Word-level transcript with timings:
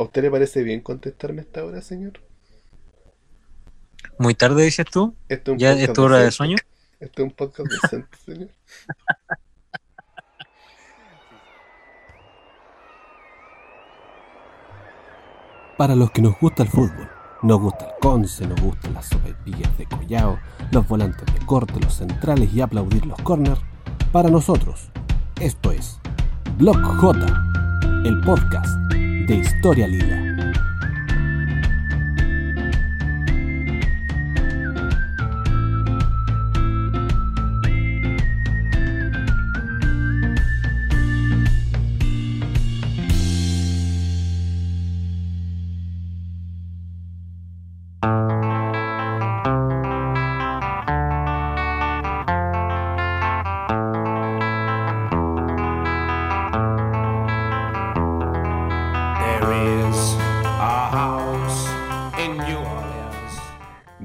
¿A 0.00 0.04
usted 0.04 0.22
le 0.22 0.30
parece 0.30 0.62
bien 0.62 0.80
contestarme 0.80 1.42
a 1.42 1.44
esta 1.44 1.62
hora, 1.62 1.82
señor? 1.82 2.14
Muy 4.18 4.34
tarde, 4.34 4.64
dices 4.64 4.86
tú. 4.90 5.14
Este 5.28 5.50
es 5.50 5.52
un 5.52 5.58
¿Ya 5.58 5.72
es 5.72 5.92
tu 5.92 6.02
hora 6.02 6.16
de 6.20 6.30
sueño? 6.30 6.56
Este 7.00 7.20
es 7.20 7.28
un 7.28 7.34
podcast 7.34 7.70
decente, 7.70 8.16
señor. 8.24 8.48
Para 15.76 15.94
los 15.94 16.10
que 16.12 16.22
nos 16.22 16.40
gusta 16.40 16.62
el 16.62 16.70
fútbol, 16.70 17.10
nos 17.42 17.60
gusta 17.60 17.84
el 17.84 17.92
conce, 18.00 18.46
nos 18.46 18.58
gustan 18.62 18.94
las 18.94 19.06
sopaipillas 19.06 19.76
de 19.76 19.84
collao, 19.84 20.40
los 20.72 20.88
volantes 20.88 21.26
de 21.26 21.44
corte, 21.44 21.78
los 21.78 21.92
centrales 21.92 22.50
y 22.54 22.62
aplaudir 22.62 23.04
los 23.04 23.20
corners, 23.20 23.60
para 24.12 24.30
nosotros, 24.30 24.88
esto 25.42 25.72
es 25.72 25.98
Block 26.56 26.82
J, 27.00 27.18
el 28.06 28.18
podcast 28.22 28.89
de 29.30 29.36
Historia 29.36 29.86
Lila. 29.86 30.29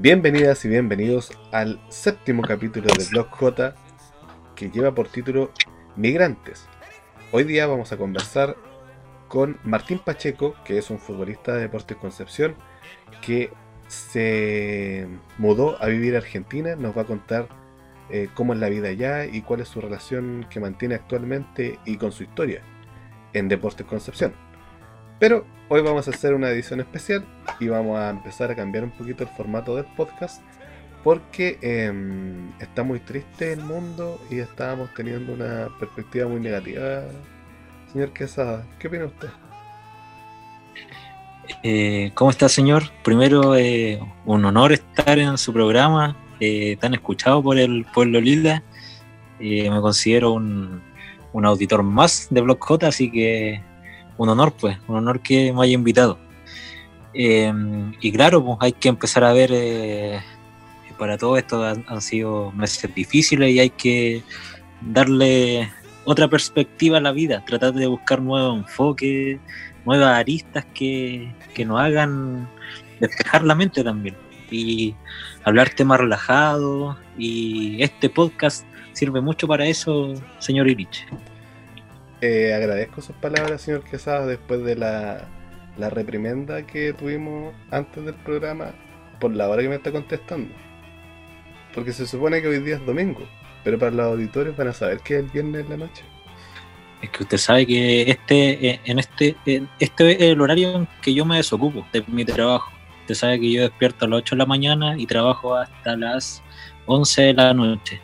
Bienvenidas 0.06 0.64
y 0.64 0.68
bienvenidos 0.68 1.36
al 1.50 1.80
séptimo 1.88 2.42
capítulo 2.42 2.86
de 2.96 3.06
Blog 3.10 3.28
J 3.28 3.74
que 4.54 4.70
lleva 4.70 4.94
por 4.94 5.08
título 5.08 5.50
Migrantes. 5.96 6.68
Hoy 7.32 7.42
día 7.42 7.66
vamos 7.66 7.90
a 7.90 7.96
conversar 7.96 8.54
con 9.26 9.58
Martín 9.64 9.98
Pacheco, 9.98 10.54
que 10.64 10.78
es 10.78 10.90
un 10.90 11.00
futbolista 11.00 11.54
de 11.54 11.62
Deportes 11.62 11.96
Concepción, 11.96 12.54
que 13.20 13.50
se 13.88 15.08
mudó 15.38 15.76
a 15.82 15.86
vivir 15.86 16.14
a 16.14 16.18
Argentina. 16.18 16.76
Nos 16.76 16.96
va 16.96 17.02
a 17.02 17.06
contar 17.06 17.48
eh, 18.08 18.28
cómo 18.32 18.52
es 18.52 18.60
la 18.60 18.68
vida 18.68 18.90
allá 18.90 19.26
y 19.26 19.42
cuál 19.42 19.60
es 19.60 19.66
su 19.66 19.80
relación 19.80 20.46
que 20.48 20.60
mantiene 20.60 20.94
actualmente 20.94 21.80
y 21.84 21.96
con 21.96 22.12
su 22.12 22.22
historia 22.22 22.62
en 23.32 23.48
Deportes 23.48 23.84
Concepción. 23.84 24.34
Pero 25.18 25.44
hoy 25.68 25.80
vamos 25.82 26.06
a 26.06 26.10
hacer 26.10 26.34
una 26.34 26.50
edición 26.50 26.80
especial 26.80 27.24
y 27.58 27.68
vamos 27.68 27.98
a 27.98 28.10
empezar 28.10 28.50
a 28.50 28.54
cambiar 28.54 28.84
un 28.84 28.90
poquito 28.90 29.24
el 29.24 29.30
formato 29.30 29.74
del 29.74 29.84
podcast 29.96 30.42
porque 31.02 31.58
em, 31.62 32.50
está 32.60 32.82
muy 32.82 33.00
triste 33.00 33.52
el 33.52 33.60
mundo 33.60 34.20
y 34.30 34.38
estábamos 34.38 34.92
teniendo 34.94 35.32
una 35.32 35.68
perspectiva 35.78 36.26
muy 36.26 36.40
negativa. 36.40 37.02
Señor 37.92 38.12
Quesada, 38.12 38.66
¿qué 38.78 38.88
opina 38.88 39.04
usted? 39.06 39.28
Eh, 41.62 42.10
¿Cómo 42.14 42.30
está, 42.30 42.48
señor? 42.48 42.90
Primero, 43.04 43.54
eh, 43.54 44.00
un 44.24 44.44
honor 44.44 44.72
estar 44.72 45.18
en 45.18 45.38
su 45.38 45.52
programa, 45.52 46.16
eh, 46.40 46.76
tan 46.80 46.94
escuchado 46.94 47.40
por 47.40 47.56
el 47.56 47.84
pueblo 47.94 48.20
Lila. 48.20 48.64
Eh, 49.38 49.70
me 49.70 49.80
considero 49.80 50.32
un, 50.32 50.82
un 51.32 51.46
auditor 51.46 51.84
más 51.84 52.26
de 52.30 52.40
Blog 52.40 52.58
J, 52.58 52.88
así 52.88 53.12
que 53.12 53.62
un 54.18 54.28
honor, 54.28 54.52
pues, 54.52 54.78
un 54.88 54.96
honor 54.96 55.20
que 55.20 55.52
me 55.52 55.62
haya 55.64 55.74
invitado. 55.74 56.18
Eh, 57.14 57.52
y 58.00 58.12
claro, 58.12 58.44
pues 58.44 58.58
hay 58.60 58.72
que 58.72 58.88
empezar 58.88 59.24
a 59.24 59.32
ver, 59.32 59.50
eh, 59.52 60.20
para 60.98 61.16
todo 61.18 61.36
esto 61.36 61.62
han, 61.64 62.00
sido 62.00 62.52
meses 62.52 62.94
difíciles 62.94 63.50
y 63.50 63.60
hay 63.60 63.70
que 63.70 64.22
darle 64.80 65.70
otra 66.04 66.28
perspectiva 66.28 66.98
a 66.98 67.00
la 67.00 67.12
vida, 67.12 67.44
tratar 67.44 67.72
de 67.74 67.86
buscar 67.86 68.20
nuevos 68.20 68.58
enfoques, 68.58 69.38
nuevas 69.84 70.16
aristas 70.16 70.64
que, 70.74 71.32
que 71.54 71.64
nos 71.64 71.80
hagan 71.80 72.48
despejar 73.00 73.44
la 73.44 73.54
mente 73.54 73.84
también 73.84 74.16
y 74.50 74.94
hablar 75.44 75.70
temas 75.70 76.00
relajados 76.00 76.96
y 77.18 77.82
este 77.82 78.08
podcast 78.08 78.66
sirve 78.92 79.20
mucho 79.20 79.46
para 79.46 79.66
eso, 79.66 80.14
señor 80.38 80.68
Irich. 80.68 81.06
Eh, 82.20 82.54
agradezco 82.54 83.02
sus 83.02 83.14
palabras, 83.16 83.60
señor 83.60 83.84
Quesada, 83.84 84.26
después 84.26 84.62
de 84.64 84.76
la, 84.76 85.28
la 85.76 85.90
reprimenda 85.90 86.66
que 86.66 86.92
tuvimos 86.92 87.54
antes 87.70 88.04
del 88.04 88.14
programa 88.14 88.72
por 89.20 89.34
la 89.34 89.48
hora 89.48 89.62
que 89.62 89.68
me 89.68 89.76
está 89.76 89.92
contestando. 89.92 90.54
Porque 91.74 91.92
se 91.92 92.06
supone 92.06 92.40
que 92.40 92.48
hoy 92.48 92.60
día 92.60 92.76
es 92.76 92.86
domingo, 92.86 93.28
pero 93.64 93.78
para 93.78 93.90
los 93.90 94.06
auditores 94.06 94.56
van 94.56 94.68
a 94.68 94.72
saber 94.72 95.00
que 95.00 95.14
es 95.14 95.24
el 95.24 95.30
viernes 95.30 95.64
en 95.64 95.70
la 95.70 95.76
noche. 95.76 96.04
Es 97.02 97.10
que 97.10 97.22
usted 97.24 97.36
sabe 97.36 97.66
que 97.66 98.10
este, 98.10 98.68
eh, 98.68 98.80
en 98.84 98.98
este, 98.98 99.36
en 99.44 99.68
este 99.78 100.12
es 100.12 100.22
el 100.32 100.40
horario 100.40 100.74
en 100.74 100.88
que 101.02 101.12
yo 101.12 101.26
me 101.26 101.36
desocupo 101.36 101.86
de 101.92 102.02
mi 102.06 102.24
trabajo. 102.24 102.72
Usted 103.02 103.14
sabe 103.14 103.40
que 103.40 103.52
yo 103.52 103.62
despierto 103.62 104.06
a 104.06 104.08
las 104.08 104.18
8 104.18 104.34
de 104.34 104.38
la 104.38 104.46
mañana 104.46 104.98
y 104.98 105.06
trabajo 105.06 105.54
hasta 105.54 105.96
las 105.96 106.42
11 106.86 107.22
de 107.22 107.34
la 107.34 107.52
noche. 107.52 108.00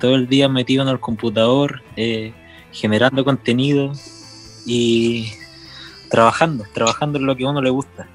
Todo 0.00 0.16
el 0.16 0.26
día 0.26 0.48
metido 0.48 0.82
en 0.82 0.88
el 0.88 0.98
computador, 0.98 1.82
eh, 1.96 2.32
generando 2.72 3.24
contenido 3.24 3.92
y 4.66 5.32
trabajando, 6.10 6.64
trabajando 6.72 7.18
en 7.18 7.26
lo 7.26 7.36
que 7.36 7.44
a 7.44 7.50
uno 7.50 7.62
le 7.62 7.70
gusta. 7.70 8.08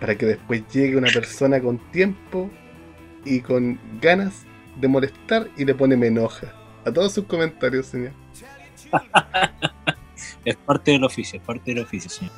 Para 0.00 0.16
que 0.16 0.26
después 0.26 0.62
llegue 0.72 0.96
una 0.96 1.10
persona 1.12 1.60
con 1.60 1.78
tiempo 1.90 2.50
y 3.24 3.40
con 3.40 3.78
ganas 4.00 4.44
de 4.80 4.88
molestar 4.88 5.48
y 5.56 5.64
le 5.64 5.74
pone 5.74 5.96
me 5.96 6.08
enoja. 6.08 6.52
A 6.84 6.92
todos 6.92 7.12
sus 7.12 7.24
comentarios, 7.24 7.86
señor. 7.86 8.12
Es 10.44 10.56
parte 10.56 10.90
del 10.90 11.04
oficio, 11.04 11.38
es 11.38 11.46
parte 11.46 11.72
del 11.72 11.84
oficio, 11.84 12.10
señor. 12.10 12.32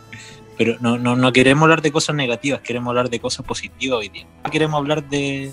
Pero 0.59 0.77
no, 0.81 0.99
no, 0.99 1.17
no 1.17 1.33
queremos 1.33 1.62
hablar 1.62 1.81
de 1.81 1.91
cosas 1.91 2.15
negativas, 2.15 2.61
queremos 2.61 2.91
hablar 2.91 3.09
de 3.09 3.19
cosas 3.19 3.47
positivas 3.47 3.99
hoy 3.99 4.09
día. 4.11 4.27
No 4.45 4.51
queremos 4.51 4.77
hablar 4.79 5.09
de 5.09 5.53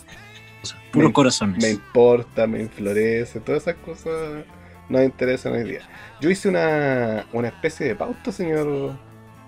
cosas, 0.59 0.77
puros 0.91 1.09
Me- 1.09 1.13
corazones. 1.13 1.63
Me 1.63 1.69
importa, 1.71 2.47
me 2.47 2.59
enflorece, 2.61 3.39
todas 3.39 3.61
esas 3.63 3.75
cosas 3.75 4.43
nos 4.91 5.03
interesan 5.03 5.53
hoy 5.53 5.63
día. 5.63 5.81
Yo 6.19 6.29
hice 6.29 6.49
una, 6.49 7.25
una 7.33 7.47
especie 7.47 7.87
de 7.87 7.95
pauta, 7.95 8.31
señor, 8.31 8.97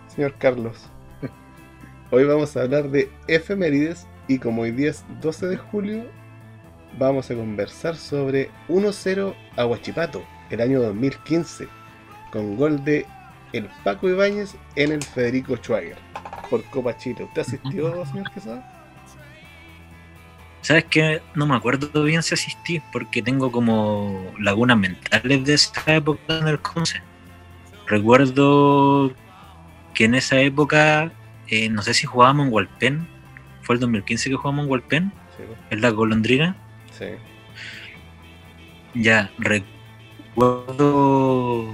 señor 0.07 0.35
Carlos. 0.37 0.89
Hoy 2.11 2.23
vamos 2.23 2.55
a 2.55 2.61
hablar 2.61 2.89
de 2.89 3.11
efemérides 3.27 4.07
y 4.27 4.39
como 4.39 4.61
hoy 4.61 4.71
día 4.71 4.91
es 4.91 5.03
12 5.21 5.47
de 5.47 5.57
julio, 5.57 6.05
vamos 6.97 7.29
a 7.29 7.35
conversar 7.35 7.95
sobre 7.95 8.49
1-0 8.69 9.35
a 9.57 9.65
Huachipato, 9.65 10.23
el 10.49 10.61
año 10.61 10.81
2015, 10.81 11.67
con 12.31 12.55
gol 12.55 12.83
de 12.85 13.05
el 13.51 13.69
Paco 13.83 14.09
Ibáñez 14.09 14.55
en 14.75 14.93
el 14.93 15.03
Federico 15.03 15.57
Schwager 15.57 15.97
por 16.49 16.63
Copa 16.65 16.95
Chile. 16.97 17.23
¿Usted 17.23 17.41
asistió, 17.41 18.05
señor 18.05 18.31
Quesada? 18.31 18.72
¿Sabes 20.63 20.85
qué? 20.85 21.21
No 21.35 21.45
me 21.45 21.55
acuerdo 21.55 22.03
bien 22.03 22.23
si 22.23 22.33
asistí, 22.33 22.81
porque 22.91 23.21
tengo 23.21 23.51
como 23.51 24.31
lagunas 24.39 24.77
mentales 24.77 25.43
de 25.43 25.53
esa 25.53 25.93
época 25.95 26.39
en 26.39 26.47
el 26.47 26.59
Conce. 26.59 27.01
Recuerdo 27.85 29.13
que 29.93 30.05
en 30.05 30.15
esa 30.15 30.39
época, 30.39 31.11
eh, 31.47 31.67
no 31.69 31.81
sé 31.81 31.93
si 31.93 32.07
jugábamos 32.07 32.47
en 32.47 32.53
Walpen, 32.53 33.07
fue 33.61 33.75
el 33.75 33.81
2015 33.81 34.29
que 34.29 34.35
jugamos 34.37 34.65
en 34.65 34.71
Walpen, 34.71 35.11
Sí, 35.37 35.43
en 35.69 35.81
la 35.81 35.89
golondrina. 35.89 36.55
sí. 36.97 37.05
Ya, 38.95 39.31
recuerdo. 40.35 41.67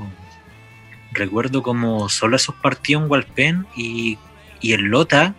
Recuerdo 1.12 1.62
como 1.64 2.08
solo 2.10 2.36
esos 2.38 2.56
partidos 2.56 3.04
en 3.04 3.12
Walpen 3.12 3.68
y, 3.76 4.18
y 4.62 4.74
en 4.74 4.90
Lota. 4.90 5.36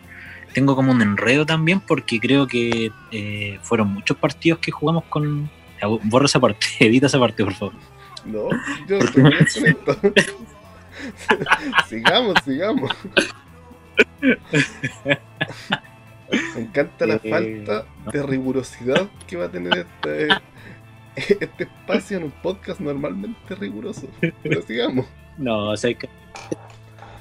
Tengo 0.54 0.74
como 0.74 0.92
un 0.92 1.02
enredo 1.02 1.46
también 1.46 1.80
porque 1.80 2.18
creo 2.18 2.46
que 2.46 2.90
eh, 3.12 3.58
fueron 3.62 3.88
muchos 3.88 4.16
partidos 4.16 4.58
que 4.58 4.70
jugamos 4.70 5.04
con. 5.04 5.50
Borra 6.04 6.26
esa 6.26 6.40
parte, 6.40 6.66
edita 6.80 7.06
esa 7.06 7.18
parte, 7.18 7.44
por 7.44 7.54
favor. 7.54 7.74
No, 8.26 8.48
yo 8.86 8.98
estoy 8.98 9.22
bien 9.22 9.46
sigamos, 11.88 12.34
sigamos. 12.44 12.90
Me 14.20 14.36
encanta 16.60 17.06
la 17.06 17.14
Eh, 17.22 17.30
falta 17.30 17.86
de 18.12 18.22
rigurosidad 18.22 19.08
que 19.26 19.36
va 19.36 19.46
a 19.46 19.50
tener 19.50 19.78
este, 19.78 20.28
este 21.16 21.64
espacio 21.64 22.18
en 22.18 22.24
un 22.24 22.30
podcast 22.30 22.80
normalmente 22.80 23.54
riguroso. 23.54 24.08
Pero 24.42 24.62
sigamos. 24.62 25.06
No, 25.38 25.70
o 25.70 25.76
sea, 25.76 25.94
que 25.94 26.08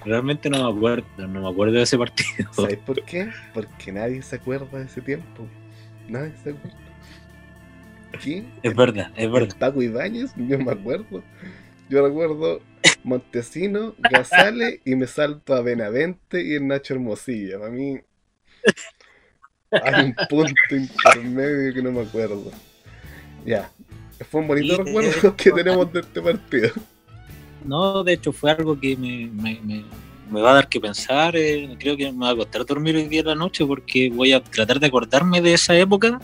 realmente 0.06 0.50
no 0.50 0.64
me 0.64 0.78
acuerdo, 0.78 1.06
no 1.18 1.42
me 1.42 1.50
acuerdo 1.50 1.74
de 1.74 1.84
ese 1.84 1.98
partido. 1.98 2.52
¿Sabes 2.54 2.78
por 2.78 3.04
qué? 3.04 3.30
Porque 3.54 3.92
nadie 3.92 4.22
se 4.22 4.36
acuerda 4.36 4.80
de 4.80 4.86
ese 4.86 5.02
tiempo. 5.02 5.48
Nadie 6.08 6.34
se 6.44 6.52
acuerda. 6.52 6.78
¿Qué? 8.24 8.44
Es 8.64 8.76
verdad, 8.76 9.12
es 9.16 9.32
verdad. 9.32 9.56
Paco 9.58 9.82
Ibáñez, 9.82 10.34
yo 10.36 10.60
me 10.60 10.72
acuerdo. 10.72 11.24
Yo 11.90 12.06
recuerdo 12.06 12.62
Montesino, 13.04 13.96
Gazale 13.98 14.82
y 14.86 14.96
me 14.96 15.08
salto 15.08 15.54
a 15.54 15.62
Benavente 15.62 16.44
y 16.44 16.56
el 16.56 16.68
Nacho 16.68 16.94
Hermosilla. 16.96 17.60
Para 17.60 17.72
mí 17.72 18.00
hay 19.72 20.06
un 20.06 20.16
punto 20.30 20.76
intermedio 20.76 21.74
que 21.74 21.82
no 21.82 21.92
me 21.92 22.02
acuerdo. 22.02 22.52
Ya. 23.46 23.72
Fue 24.30 24.42
un 24.42 24.48
bonito 24.48 24.84
recuerdo 24.84 25.30
eh, 25.30 25.34
que 25.38 25.52
tenemos 25.52 25.92
de 25.94 26.02
este 26.02 26.22
partido. 26.22 26.72
No, 27.66 28.04
de 28.04 28.14
hecho 28.14 28.32
fue 28.32 28.52
algo 28.52 28.80
que 28.80 28.96
me, 28.96 29.28
me- 29.28 29.60
me- 29.64 29.84
me 30.30 30.42
va 30.42 30.52
a 30.52 30.54
dar 30.56 30.70
que 30.70 30.80
pensar. 30.80 31.36
eh, 31.36 31.76
creo 31.80 31.98
que 31.98 32.12
me 32.12 32.26
va 32.26 32.32
a 32.32 32.36
costar 32.36 32.66
dormir 32.66 32.96
hoy 32.96 33.08
día 33.08 33.22
en 33.22 33.28
la 33.28 33.36
noche 33.36 33.66
porque 33.66 34.10
voy 34.10 34.32
a 34.34 34.44
tratar 34.44 34.80
de 34.80 34.88
acordarme 34.88 35.42
de 35.42 35.54
esa 35.54 35.76
época 35.78 36.20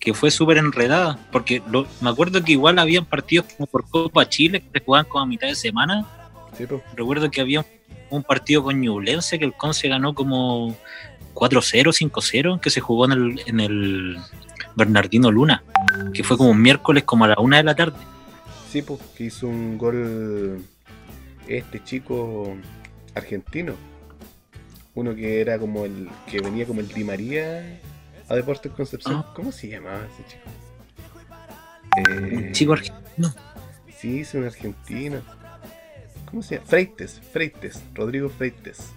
que 0.00 0.12
fue 0.14 0.30
súper 0.30 0.58
enredada. 0.58 1.18
Porque 1.32 1.62
lo- 1.70 1.86
me 2.00 2.10
acuerdo 2.10 2.42
que 2.42 2.52
igual 2.52 2.78
habían 2.78 3.04
partidos 3.04 3.46
como 3.56 3.66
por 3.66 3.88
Copa 3.88 4.28
Chile 4.28 4.60
que 4.60 4.78
se 4.80 4.84
jugaban 4.84 5.06
como 5.08 5.22
a 5.24 5.26
mitad 5.26 5.46
de 5.48 5.54
semana. 5.54 6.04
Sí. 6.56 6.64
Recuerdo 6.96 7.30
que 7.30 7.40
había 7.40 7.64
un 8.10 8.22
partido 8.22 8.62
con 8.62 8.80
Ñublense 8.80 9.38
que 9.38 9.44
el 9.44 9.52
Conce 9.52 9.88
ganó 9.88 10.14
como 10.14 10.74
4-0, 11.34 11.92
5-0, 11.92 12.60
que 12.60 12.70
se 12.70 12.80
jugó 12.80 13.04
en 13.04 13.12
el, 13.12 13.40
en 13.46 13.60
el 13.60 14.16
Bernardino 14.74 15.30
Luna, 15.30 15.62
que 16.12 16.24
fue 16.24 16.36
como 16.36 16.50
un 16.50 16.60
miércoles 16.60 17.04
como 17.04 17.24
a 17.24 17.28
la 17.28 17.36
una 17.38 17.58
de 17.58 17.62
la 17.64 17.74
tarde. 17.76 17.96
Sí, 18.70 18.82
pues, 18.82 19.00
que 19.16 19.24
hizo 19.24 19.46
un 19.48 19.78
gol 19.78 20.62
este 21.46 21.82
chico 21.84 22.56
argentino. 23.14 23.74
Uno 24.94 25.14
que 25.14 25.40
era 25.40 25.58
como 25.58 25.84
el. 25.84 26.08
que 26.30 26.40
venía 26.40 26.66
como 26.66 26.80
el 26.80 26.88
Di 26.88 27.04
María 27.04 27.80
a 28.28 28.34
Deportes 28.34 28.72
Concepción. 28.72 29.16
Ah. 29.16 29.32
¿Cómo 29.34 29.52
se 29.52 29.68
llamaba 29.68 30.00
ese 30.12 30.28
chico? 30.28 30.44
Un 32.34 32.44
Eh, 32.44 32.52
chico 32.52 32.72
argentino. 32.74 33.34
Sí, 33.96 34.20
es 34.20 34.34
un 34.34 34.44
argentino. 34.44 35.20
¿Cómo 36.30 36.42
se 36.42 36.56
llama? 36.56 36.66
Freites, 36.66 37.20
Freites, 37.32 37.82
Rodrigo 37.94 38.28
Freites. 38.28 38.90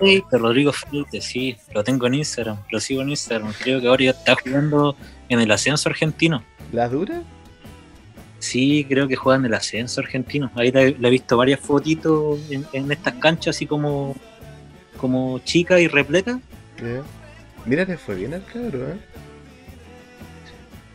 De 0.00 0.22
Rodrigo 0.38 0.72
Freites, 0.72 1.24
sí, 1.24 1.56
lo 1.74 1.82
tengo 1.84 2.06
en 2.06 2.14
Instagram, 2.14 2.58
lo 2.70 2.80
sigo 2.80 3.00
en 3.02 3.10
Instagram. 3.10 3.52
Creo 3.62 3.80
que 3.80 3.86
ahora 3.88 4.04
ya 4.04 4.10
está 4.10 4.34
jugando 4.36 4.94
en 5.28 5.40
el 5.40 5.50
ascenso 5.50 5.88
argentino. 5.88 6.42
¿La 6.72 6.88
dura? 6.88 7.22
Sí, 8.40 8.84
creo 8.88 9.06
que 9.06 9.14
juega 9.16 9.38
en 9.38 9.44
el 9.44 9.54
ascenso 9.54 10.00
argentino. 10.00 10.50
Ahí 10.56 10.72
le, 10.72 10.88
he 10.88 11.10
visto 11.10 11.36
varias 11.36 11.60
fotitos 11.60 12.40
en, 12.50 12.66
en 12.72 12.90
estas 12.90 13.14
canchas, 13.14 13.54
así 13.54 13.66
como, 13.66 14.16
como 14.96 15.38
chica 15.40 15.78
y 15.78 15.86
repleta. 15.86 16.40
Mira, 17.66 17.84
le 17.84 17.96
fue 17.98 18.14
bien 18.16 18.34
al 18.34 18.44
cabro, 18.44 18.88
¿eh? 18.90 18.96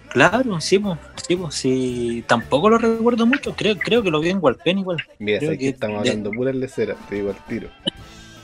Claro, 0.10 0.60
sí, 0.62 0.80
pues, 0.80 0.98
sí, 1.28 1.36
pues, 1.36 1.56
sí. 1.56 2.24
Tampoco 2.28 2.70
lo 2.70 2.78
recuerdo 2.78 3.26
mucho, 3.26 3.54
creo, 3.56 3.78
creo 3.78 4.02
que 4.02 4.10
lo 4.10 4.20
vi 4.22 4.30
en 4.30 4.40
Walpen 4.42 4.80
igual. 4.80 5.04
Mira, 5.20 5.40
Creo 5.40 5.52
que 5.52 5.58
que 5.58 5.70
estamos 5.70 6.04
de- 6.04 6.10
hablando 6.10 6.32
puras 6.32 6.56
leceras, 6.56 6.98
te 7.10 7.16
digo 7.16 7.30
al 7.30 7.46
tiro. 7.46 7.70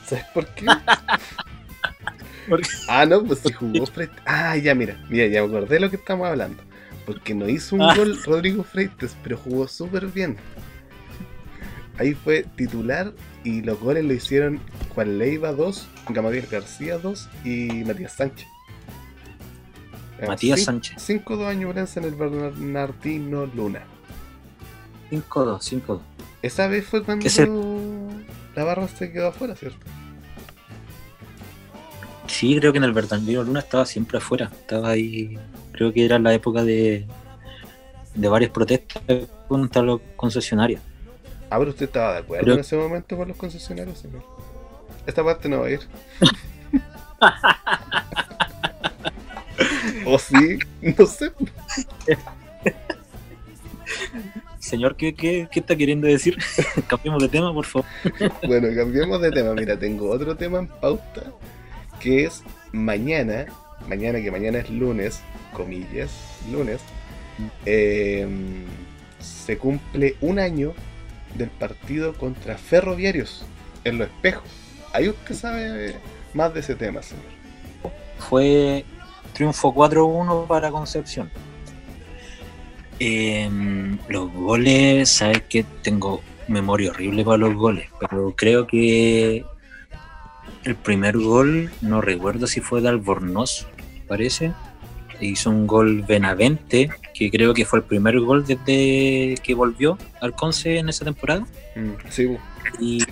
¿Sabes 0.06 0.24
por 0.34 0.46
qué? 0.48 0.66
¿Por 2.48 2.60
qué? 2.60 2.68
Ah, 2.88 3.06
no, 3.06 3.24
pues 3.24 3.38
si 3.40 3.52
jugó 3.52 3.86
Freites. 3.86 4.16
Ah, 4.26 4.56
ya, 4.56 4.74
mira, 4.74 4.96
mira, 5.08 5.26
ya 5.26 5.40
me 5.42 5.48
acordé 5.48 5.74
de 5.74 5.80
lo 5.80 5.90
que 5.90 5.96
estamos 5.96 6.26
hablando. 6.28 6.62
Porque 7.06 7.34
no 7.34 7.48
hizo 7.48 7.74
un 7.76 7.82
Ah. 7.82 7.94
gol 7.96 8.18
Rodrigo 8.24 8.62
Freites, 8.62 9.16
pero 9.22 9.36
jugó 9.36 9.66
súper 9.68 10.06
bien. 10.06 10.36
Ahí 11.98 12.14
fue 12.14 12.44
titular 12.56 13.12
y 13.44 13.60
los 13.62 13.78
goles 13.80 14.04
lo 14.04 14.12
hicieron 14.14 14.60
Juan 14.94 15.18
Leiva 15.18 15.52
2, 15.52 15.86
Gamadiel 16.08 16.46
García 16.46 16.98
2 16.98 17.28
y 17.44 17.84
Matías 17.84 18.14
Sánchez. 18.14 18.46
Matías 20.26 20.62
Sánchez. 20.64 21.02
5-2 21.02 21.46
años 21.48 21.72
Brense 21.74 21.98
en 21.98 22.06
el 22.06 22.14
Bernardino 22.14 23.46
Luna. 23.46 23.82
5-2, 25.10 25.62
5-2. 25.64 26.00
Esa 26.42 26.68
vez 26.68 26.86
fue 26.86 27.02
cuando 27.02 27.24
¿Qué 27.24 27.30
se- 27.30 27.48
la 28.54 28.64
barra 28.64 28.86
se 28.88 29.10
quedó 29.12 29.28
afuera, 29.28 29.54
¿cierto? 29.56 29.84
Sí, 32.26 32.56
creo 32.58 32.72
que 32.72 32.78
en 32.78 32.84
el 32.84 32.92
Bernardino 32.92 33.42
Luna 33.42 33.60
estaba 33.60 33.84
siempre 33.84 34.18
afuera. 34.18 34.50
Estaba 34.52 34.90
ahí. 34.90 35.38
Creo 35.72 35.92
que 35.92 36.04
era 36.04 36.18
la 36.18 36.34
época 36.34 36.64
de, 36.64 37.06
de 38.14 38.28
varias 38.28 38.50
protestas 38.50 39.02
contra 39.48 39.82
los 39.82 40.00
concesionarios. 40.16 40.80
Ah, 41.50 41.58
pero 41.58 41.70
usted 41.70 41.86
estaba 41.86 42.14
de 42.14 42.18
acuerdo 42.20 42.54
en 42.54 42.60
ese 42.60 42.76
momento 42.76 43.16
con 43.16 43.28
los 43.28 43.36
concesionarios, 43.36 43.98
señor. 43.98 44.22
Esta 45.06 45.24
parte 45.24 45.48
no 45.48 45.60
va 45.60 45.66
a 45.66 45.70
ir. 45.70 45.80
o 50.06 50.18
sí, 50.18 50.58
no 50.80 51.06
sé. 51.06 51.32
Señor, 54.58 54.96
¿qué, 54.96 55.14
qué, 55.14 55.48
qué 55.50 55.60
está 55.60 55.76
queriendo 55.76 56.06
decir? 56.06 56.38
Cambiemos 56.86 57.22
de 57.22 57.28
tema, 57.28 57.52
por 57.52 57.66
favor. 57.66 57.86
Bueno, 58.46 58.68
cambiemos 58.74 59.20
de 59.20 59.30
tema. 59.32 59.52
Mira, 59.54 59.78
tengo 59.78 60.08
otro 60.08 60.34
tema 60.36 60.60
en 60.60 60.68
pauta 60.68 61.24
que 62.00 62.24
es 62.24 62.42
mañana. 62.70 63.46
Mañana, 63.88 64.20
que 64.20 64.30
mañana 64.30 64.58
es 64.58 64.70
lunes, 64.70 65.20
comillas, 65.52 66.10
lunes. 66.50 66.80
eh, 67.66 68.26
se 69.20 69.56
cumple 69.56 70.16
un 70.20 70.38
año 70.38 70.74
del 71.34 71.48
partido 71.48 72.14
contra 72.14 72.58
Ferroviarios 72.58 73.44
en 73.84 73.98
los 73.98 74.08
espejos. 74.08 74.44
Hay 74.92 75.08
usted 75.08 75.34
sabe 75.34 75.94
más 76.34 76.52
de 76.54 76.60
ese 76.60 76.74
tema, 76.74 77.02
señor. 77.02 77.24
Fue 78.18 78.84
triunfo 79.32 79.74
4-1 79.74 80.46
para 80.46 80.70
Concepción. 80.70 81.30
Em, 82.98 83.98
los 84.08 84.32
goles, 84.32 85.08
sabes 85.08 85.42
que 85.42 85.64
tengo 85.82 86.20
memoria 86.46 86.90
horrible 86.90 87.24
para 87.24 87.38
los 87.38 87.54
goles, 87.54 87.88
pero 87.98 88.34
creo 88.36 88.66
que 88.66 89.44
el 90.64 90.76
primer 90.76 91.18
gol, 91.18 91.70
no 91.80 92.00
recuerdo 92.00 92.46
si 92.46 92.60
fue 92.60 92.80
de 92.80 92.88
Albornoz, 92.88 93.66
parece. 94.08 94.52
Hizo 95.20 95.50
un 95.50 95.66
gol 95.66 96.02
Benavente, 96.02 96.90
que 97.14 97.30
creo 97.30 97.54
que 97.54 97.64
fue 97.64 97.80
el 97.80 97.84
primer 97.84 98.18
gol 98.20 98.44
desde 98.44 99.36
que 99.42 99.54
volvió 99.54 99.96
al 100.20 100.34
Conce 100.34 100.78
en 100.78 100.88
esa 100.88 101.04
temporada. 101.04 101.46
Mm, 101.76 102.10
sí, 102.10 102.36
y 102.80 103.04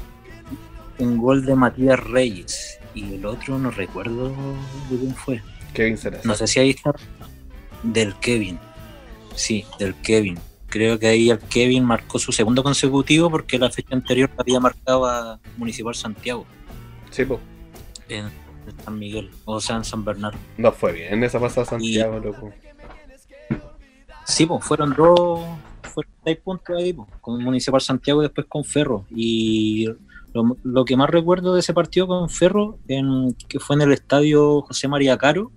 un 0.98 1.18
gol 1.18 1.44
de 1.44 1.54
Matías 1.54 2.00
Reyes. 2.00 2.78
Y 2.94 3.14
el 3.14 3.26
otro 3.26 3.58
no 3.58 3.70
recuerdo 3.70 4.34
de 4.90 4.98
quién 4.98 5.14
fue. 5.14 5.42
Kevin 5.72 5.96
Salazar. 5.96 6.26
no 6.26 6.34
sé 6.34 6.46
si 6.48 6.58
ahí 6.58 6.70
está. 6.70 6.92
Del 7.84 8.14
Kevin. 8.16 8.58
Sí 9.36 9.64
del 9.78 9.94
Kevin. 9.94 10.38
Creo 10.66 10.98
que 10.98 11.06
ahí 11.06 11.30
el 11.30 11.38
Kevin 11.38 11.84
marcó 11.84 12.18
su 12.18 12.32
segundo 12.32 12.62
consecutivo 12.64 13.30
porque 13.30 13.58
la 13.58 13.70
fecha 13.70 13.94
anterior 13.94 14.30
había 14.36 14.58
marcado 14.58 15.06
a 15.06 15.40
Municipal 15.56 15.94
Santiago 15.94 16.44
Sí, 17.10 17.24
bu. 17.24 17.38
en 18.08 18.30
San 18.84 18.98
Miguel 18.98 19.30
o 19.44 19.60
sea 19.60 19.76
en 19.76 19.84
San 19.84 20.04
Bernardo 20.04 20.38
No 20.58 20.70
fue 20.72 20.92
bien 20.92 21.22
esa 21.24 21.40
pasada 21.40 21.66
Santiago, 21.66 22.18
loco. 22.20 22.52
Sí, 24.26 24.46
pues 24.46 24.64
fueron 24.64 24.94
dos, 24.96 25.40
fueron 25.92 26.12
seis 26.24 26.38
puntos 26.38 26.76
ahí, 26.76 26.92
pues, 26.92 27.08
con 27.20 27.42
Municipal 27.42 27.80
Santiago 27.80 28.20
y 28.22 28.26
después 28.26 28.46
con 28.46 28.62
Ferro. 28.62 29.04
Y 29.10 29.86
lo, 30.32 30.56
lo 30.62 30.84
que 30.84 30.96
más 30.96 31.10
recuerdo 31.10 31.54
de 31.54 31.60
ese 31.60 31.74
partido 31.74 32.06
con 32.06 32.28
Ferro, 32.30 32.78
en, 32.86 33.34
que 33.48 33.58
fue 33.58 33.74
en 33.74 33.82
el 33.82 33.92
estadio 33.92 34.60
José 34.62 34.86
María 34.86 35.18
Caro, 35.18 35.50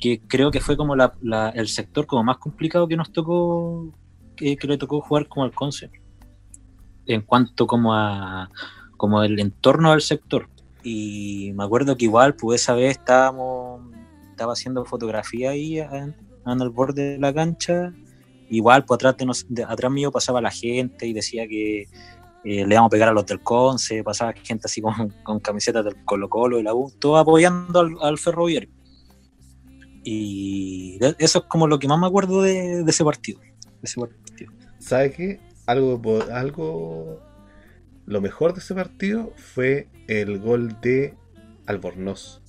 que 0.00 0.20
creo 0.26 0.50
que 0.50 0.60
fue 0.60 0.78
como 0.78 0.96
la, 0.96 1.12
la- 1.20 1.50
el 1.50 1.68
sector 1.68 2.06
como 2.06 2.22
más 2.24 2.38
complicado 2.38 2.88
que 2.88 2.96
nos 2.96 3.12
tocó, 3.12 3.92
que, 4.34 4.56
que 4.56 4.66
le 4.66 4.78
tocó 4.78 5.02
jugar 5.02 5.26
como 5.28 5.44
al 5.44 5.52
Conce, 5.52 5.90
en 7.04 7.20
cuanto 7.20 7.66
como 7.66 7.92
a 7.94 8.48
como 8.98 9.22
el 9.22 9.40
entorno 9.40 9.92
del 9.92 10.02
sector. 10.02 10.50
Y 10.82 11.52
me 11.54 11.64
acuerdo 11.64 11.96
que 11.96 12.04
igual, 12.04 12.34
pues 12.36 12.60
esa 12.60 12.74
vez 12.74 12.98
estábamos, 12.98 13.80
estaba 14.30 14.52
haciendo 14.52 14.84
fotografía 14.84 15.50
ahí 15.50 15.78
en, 15.80 16.14
en 16.46 16.60
el 16.60 16.68
borde 16.68 17.12
de 17.12 17.18
la 17.18 17.32
cancha. 17.32 17.94
Igual, 18.50 18.84
pues 18.84 18.96
atrás, 18.96 19.16
de 19.16 19.24
nos- 19.26 19.46
atrás 19.66 19.90
mío 19.90 20.12
pasaba 20.12 20.40
la 20.42 20.50
gente 20.50 21.06
y 21.06 21.12
decía 21.14 21.46
que 21.48 21.82
eh, 22.44 22.66
le 22.66 22.74
íbamos 22.74 22.88
a 22.88 22.90
pegar 22.90 23.08
a 23.08 23.12
los 23.12 23.26
del 23.26 23.40
Conce, 23.42 24.04
pasaba 24.04 24.32
gente 24.32 24.62
así 24.66 24.80
con, 24.80 25.40
camisetas 25.40 25.84
del 25.84 26.04
Colo 26.04 26.28
Colo 26.28 26.58
y 26.58 26.62
la 26.62 26.72
U, 26.74 26.90
todo 26.98 27.16
apoyando 27.16 27.80
al, 27.80 27.96
al 28.00 28.18
ferroviario. 28.18 28.70
Y 30.04 30.98
eso 31.18 31.38
es 31.40 31.44
como 31.46 31.66
lo 31.66 31.78
que 31.78 31.88
más 31.88 31.98
me 31.98 32.06
acuerdo 32.06 32.42
de, 32.42 32.82
ese 32.86 33.04
partido. 33.04 33.40
de 33.40 33.48
ese 33.82 34.00
partido. 34.00 34.52
¿Sabe 34.78 35.12
qué? 35.12 35.40
Algo, 35.66 36.00
algo. 36.32 37.20
Lo 38.08 38.22
mejor 38.22 38.54
de 38.54 38.60
ese 38.60 38.74
partido 38.74 39.32
fue 39.36 39.86
el 40.06 40.38
gol 40.38 40.80
de 40.80 41.14
Albornoz. 41.66 42.40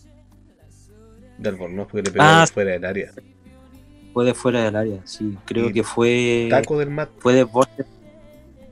De 1.37 1.49
Albornoz, 1.49 1.87
porque 1.91 2.03
le 2.03 2.11
pegó 2.11 2.23
Ah, 2.25 2.45
de 2.47 2.53
fuera 2.53 2.71
del 2.71 2.85
área. 2.85 3.11
Fue 4.13 4.25
de 4.25 4.33
fuera 4.33 4.63
del 4.63 4.75
área, 4.77 5.01
sí. 5.03 5.37
Creo 5.45 5.69
Y 5.69 5.73
que 5.73 5.83
fue. 5.83 6.47
Taco 6.49 6.79
del 6.79 6.89
Mat. 6.89 7.09
Fue. 7.19 7.45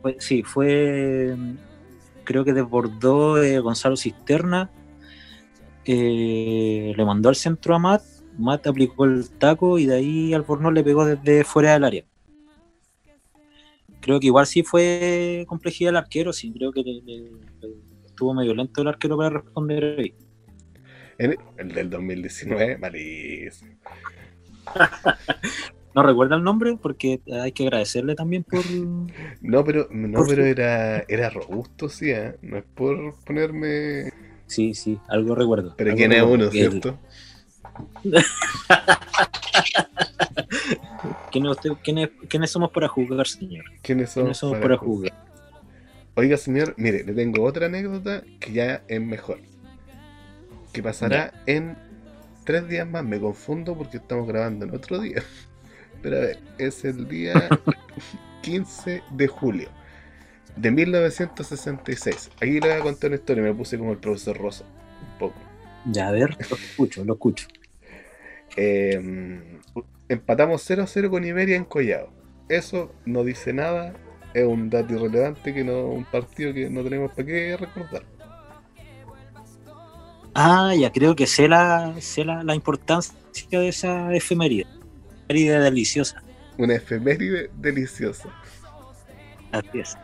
Fue, 0.02 0.16
sí, 0.20 0.44
fue. 0.44 1.36
Creo 2.24 2.46
que 2.46 2.54
desbordó 2.54 3.42
eh, 3.44 3.60
Gonzalo 3.60 3.98
Cisterna. 3.98 4.70
eh, 5.86 6.94
le 6.96 7.06
mandó 7.06 7.28
al 7.30 7.36
centro 7.36 7.76
a 7.76 7.80
Matt. 7.80 8.02
Matt 8.38 8.66
aplicó 8.68 9.04
el 9.06 9.30
taco 9.30 9.78
y 9.78 9.86
de 9.88 9.96
ahí 9.96 10.34
Albornoz 10.34 10.74
le 10.74 10.84
pegó 10.84 11.06
desde 11.06 11.44
fuera 11.44 11.74
del 11.74 11.84
área. 11.84 12.04
Creo 14.08 14.22
que 14.22 14.28
igual 14.28 14.48
sí 14.48 14.64
fue 14.64 15.44
complejidad 15.50 15.90
el 15.90 15.98
arquero, 15.98 16.32
sí, 16.32 16.54
creo 16.54 16.72
que 16.72 16.82
le- 16.82 17.02
le- 17.04 17.22
le- 17.62 18.06
estuvo 18.06 18.34
medio 18.34 18.56
lento 18.56 18.82
el 18.82 18.88
arquero 18.88 19.18
para 19.18 19.32
responder 19.32 20.00
ahí. 20.00 20.14
En 21.18 21.36
el 21.58 21.74
del 21.74 21.90
2019, 21.90 22.78
malísimo. 22.78 23.74
No 25.94 26.04
recuerda 26.04 26.36
el 26.36 26.44
nombre 26.44 26.78
porque 26.80 27.22
hay 27.42 27.52
que 27.54 27.64
agradecerle 27.64 28.14
también 28.14 28.44
por... 28.44 28.64
No, 29.42 29.64
pero, 29.64 29.88
no, 29.90 30.24
pero 30.28 30.46
era, 30.46 31.04
era 31.08 31.32
robusto, 31.32 31.90
sí, 31.90 32.12
¿eh? 32.12 32.36
No 32.44 32.58
es 32.60 32.66
por 32.76 33.16
ponerme. 33.26 34.12
Sí, 34.46 34.76
sí, 34.76 35.00
algo 35.08 35.34
recuerdo. 35.34 35.74
Pero 35.76 35.90
Algo 35.90 35.98
quién 35.98 36.12
es 36.12 36.22
uno, 36.22 36.44
el- 36.46 36.52
¿cierto? 36.52 37.00
¿Quién 41.32 41.46
es 41.46 41.52
usted- 41.52 41.72
quién 41.84 41.98
es- 42.00 42.10
¿Quiénes 42.30 42.52
somos 42.52 42.72
para 42.72 42.88
jugar, 42.88 43.28
señor? 43.28 43.66
¿Quiénes 43.82 44.10
somos 44.12 44.40
para 44.42 44.62
para 44.62 44.78
jugar? 44.78 45.12
jugar? 45.12 45.28
Oiga, 46.16 46.38
señor, 46.38 46.74
mire, 46.78 47.04
le 47.04 47.14
tengo 47.14 47.44
otra 47.44 47.68
anécdota 47.68 48.24
que 48.40 48.52
ya 48.52 48.82
es 48.88 49.02
mejor. 49.02 49.40
Que 50.74 50.82
pasará 50.82 51.32
en 51.46 51.78
tres 52.44 52.68
días 52.68 52.88
más. 52.88 53.04
Me 53.04 53.20
confundo 53.20 53.78
porque 53.78 53.98
estamos 53.98 54.28
grabando 54.28 54.66
en 54.66 54.74
otro 54.76 55.00
día. 55.00 55.22
Pero 56.02 56.18
a 56.18 56.20
ver, 56.22 56.40
es 56.58 56.84
el 56.86 57.08
día 57.08 57.50
15 58.42 59.04
de 59.12 59.28
julio 59.28 59.70
de 60.56 60.72
1966. 60.72 62.32
Aquí 62.38 62.54
le 62.54 62.60
voy 62.62 62.72
a 62.72 62.80
contar 62.80 63.10
una 63.12 63.18
historia. 63.18 63.44
Me 63.44 63.54
puse 63.54 63.78
como 63.78 63.92
el 63.92 63.98
profesor 64.00 64.38
Rosa. 64.38 64.64
Un 65.14 65.20
poco. 65.20 65.36
Ya, 65.86 66.08
a 66.08 66.12
ver, 66.12 66.36
lo 66.50 66.56
escucho, 66.58 67.06
lo 67.06 67.14
escucho. 67.14 67.48
Eh, 68.58 69.62
empatamos 70.10 70.70
0-0 70.70 71.10
con 71.10 71.24
Iberia 71.24 71.56
en 71.56 71.64
Collao. 71.64 72.12
Eso 72.50 72.94
no 73.06 73.24
dice 73.24 73.54
nada. 73.54 73.94
Es 74.34 74.46
un 74.46 74.70
dato 74.70 74.94
irrelevante 74.94 75.54
que 75.54 75.64
no 75.64 75.86
un 75.86 76.06
partido 76.06 76.54
que 76.54 76.70
no 76.70 76.84
tenemos 76.84 77.12
para 77.12 77.26
qué 77.26 77.58
recordar. 77.58 78.04
Ah, 80.34 80.74
ya 80.78 80.92
creo 80.92 81.16
que 81.16 81.26
sé 81.26 81.48
la, 81.48 81.96
sé 82.00 82.24
la, 82.24 82.44
la 82.44 82.54
importancia 82.54 83.18
de 83.50 83.70
esa 83.70 84.14
efeméride. 84.14 84.68
Efeméride 85.28 85.60
deliciosa. 85.60 86.22
Una 86.58 86.76
efeméride 86.76 87.50
deliciosa. 87.56 88.30
Así 89.52 89.80
es. 89.80 89.98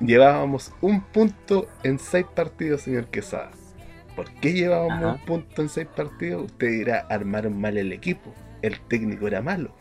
Llevábamos 0.00 0.72
un 0.80 1.02
punto 1.02 1.68
en 1.82 1.98
seis 1.98 2.26
partidos, 2.34 2.82
señor 2.82 3.06
Quesada. 3.08 3.50
¿Por 4.16 4.32
qué 4.40 4.54
llevábamos 4.54 5.04
Ajá. 5.04 5.12
un 5.12 5.24
punto 5.26 5.62
en 5.62 5.68
seis 5.68 5.86
partidos? 5.94 6.46
Usted 6.46 6.68
dirá, 6.68 7.06
armaron 7.10 7.60
mal 7.60 7.76
el 7.76 7.92
equipo. 7.92 8.34
El 8.62 8.80
técnico 8.88 9.28
era 9.28 9.42
malo. 9.42 9.76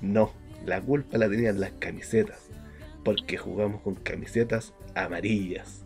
No, 0.00 0.32
la 0.64 0.80
culpa 0.80 1.18
la 1.18 1.28
tenían 1.28 1.60
las 1.60 1.72
camisetas. 1.72 2.38
Porque 3.04 3.36
jugamos 3.36 3.82
con 3.82 3.96
camisetas 3.96 4.72
amarillas. 4.94 5.84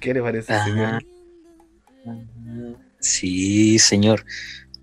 ¿Qué 0.00 0.12
le 0.12 0.20
parece, 0.20 0.52
Ajá. 0.52 0.64
señor? 0.64 1.04
Sí, 2.98 3.78
señor. 3.78 4.24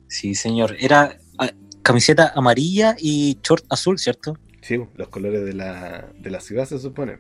Sí, 0.08 0.34
señor. 0.34 0.78
Era 0.80 1.18
ah, 1.38 1.52
camiseta 1.82 2.32
amarilla 2.36 2.96
y 2.98 3.38
short 3.44 3.66
azul, 3.70 4.00
¿cierto? 4.00 4.38
Sí, 4.62 4.80
los 4.96 5.10
colores 5.10 5.44
de 5.44 5.54
la, 5.54 6.10
de 6.18 6.32
la 6.32 6.40
ciudad 6.40 6.66
se 6.66 6.80
supone. 6.80 7.20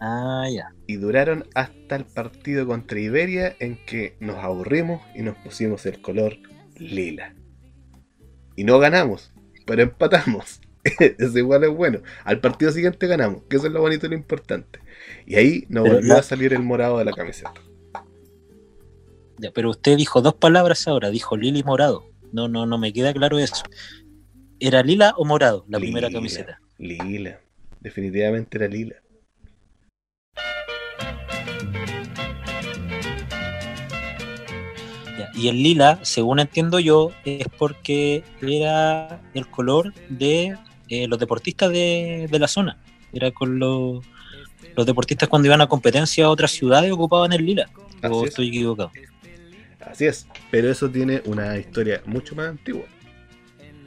Ah, 0.00 0.46
ya. 0.50 0.72
Y 0.86 0.96
duraron 0.96 1.44
hasta 1.54 1.96
el 1.96 2.04
partido 2.04 2.66
contra 2.66 3.00
Iberia 3.00 3.56
en 3.58 3.76
que 3.84 4.16
nos 4.20 4.36
aburrimos 4.36 5.02
y 5.14 5.22
nos 5.22 5.36
pusimos 5.38 5.84
el 5.86 6.00
color 6.00 6.36
lila. 6.76 7.34
Y 8.56 8.64
no 8.64 8.78
ganamos, 8.78 9.32
pero 9.66 9.82
empatamos. 9.82 10.60
Eso 11.18 11.38
igual 11.38 11.64
es 11.64 11.70
bueno. 11.70 12.00
Al 12.24 12.40
partido 12.40 12.70
siguiente 12.72 13.06
ganamos, 13.06 13.42
que 13.48 13.56
eso 13.56 13.66
es 13.66 13.72
lo 13.72 13.80
bonito 13.80 14.06
y 14.06 14.10
lo 14.10 14.14
importante. 14.14 14.78
Y 15.26 15.36
ahí 15.36 15.64
nos 15.68 15.82
Pero 15.82 15.96
volvió 15.96 16.14
la- 16.14 16.20
a 16.20 16.22
salir 16.22 16.52
el 16.52 16.62
morado 16.62 16.98
de 16.98 17.04
la 17.04 17.12
camiseta. 17.12 17.52
Ya, 19.38 19.50
pero 19.52 19.70
usted 19.70 19.96
dijo 19.96 20.20
dos 20.22 20.34
palabras 20.34 20.88
ahora, 20.88 21.10
dijo 21.10 21.36
lila 21.36 21.58
y 21.58 21.62
morado. 21.62 22.04
No, 22.32 22.48
no, 22.48 22.66
no 22.66 22.78
me 22.78 22.92
queda 22.92 23.12
claro 23.12 23.38
eso. 23.38 23.64
¿Era 24.60 24.82
lila 24.82 25.14
o 25.16 25.24
morado 25.24 25.64
la 25.68 25.78
primera 25.78 26.10
camiseta? 26.10 26.60
Lila. 26.78 27.40
Definitivamente 27.80 28.56
era 28.58 28.66
lila. 28.68 28.96
Y 35.38 35.46
el 35.46 35.62
lila, 35.62 36.00
según 36.02 36.40
entiendo 36.40 36.80
yo, 36.80 37.12
es 37.24 37.46
porque 37.58 38.24
era 38.42 39.20
el 39.34 39.46
color 39.48 39.94
de 40.08 40.56
eh, 40.88 41.06
los 41.06 41.18
deportistas 41.20 41.70
de, 41.70 42.26
de 42.28 42.38
la 42.40 42.48
zona. 42.48 42.76
Era 43.12 43.30
con 43.30 43.60
los, 43.60 44.04
los 44.74 44.84
deportistas 44.84 45.28
cuando 45.28 45.46
iban 45.46 45.60
a 45.60 45.68
competencia 45.68 46.24
a 46.24 46.30
otras 46.30 46.50
ciudades 46.50 46.90
ocupaban 46.90 47.32
el 47.32 47.46
lila. 47.46 47.70
Así 48.02 48.12
¿O 48.12 48.24
es. 48.24 48.30
estoy 48.30 48.48
equivocado? 48.48 48.90
Así 49.80 50.06
es, 50.06 50.26
pero 50.50 50.68
eso 50.70 50.90
tiene 50.90 51.22
una 51.24 51.56
historia 51.56 52.02
mucho 52.04 52.34
más 52.34 52.48
antigua. 52.48 52.84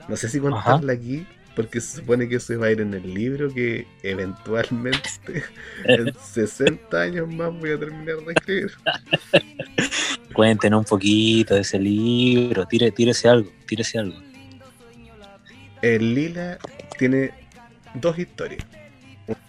No 0.07 0.15
sé 0.15 0.29
si 0.29 0.39
contarla 0.39 0.93
aquí, 0.93 1.25
porque 1.55 1.81
se 1.81 1.97
supone 1.97 2.27
que 2.29 2.35
eso 2.35 2.57
va 2.59 2.67
a 2.67 2.71
ir 2.71 2.81
en 2.81 2.93
el 2.93 3.13
libro 3.13 3.53
que 3.53 3.85
eventualmente 4.03 5.09
en 5.85 6.13
60 6.13 6.99
años 7.01 7.27
más 7.33 7.51
voy 7.59 7.71
a 7.71 7.79
terminar 7.79 8.17
de 8.17 8.33
escribir. 8.33 8.71
Cuéntenos 10.33 10.79
un 10.79 10.85
poquito 10.85 11.55
de 11.55 11.61
ese 11.61 11.77
libro, 11.77 12.65
tire, 12.65 12.91
tírese 12.91 13.27
algo, 13.27 13.51
tírese 13.67 13.99
algo. 13.99 14.17
El 15.81 16.13
lila 16.15 16.57
tiene 16.97 17.31
dos 17.95 18.17
historias. 18.17 18.63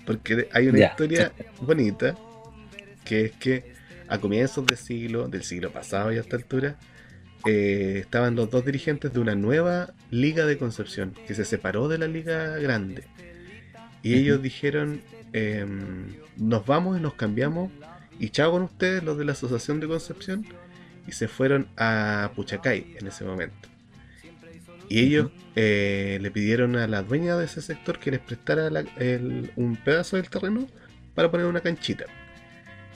Porque 0.04 0.49
hay 0.52 0.68
una 0.68 0.78
Ya. 0.78 0.87
historia 0.88 1.32
bonita, 1.61 2.16
que 3.04 3.26
es 3.26 3.32
que 3.32 3.73
a 4.09 4.18
comienzos 4.18 4.66
del 4.66 4.76
siglo, 4.76 5.28
del 5.28 5.44
siglo 5.44 5.71
pasado 5.71 6.12
y 6.12 6.16
a 6.16 6.21
esta 6.21 6.37
altura, 6.37 6.76
eh, 7.46 7.99
estaban 8.00 8.37
los 8.37 8.50
dos 8.50 8.64
dirigentes 8.64 9.12
de 9.12 9.20
una 9.20 9.34
nueva 9.34 9.92
liga 10.11 10.46
de 10.46 10.58
Concepción, 10.58 11.14
que 11.26 11.34
se 11.34 11.44
separó 11.44 11.88
de 11.88 11.99
la 11.99 12.06
liga 12.08 12.56
grande. 12.58 13.04
Y 14.02 14.14
ellos 14.14 14.42
dijeron, 14.42 15.00
em, 15.32 16.14
nos 16.37 16.66
vamos 16.66 16.99
y 16.99 17.00
nos 17.00 17.14
cambiamos, 17.14 17.70
y 18.18 18.30
chao 18.30 18.50
con 18.52 18.62
ustedes, 18.62 19.02
los 19.02 19.16
de 19.18 19.25
la 19.25 19.32
Asociación 19.32 19.80
de 19.80 19.88
Concepción, 19.88 20.44
y 21.06 21.12
se 21.12 21.28
fueron 21.28 21.68
a 21.76 22.30
Puchacay 22.37 22.96
en 22.99 23.06
ese 23.06 23.25
momento. 23.25 23.68
Y 24.88 25.00
ellos 25.00 25.30
eh, 25.56 26.18
le 26.20 26.30
pidieron 26.30 26.76
a 26.76 26.87
la 26.87 27.02
dueña 27.02 27.37
de 27.37 27.44
ese 27.44 27.61
sector 27.62 27.99
que 27.99 28.11
les 28.11 28.20
prestara 28.20 28.70
la- 28.70 28.84
el- 28.99 29.50
un 29.56 29.76
pedazo 29.76 30.16
del 30.16 30.28
terreno 30.30 30.66
para 31.14 31.30
poner 31.30 31.46
una 31.46 31.61
canchita. 31.61 32.04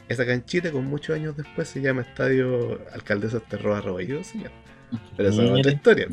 Esa 0.08 0.24
canchita, 0.24 0.70
con 0.70 0.84
muchos 0.84 1.16
años 1.16 1.36
después, 1.36 1.68
se 1.68 1.80
llama 1.80 2.02
Estadio 2.02 2.80
Alcaldesa 2.92 3.40
Terroa 3.40 3.80
Roballo, 3.80 4.22
señor. 4.22 4.52
Pero 5.16 5.28
esa 5.30 5.44
es 5.44 5.50
otra 5.50 5.72
historia. 5.72 6.08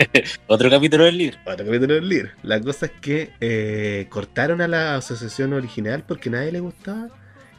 Otro 0.46 0.70
capítulo 0.70 1.04
del 1.04 1.18
libro. 1.18 1.36
Otro 1.44 1.66
capítulo 1.66 1.94
del 1.94 2.08
libro. 2.08 2.30
La 2.42 2.58
cosa 2.58 2.86
es 2.86 2.92
que 2.92 3.32
eh, 3.40 4.06
cortaron 4.08 4.62
a 4.62 4.68
la 4.68 4.96
asociación 4.96 5.52
original 5.52 6.04
porque 6.08 6.30
nadie 6.30 6.52
le 6.52 6.60
gustaba 6.60 7.08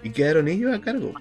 y 0.01 0.09
quedaron 0.09 0.47
ellos 0.47 0.73
a 0.73 0.81
cargo. 0.81 1.13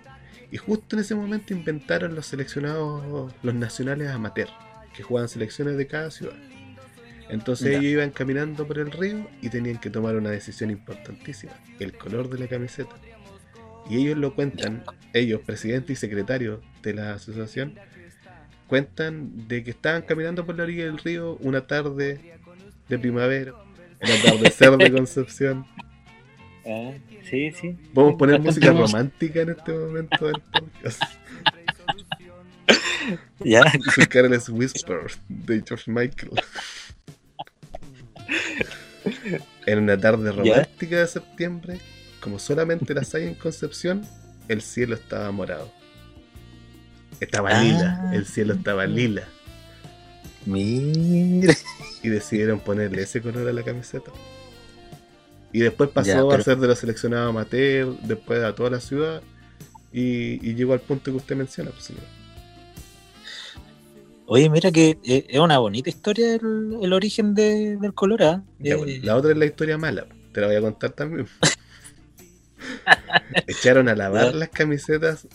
Y 0.51 0.57
justo 0.57 0.97
en 0.97 1.01
ese 1.01 1.15
momento 1.15 1.53
inventaron 1.53 2.15
los 2.15 2.25
seleccionados, 2.27 3.35
los 3.43 3.55
nacionales 3.55 4.09
amateur, 4.09 4.49
que 4.97 5.03
jugaban 5.03 5.29
selecciones 5.29 5.77
de 5.77 5.87
cada 5.87 6.11
ciudad. 6.11 6.37
Entonces 7.29 7.69
ellos 7.69 7.85
iban 7.85 8.11
caminando 8.11 8.67
por 8.67 8.79
el 8.79 8.91
río 8.91 9.29
y 9.41 9.51
tenían 9.51 9.79
que 9.79 9.91
tomar 9.91 10.17
una 10.17 10.31
decisión 10.31 10.71
importantísima, 10.71 11.53
el 11.79 11.93
color 11.93 12.29
de 12.29 12.39
la 12.41 12.49
camiseta. 12.49 12.97
Y 13.91 13.97
ellos 13.97 14.19
lo 14.19 14.35
cuentan, 14.35 14.85
ellos, 15.13 15.41
presidente 15.41 15.93
y 15.93 15.97
secretario 15.97 16.63
de 16.83 16.95
la 16.95 17.15
asociación, 17.15 17.75
cuentan 18.69 19.49
de 19.49 19.65
que 19.65 19.73
estaban 19.73 20.03
caminando 20.03 20.47
por 20.47 20.57
la 20.57 20.63
orilla 20.63 20.85
del 20.85 20.99
río 20.99 21.37
una 21.41 21.67
tarde 21.67 22.39
de 22.89 22.99
primavera, 23.01 23.53
un 23.53 24.11
atardecer 24.11 24.77
de 24.77 24.93
Concepción. 24.97 25.67
Ah, 26.65 26.93
sí, 27.29 27.51
sí. 27.51 27.77
Vamos 27.93 28.15
a 28.15 28.17
poner 28.17 28.41
Bastante 28.41 28.61
música 28.61 28.81
romántica 28.81 29.41
en 29.41 29.51
este 29.51 29.73
momento 29.73 30.27
del 30.27 30.41
podcast. 30.41 31.03
Ya, 33.43 33.63
Careless 34.09 34.49
Whisper 34.51 35.01
de 35.29 35.65
George 35.67 35.91
Michael. 35.91 36.31
En 39.67 39.79
una 39.79 39.99
tarde 39.99 40.31
romántica 40.31 41.01
de 41.01 41.07
septiembre, 41.07 41.81
como 42.21 42.39
solamente 42.39 42.95
las 42.95 43.15
hay 43.15 43.25
en 43.25 43.35
Concepción, 43.35 44.03
el 44.49 44.63
cielo 44.63 44.95
estaba 44.95 45.31
morado. 45.31 45.71
Estaba 47.21 47.51
Ah. 47.51 47.63
lila, 47.63 48.11
el 48.15 48.27
cielo 48.27 48.55
estaba 48.55 48.87
lila. 48.87 49.25
mire. 50.47 51.55
Y 52.03 52.09
decidieron 52.09 52.61
ponerle 52.61 53.03
ese 53.03 53.21
color 53.21 53.47
a 53.49 53.53
la 53.53 53.63
camiseta. 53.63 54.11
Y 55.53 55.61
después 55.61 55.91
pasó 55.91 56.31
Ya, 56.31 56.37
a 56.37 56.41
ser 56.43 56.57
de 56.59 56.67
los 56.69 56.79
seleccionados 56.79 57.29
amateur, 57.31 57.95
después 58.03 58.43
a 58.43 58.55
toda 58.55 58.71
la 58.71 58.81
ciudad. 58.81 59.21
Y, 59.93 60.39
y 60.49 60.55
llegó 60.55 60.73
al 60.73 60.81
punto 60.81 61.11
que 61.11 61.17
usted 61.19 61.37
menciona, 61.37 61.71
pues, 61.71 61.85
señor. 61.85 62.05
Oye, 64.27 64.49
mira 64.49 64.71
que 64.71 64.97
eh, 65.05 65.27
es 65.29 65.41
una 65.41 65.59
bonita 65.59 65.91
historia 65.91 66.37
el, 66.37 66.77
el 66.81 66.93
origen 66.93 67.35
de- 67.35 67.77
del 67.77 67.93
color, 67.93 68.23
¿ah? 68.23 68.43
Ya, 68.61 68.75
Eh, 68.75 68.77
bueno, 68.77 68.93
la 69.05 69.17
otra 69.17 69.33
es 69.33 69.37
la 69.37 69.45
historia 69.47 69.77
mala. 69.77 70.07
te 70.33 70.41
la 70.41 70.47
voy 70.47 70.57
a 70.57 70.61
contar 70.61 70.91
también. 70.93 71.27
Echaron 73.47 73.89
a 73.89 73.95
lavar 73.95 74.35
las 74.35 74.49
camisetas. 74.49 75.27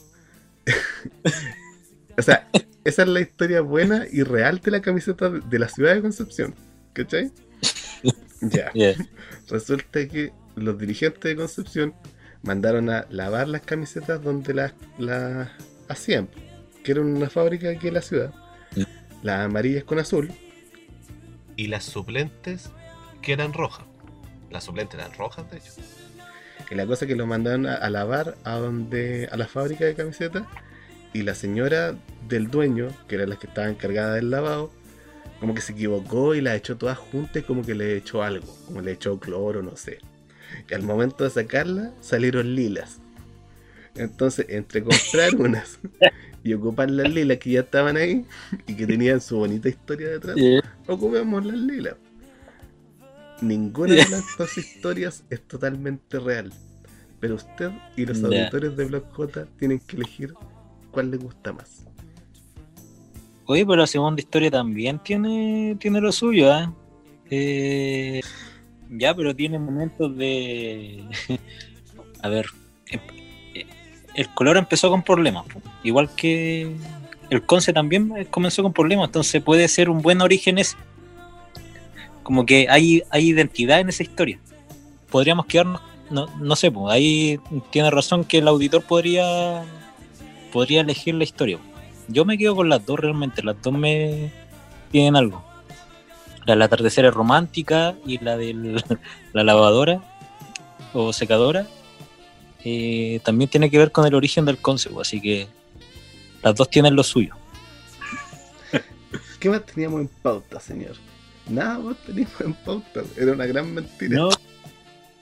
o 2.17 2.21
sea, 2.21 2.47
esa 2.83 3.01
es 3.03 3.07
la 3.07 3.21
historia 3.21 3.61
buena 3.61 4.05
y 4.11 4.23
real 4.23 4.59
de 4.59 4.71
la 4.71 4.81
camiseta 4.81 5.29
de 5.29 5.59
la 5.59 5.67
ciudad 5.67 5.95
de 5.95 6.01
Concepción. 6.01 6.55
¿Cachai? 6.93 7.31
Ya. 8.41 8.69
Ya. 8.75 8.93
Resulta 9.47 10.07
que 10.07 10.31
los 10.55 10.77
dirigentes 10.77 11.23
de 11.23 11.35
Concepción 11.35 11.95
mandaron 12.43 12.89
a 12.91 13.07
lavar 13.09 13.47
las 13.47 13.61
camisetas 13.61 14.21
donde 14.21 14.53
las 14.53 14.73
las 14.99 15.49
hacían, 15.87 16.29
que 16.83 16.91
era 16.91 17.01
una 17.01 17.29
fábrica 17.29 17.69
aquí 17.69 17.87
en 17.87 17.95
la 17.95 18.01
ciudad. 18.01 18.33
Las 19.23 19.45
amarillas 19.45 19.83
con 19.85 19.97
azul 19.97 20.31
y 21.55 21.67
las 21.67 21.85
suplentes 21.85 22.69
que 23.21 23.33
eran 23.33 23.53
rojas. 23.53 23.85
Las 24.51 24.65
suplentes 24.65 24.99
eran 24.99 25.13
rojas, 25.13 25.49
de 25.49 25.57
hecho. 25.57 25.71
Y 26.71 26.75
la 26.75 26.85
cosa 26.85 27.05
es 27.05 27.09
que 27.09 27.15
lo 27.15 27.27
mandaron 27.27 27.67
a, 27.67 27.75
a 27.75 27.89
lavar 27.89 28.35
a 28.43 28.55
donde 28.55 29.27
a 29.31 29.37
la 29.37 29.47
fábrica 29.47 29.85
de 29.85 29.93
camisetas 29.95 30.43
y 31.13 31.21
la 31.23 31.35
señora 31.35 31.95
del 32.27 32.49
dueño, 32.49 32.89
que 33.07 33.15
era 33.15 33.25
la 33.27 33.37
que 33.37 33.47
estaba 33.47 33.69
encargada 33.69 34.15
del 34.15 34.31
lavado, 34.31 34.71
como 35.39 35.53
que 35.53 35.61
se 35.61 35.73
equivocó 35.73 36.33
y 36.33 36.41
las 36.41 36.55
echó 36.57 36.75
todas 36.77 36.97
juntas 36.97 37.37
y 37.43 37.45
como 37.45 37.61
que 37.63 37.75
le 37.75 37.95
echó 37.97 38.23
algo, 38.23 38.47
como 38.65 38.81
le 38.81 38.93
echó 38.93 39.19
cloro, 39.19 39.61
no 39.61 39.75
sé. 39.77 39.99
Y 40.69 40.73
al 40.73 40.81
momento 40.83 41.23
de 41.23 41.29
sacarlas 41.29 41.91
salieron 42.01 42.55
lilas. 42.55 42.99
Entonces, 43.95 44.47
entre 44.49 44.83
comprar 44.83 45.35
unas 45.37 45.79
y 46.43 46.53
ocupar 46.53 46.89
las 46.91 47.09
lilas 47.11 47.37
que 47.37 47.51
ya 47.51 47.61
estaban 47.61 47.95
ahí 47.97 48.25
y 48.67 48.75
que 48.75 48.85
tenían 48.85 49.21
su 49.21 49.37
bonita 49.37 49.69
historia 49.69 50.09
detrás, 50.09 50.35
Ya. 50.35 50.61
ocupemos 50.87 51.45
las 51.45 51.57
lilas. 51.57 51.95
Ninguna 53.41 53.93
de 53.93 54.09
las 54.09 54.23
dos 54.37 54.57
historias 54.57 55.23
es 55.29 55.41
totalmente 55.47 56.19
real. 56.19 56.51
Pero 57.19 57.35
usted 57.35 57.71
y 57.95 58.05
los 58.05 58.23
auditores 58.23 58.75
de 58.77 58.85
Block 58.85 59.11
J 59.13 59.45
tienen 59.57 59.79
que 59.79 59.95
elegir 59.97 60.33
cuál 60.91 61.11
les 61.11 61.19
gusta 61.19 61.53
más. 61.53 61.85
Oye, 63.47 63.65
pero 63.65 63.77
la 63.77 63.87
segunda 63.87 64.21
historia 64.21 64.49
también 64.49 64.99
tiene, 64.99 65.75
tiene 65.79 66.01
lo 66.01 66.11
suyo, 66.11 66.51
¿eh? 66.55 66.69
Eh, 67.29 68.21
Ya, 68.89 69.13
pero 69.15 69.35
tiene 69.35 69.59
momentos 69.59 70.15
de... 70.17 71.03
A 72.21 72.29
ver, 72.29 72.47
em- 72.87 72.99
eh, 73.53 73.65
el 74.15 74.29
color 74.33 74.57
empezó 74.57 74.89
con 74.89 75.03
problemas, 75.03 75.45
igual 75.83 76.09
que 76.15 76.75
el 77.29 77.45
Conce 77.45 77.73
también 77.73 78.11
eh, 78.17 78.25
comenzó 78.25 78.63
con 78.63 78.73
problemas, 78.73 79.07
entonces 79.09 79.43
puede 79.43 79.67
ser 79.67 79.89
un 79.89 80.01
buen 80.01 80.21
origen 80.21 80.57
ese. 80.57 80.75
Como 82.25 82.43
que 82.43 82.65
hay, 82.71 83.03
hay 83.11 83.29
identidad 83.29 83.79
en 83.79 83.89
esa 83.89 84.01
historia. 84.01 84.39
Podríamos 85.11 85.45
quedarnos, 85.45 85.79
no, 86.09 86.25
no 86.39 86.55
sé, 86.55 86.71
pues 86.71 86.91
ahí 86.91 87.39
tiene 87.69 87.91
razón 87.91 88.23
que 88.23 88.39
el 88.39 88.47
auditor 88.47 88.81
podría, 88.81 89.63
podría 90.51 90.81
elegir 90.81 91.13
la 91.13 91.23
historia. 91.23 91.59
Yo 92.07 92.25
me 92.25 92.35
quedo 92.35 92.55
con 92.55 92.67
las 92.67 92.83
dos 92.83 92.99
realmente, 92.99 93.43
las 93.43 93.61
dos 93.61 93.75
me 93.75 94.31
tienen 94.91 95.15
algo. 95.15 95.45
La 96.47 96.53
del 96.55 96.63
atardecer 96.63 97.05
es 97.05 97.13
romántica 97.13 97.93
y 98.07 98.17
la 98.17 98.37
de 98.37 98.81
la 99.33 99.43
lavadora 99.43 100.01
o 100.93 101.13
secadora 101.13 101.67
eh, 102.63 103.19
también 103.23 103.51
tiene 103.51 103.69
que 103.69 103.77
ver 103.77 103.91
con 103.91 104.07
el 104.07 104.15
origen 104.15 104.45
del 104.45 104.57
concepto, 104.57 104.99
así 104.99 105.21
que 105.21 105.47
las 106.41 106.55
dos 106.55 106.71
tienen 106.71 106.95
lo 106.95 107.03
suyo. 107.03 107.35
¿Qué 109.39 109.47
más 109.47 109.63
teníamos 109.63 110.01
en 110.01 110.07
pauta, 110.07 110.59
señor? 110.59 110.95
Nada 111.49 111.77
más 111.79 111.97
teníamos 112.05 112.41
en 112.41 112.53
pauta. 112.53 113.01
Era 113.17 113.33
una 113.33 113.45
gran 113.45 113.73
mentira. 113.73 114.17
No, 114.17 114.29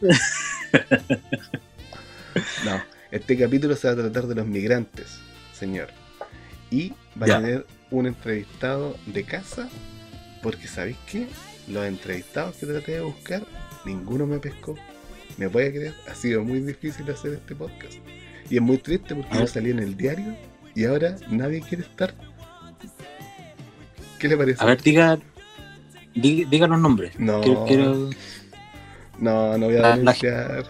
No, 2.66 2.82
este 3.12 3.38
capítulo 3.38 3.76
se 3.76 3.88
va 3.88 3.94
a 3.94 3.98
tratar 3.98 4.28
de 4.28 4.36
los 4.36 4.48
migrantes, 4.48 5.20
señor. 5.54 5.90
Y 6.72 6.94
va 7.22 7.28
Ya. 7.28 7.38
a 7.38 7.42
tener 7.42 7.66
un 7.92 8.08
entrevistado 8.08 8.98
de 9.06 9.24
casa, 9.24 9.70
porque 10.42 10.68
¿sabéis 10.68 10.98
qué? 11.10 11.28
Los 11.68 11.86
entrevistados 11.86 12.56
que 12.56 12.66
traté 12.66 12.94
de 12.94 13.02
buscar, 13.02 13.44
ninguno 13.86 14.26
me 14.26 14.40
pescó. 14.40 14.76
¿Me 15.38 15.48
puede 15.50 15.72
creer? 15.72 15.94
Ha 16.10 16.16
sido 16.16 16.44
muy 16.44 16.60
difícil 16.60 17.10
hacer 17.12 17.34
este 17.34 17.56
podcast. 17.56 17.94
Y 18.50 18.56
es 18.58 18.62
muy 18.62 18.78
triste 18.78 19.14
porque 19.16 19.30
A 19.32 19.34
yo 19.36 19.40
ver. 19.42 19.50
salí 19.50 19.70
en 19.72 19.80
el 19.80 19.96
diario 19.96 20.36
y 20.76 20.86
ahora 20.86 21.16
nadie 21.30 21.62
quiere 21.62 21.84
estar. 21.84 22.14
¿Qué 24.20 24.28
le 24.28 24.38
parece? 24.38 24.64
a 24.64 24.66
ver, 24.66 24.82
diga, 24.82 25.20
diga, 26.14 26.50
diga 26.50 26.68
los 26.68 26.80
nombres. 26.80 27.18
No. 27.20 27.42
Quiero- 27.42 27.66
quiero- 27.66 28.10
No, 29.20 29.58
no 29.58 29.66
voy 29.68 29.76
a 29.78 29.82
La- 29.82 29.96
denunciar. 29.98 30.66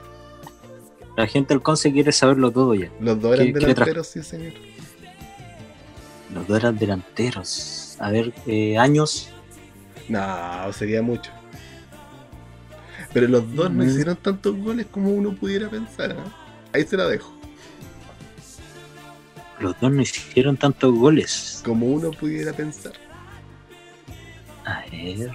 la 1.18 1.28
gente 1.28 1.54
del 1.54 1.64
Conce 1.64 1.92
quiere 1.92 2.12
saberlo 2.12 2.52
todo 2.52 2.74
ya. 2.76 2.90
Los 3.00 3.20
dos 3.22 3.34
eran 3.40 3.54
delanteros, 3.54 4.08
sí, 4.08 4.22
señor. 4.24 4.54
Los 6.34 6.48
dos 6.48 6.58
eran 6.58 6.78
delanteros. 6.78 7.96
A 8.00 8.10
ver, 8.12 8.34
eh, 8.48 8.78
años. 8.78 9.30
No, 10.10 10.74
sería 10.74 11.02
mucho. 11.02 11.32
Pero 13.14 13.28
los 13.28 13.54
dos 13.56 13.70
no 13.72 13.84
Mm. 13.84 13.88
hicieron 13.90 14.16
tantos 14.18 14.56
goles 14.58 14.88
como 14.90 15.10
uno 15.12 15.34
pudiera 15.36 15.70
pensar. 15.70 16.12
¿eh? 16.12 16.16
Ahí 16.74 16.84
se 16.84 16.98
la 16.98 17.08
dejo. 17.08 17.32
Los 19.60 19.80
dos 19.80 19.92
no 19.92 20.02
hicieron 20.02 20.58
tantos 20.58 20.94
goles. 20.94 21.62
Como 21.64 21.86
uno 21.86 22.12
pudiera 22.12 22.52
pensar. 22.54 22.94
A 24.66 24.82
ver. 24.92 25.32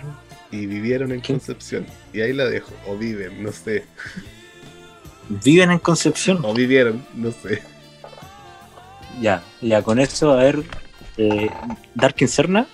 Y 0.51 0.67
vivieron 0.67 1.13
en 1.13 1.21
¿Qué? 1.21 1.35
Concepción. 1.35 1.87
Y 2.13 2.21
ahí 2.21 2.33
la 2.33 2.47
dejo. 2.47 2.73
O 2.87 2.97
viven, 2.97 3.43
no 3.43 3.53
sé. 3.53 3.85
Viven 5.29 5.71
en 5.71 5.79
Concepción. 5.79 6.41
O 6.45 6.55
vivieron, 6.55 7.05
no 7.15 7.31
sé. 7.31 7.63
Ya, 9.21 9.43
ya 9.61 9.83
con 9.83 9.99
eso, 9.99 10.33
a 10.33 10.37
ver. 10.37 10.63
Eh, 11.17 11.51
Darkin 11.95 12.29
Serna. 12.29 12.67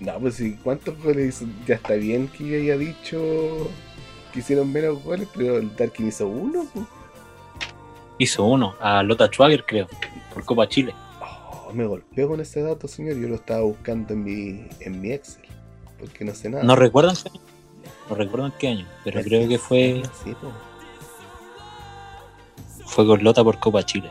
No, 0.00 0.16
pues 0.20 0.34
sí, 0.36 0.56
¿cuántos 0.62 0.96
goles 1.02 1.34
hizo? 1.34 1.50
Ya 1.66 1.74
está 1.74 1.94
bien 1.94 2.28
que 2.28 2.56
haya 2.60 2.76
dicho 2.76 3.68
que 4.32 4.38
hicieron 4.40 4.72
menos 4.72 5.02
goles, 5.02 5.26
pero 5.34 5.56
el 5.56 5.74
Darkin 5.74 6.08
hizo 6.08 6.28
uno. 6.28 6.66
pues. 6.72 6.86
Hizo 8.18 8.44
uno. 8.44 8.76
A 8.80 9.02
Lota 9.02 9.26
Schwager, 9.26 9.64
creo. 9.64 9.88
Por 10.32 10.44
Copa 10.44 10.68
Chile. 10.68 10.94
Oh, 11.68 11.74
me 11.74 11.84
golpeó 11.84 12.28
con 12.28 12.40
ese 12.40 12.62
dato, 12.62 12.88
señor. 12.88 13.18
Yo 13.18 13.28
lo 13.28 13.34
estaba 13.34 13.60
buscando 13.60 14.14
en 14.14 14.24
mi, 14.24 14.66
en 14.80 15.00
mi 15.00 15.12
Excel. 15.12 15.44
Porque 15.98 16.24
no 16.24 16.34
sé 16.34 16.48
nada. 16.48 16.64
No 16.64 16.74
recuerdan 16.76 17.14
qué 17.16 17.28
año. 17.28 17.40
No 18.08 18.16
recuerdan 18.16 18.52
qué 18.58 18.68
año. 18.68 18.86
Pero 19.04 19.22
creo 19.22 19.48
que 19.48 19.58
fue, 19.58 20.02
Sí, 20.24 20.34
fue 22.86 23.06
con 23.06 23.22
Lota 23.22 23.44
por 23.44 23.58
Copa 23.60 23.84
Chile. 23.84 24.10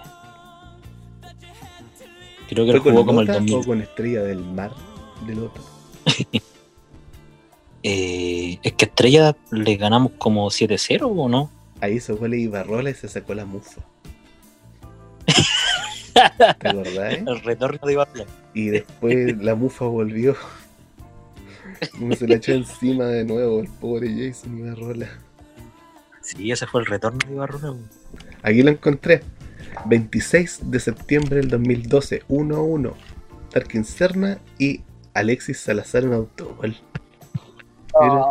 Creo 2.47 2.65
que 2.65 2.79
¿Fue 2.79 2.91
él 2.91 2.95
jugó 2.95 3.05
como 3.05 3.21
el 3.21 3.27
Lota 3.27 3.39
2000. 3.39 3.55
o 3.55 3.63
con 3.63 3.81
Estrella 3.81 4.23
del 4.23 4.39
Mar 4.43 4.71
de 5.25 5.35
Lota? 5.35 5.61
Eh, 7.83 8.59
es 8.63 8.73
que 8.73 8.85
Estrella 8.85 9.37
le 9.49 9.77
ganamos 9.77 10.13
como 10.17 10.47
7-0 10.49 11.03
o 11.03 11.29
no. 11.29 11.49
Ahí 11.79 11.93
hizo 11.97 12.17
goles 12.17 12.41
y 12.41 12.47
Barrola 12.47 12.89
y 12.89 12.93
se 12.93 13.07
sacó 13.07 13.33
la 13.33 13.45
mufa. 13.45 13.81
¿Te 16.59 16.67
acordás? 16.69 17.13
eh? 17.13 17.23
El 17.27 17.39
retorno 17.41 17.79
de 17.85 17.93
Ibarra. 17.93 18.25
Y 18.53 18.69
después 18.69 19.37
la 19.37 19.55
mufa 19.55 19.85
volvió. 19.85 20.35
Como 21.91 22.15
se 22.15 22.27
la 22.27 22.35
echó 22.35 22.53
encima 22.53 23.05
de 23.05 23.23
nuevo 23.23 23.59
el 23.59 23.67
pobre 23.67 24.09
Jason 24.09 24.57
Ibarrola. 24.57 25.09
Sí, 26.21 26.51
ese 26.51 26.65
fue 26.65 26.81
el 26.81 26.87
retorno 26.87 27.19
de 27.27 27.33
Ibarra. 27.33 27.73
Aquí 28.41 28.63
lo 28.63 28.71
encontré. 28.71 29.21
26 29.85 30.71
de 30.71 30.79
septiembre 30.79 31.37
del 31.37 31.49
2012, 31.49 32.23
1-1. 32.29 32.93
Tarkin 33.51 33.85
Serna 33.85 34.39
y 34.57 34.81
Alexis 35.13 35.59
Salazar 35.59 36.03
en 36.03 36.13
autogol. 36.13 36.75
Mira, 38.01 38.23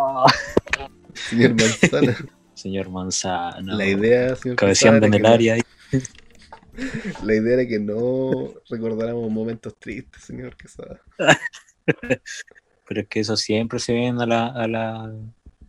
señor 1.14 1.55
Manzana. 1.55 2.16
Señor 2.55 2.88
Manzana. 2.88 3.75
La 3.75 3.87
idea, 3.87 4.35
señor 4.35 4.57
Cabeceando 4.57 5.07
en 5.07 5.14
el 5.14 5.27
área. 5.27 5.57
La 7.23 7.35
idea 7.35 7.55
era 7.55 7.67
que 7.67 7.79
no 7.79 8.55
recordáramos 8.69 9.31
momentos 9.31 9.75
tristes, 9.79 10.25
señor 10.25 10.57
Quesada. 10.57 11.01
Pero 12.89 13.01
es 13.01 13.09
que 13.09 13.21
eso 13.21 13.37
siempre 13.37 13.79
se 13.79 13.93
ven 13.93 14.21
a 14.21 14.27
la, 14.27 14.47
a 14.47 14.69
la. 14.69 15.12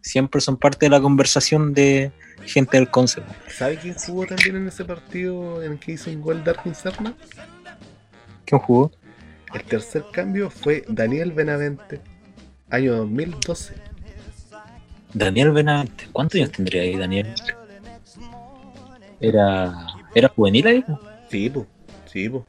Siempre 0.02 0.40
son 0.40 0.58
parte 0.58 0.86
de 0.86 0.90
la 0.92 1.02
conversación 1.02 1.74
de 1.74 2.12
gente 2.46 2.78
del 2.78 2.90
concepto. 2.90 3.34
¿Sabe 3.50 3.78
quién 3.78 3.96
jugó 3.96 4.26
también 4.26 4.56
en 4.56 4.68
ese 4.68 4.86
partido 4.86 5.64
en 5.64 5.74
el 5.74 5.80
que 5.80 5.94
hizo 5.94 6.10
un 6.10 6.22
gol 6.22 6.44
Darkin 6.44 6.76
Serna? 6.76 7.16
¿Quién 8.46 8.62
jugó? 8.62 8.92
El 9.54 9.64
tercer 9.64 10.06
cambio 10.12 10.50
fue 10.50 10.84
Daniel 10.88 11.32
Benavente, 11.32 12.00
año 12.70 12.96
2012. 12.98 13.74
Daniel 15.14 15.52
Benavente. 15.52 16.08
¿Cuántos 16.12 16.36
años 16.36 16.52
tendría 16.52 16.84
ahí, 16.84 16.96
Daniel? 16.96 17.34
Era. 19.20 19.97
¿Era 20.16 20.30
juvenil 20.30 20.68
ahí? 20.68 20.84
Sí, 21.30 21.50
po, 21.50 21.66
sí, 22.06 22.30
po. 22.30 22.46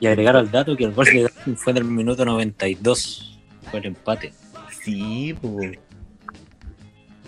Y 0.00 0.06
agregar 0.06 0.36
al 0.36 0.50
dato 0.50 0.76
que 0.76 0.84
el 0.84 0.92
gol 0.92 1.06
de 1.06 1.28
fue 1.56 1.70
en 1.72 1.76
el 1.78 1.84
minuto 1.84 2.24
92. 2.24 3.38
Fue 3.70 3.80
el 3.80 3.86
empate. 3.86 4.32
Sí, 4.82 5.34
po. 5.40 5.60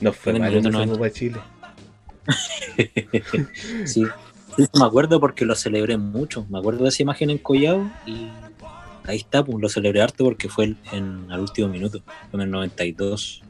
No 0.00 0.12
fue 0.12 0.32
el 0.32 0.40
mal 0.40 0.48
en 0.54 0.58
minuto 0.62 0.68
esa 0.68 0.86
90. 0.86 0.94
Copa 0.94 1.10
Chile. 1.10 1.38
sí. 3.84 4.04
Me 4.74 4.84
acuerdo 4.84 5.20
porque 5.20 5.44
lo 5.44 5.54
celebré 5.54 5.96
mucho. 5.96 6.46
Me 6.48 6.58
acuerdo 6.58 6.82
de 6.84 6.88
esa 6.88 7.02
imagen 7.02 7.30
en 7.30 7.38
Collao 7.38 7.90
y 8.06 8.28
ahí 9.04 9.18
está, 9.18 9.44
pues 9.44 9.58
lo 9.60 9.68
celebré 9.68 10.02
harto 10.02 10.24
porque 10.24 10.48
fue 10.48 10.64
el- 10.64 10.76
en 10.92 11.28
el 11.30 11.40
último 11.40 11.68
minuto, 11.68 12.02
fue 12.30 12.38
en 12.40 12.42
el 12.42 12.50
92. 12.50 13.42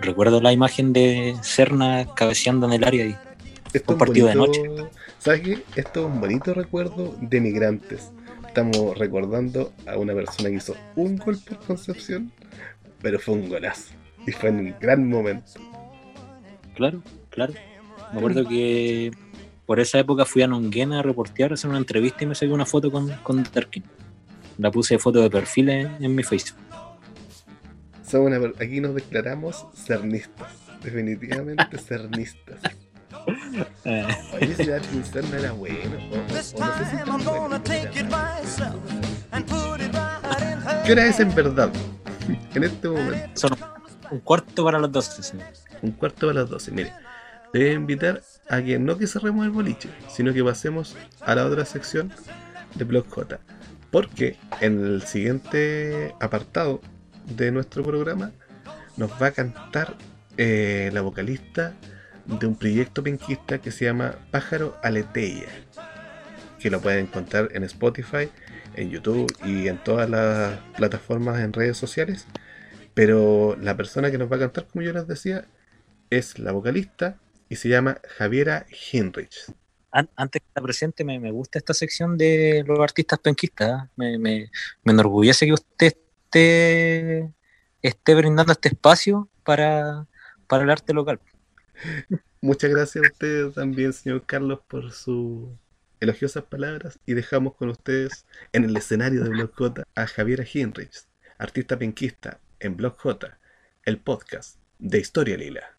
Recuerdo 0.00 0.40
la 0.40 0.52
imagen 0.52 0.92
de 0.92 1.36
Serna 1.42 2.06
cabeceando 2.14 2.66
en 2.66 2.72
el 2.74 2.84
área 2.84 3.06
y 3.06 3.16
Esto 3.74 3.92
Un 3.92 3.98
partido 3.98 4.28
de 4.28 4.36
bonito- 4.36 4.90
¿Sabes 5.18 5.40
qué? 5.42 5.62
Esto 5.76 6.00
es 6.00 6.06
un 6.06 6.20
bonito 6.20 6.54
recuerdo 6.54 7.16
de 7.20 7.40
migrantes. 7.40 8.10
Estamos 8.46 8.96
recordando 8.96 9.72
a 9.86 9.96
una 9.98 10.14
persona 10.14 10.48
que 10.48 10.56
hizo 10.56 10.76
un 10.96 11.16
gol 11.16 11.38
por 11.46 11.58
Concepción, 11.66 12.30
pero 13.02 13.18
fue 13.18 13.34
un 13.34 13.48
golazo. 13.48 13.92
Y 14.26 14.32
fue 14.32 14.50
en 14.50 14.56
un 14.60 14.74
gran 14.80 15.08
momento. 15.08 15.52
Claro, 16.74 17.02
claro. 17.30 17.52
Me 18.12 18.18
acuerdo 18.18 18.46
que 18.48 19.10
por 19.66 19.80
esa 19.80 19.98
época 19.98 20.24
fui 20.24 20.42
a 20.42 20.46
Nonguena 20.46 21.00
a 21.00 21.02
reportear, 21.02 21.50
a 21.50 21.54
hacer 21.54 21.68
una 21.68 21.78
entrevista 21.78 22.22
y 22.22 22.26
me 22.28 22.34
saqué 22.34 22.52
una 22.52 22.66
foto 22.66 22.92
con, 22.92 23.10
con 23.22 23.42
Darkin. 23.52 23.82
La 24.58 24.70
puse 24.70 24.94
de 24.94 24.98
foto 25.00 25.20
de 25.20 25.30
perfil 25.30 25.68
en, 25.70 26.04
en 26.04 26.14
mi 26.14 26.22
Facebook. 26.22 26.60
Aquí 28.60 28.80
nos 28.80 28.94
declaramos 28.94 29.66
cernistas. 29.74 30.52
Definitivamente 30.82 31.76
cernistas. 31.88 32.60
Eh, 33.84 34.06
Oye, 34.32 34.54
bueno. 35.52 35.96
No 36.10 37.18
era. 39.42 40.82
¿Qué 40.84 40.92
hora 40.92 41.06
es 41.06 41.20
en 41.20 41.34
verdad? 41.34 41.70
En 42.54 42.64
este 42.64 42.88
momento. 42.88 43.28
son 43.34 43.50
un 44.10 44.20
cuarto 44.20 44.64
para 44.64 44.78
las 44.78 44.90
12. 44.90 45.22
señor. 45.22 45.46
Un 45.82 45.90
cuarto 45.92 46.26
para 46.28 46.40
las 46.40 46.50
12. 46.50 46.70
Mire, 46.70 46.92
le 47.52 47.60
voy 47.60 47.68
a 47.68 47.72
invitar 47.72 48.22
a 48.48 48.62
que 48.62 48.78
no 48.78 48.96
que 48.96 49.06
cerremos 49.06 49.44
el 49.44 49.50
boliche, 49.50 49.90
sino 50.08 50.32
que 50.32 50.42
pasemos 50.42 50.96
a 51.20 51.34
la 51.34 51.44
otra 51.44 51.64
sección 51.64 52.12
de 52.76 52.84
Blog 52.84 53.06
J. 53.08 53.38
Porque 53.90 54.36
en 54.60 54.84
el 54.84 55.02
siguiente 55.02 56.14
apartado 56.20 56.80
de 57.36 57.52
nuestro 57.52 57.82
programa 57.82 58.32
nos 58.96 59.10
va 59.20 59.28
a 59.28 59.30
cantar 59.32 59.96
eh, 60.36 60.90
la 60.92 61.00
vocalista 61.00 61.74
de 62.26 62.46
un 62.46 62.56
proyecto 62.56 63.02
penquista 63.02 63.58
que 63.58 63.70
se 63.70 63.84
llama 63.84 64.16
Pájaro 64.30 64.76
Aleteia. 64.82 65.48
Que 66.58 66.70
lo 66.70 66.80
pueden 66.80 67.06
encontrar 67.06 67.50
en 67.52 67.64
Spotify, 67.64 68.28
en 68.74 68.90
YouTube 68.90 69.30
y 69.44 69.68
en 69.68 69.78
todas 69.78 70.08
las 70.08 70.58
plataformas 70.76 71.40
en 71.40 71.52
redes 71.52 71.76
sociales. 71.76 72.26
Pero 72.94 73.56
la 73.60 73.76
persona 73.76 74.10
que 74.10 74.18
nos 74.18 74.30
va 74.30 74.36
a 74.36 74.40
cantar, 74.40 74.66
como 74.66 74.82
yo 74.82 74.92
les 74.92 75.06
decía, 75.06 75.44
es 76.10 76.38
la 76.38 76.52
vocalista 76.52 77.18
y 77.48 77.56
se 77.56 77.68
llama 77.68 77.98
Javiera 78.16 78.66
Hinrich. 78.92 79.52
An- 79.90 80.10
Antes 80.16 80.42
que 80.42 80.48
la 80.54 80.62
presente, 80.62 81.04
me, 81.04 81.30
gusta 81.30 81.58
esta 81.58 81.74
sección 81.74 82.16
de 82.16 82.64
los 82.66 82.80
artistas 82.80 83.18
penquistas. 83.18 83.88
¿eh? 84.00 84.18
Me, 84.18 84.50
enorgullece 84.84 85.46
que 85.46 85.52
usted 85.52 85.86
esté, 85.88 87.30
esté 87.82 88.14
brindando 88.14 88.52
este 88.52 88.68
espacio 88.68 89.28
para 89.44 90.06
el 90.50 90.70
arte 90.70 90.92
local. 90.94 91.20
Muchas 92.40 92.70
gracias 92.70 93.04
a 93.04 93.08
usted 93.10 93.50
también, 93.50 93.92
señor 93.92 94.24
Carlos, 94.26 94.60
por 94.68 94.92
sus 94.92 95.48
elogiosas 96.00 96.44
palabras. 96.44 96.98
Y 97.06 97.14
dejamos 97.14 97.54
con 97.54 97.70
ustedes 97.70 98.26
en 98.52 98.64
el 98.64 98.76
escenario 98.76 99.24
de 99.24 99.30
Blog 99.30 99.54
J 99.54 99.84
a 99.94 100.06
Javiera 100.06 100.44
Hinrich, 100.52 101.06
artista 101.38 101.78
penquista 101.78 102.40
en 102.60 102.76
Blog 102.76 102.96
J, 102.98 103.38
el 103.84 103.98
podcast 103.98 104.58
de 104.78 104.98
Historia 104.98 105.36
Lila. 105.36 105.76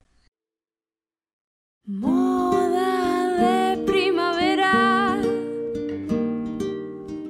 Moda 1.83 3.75
de 3.75 3.85
primavera, 3.85 5.21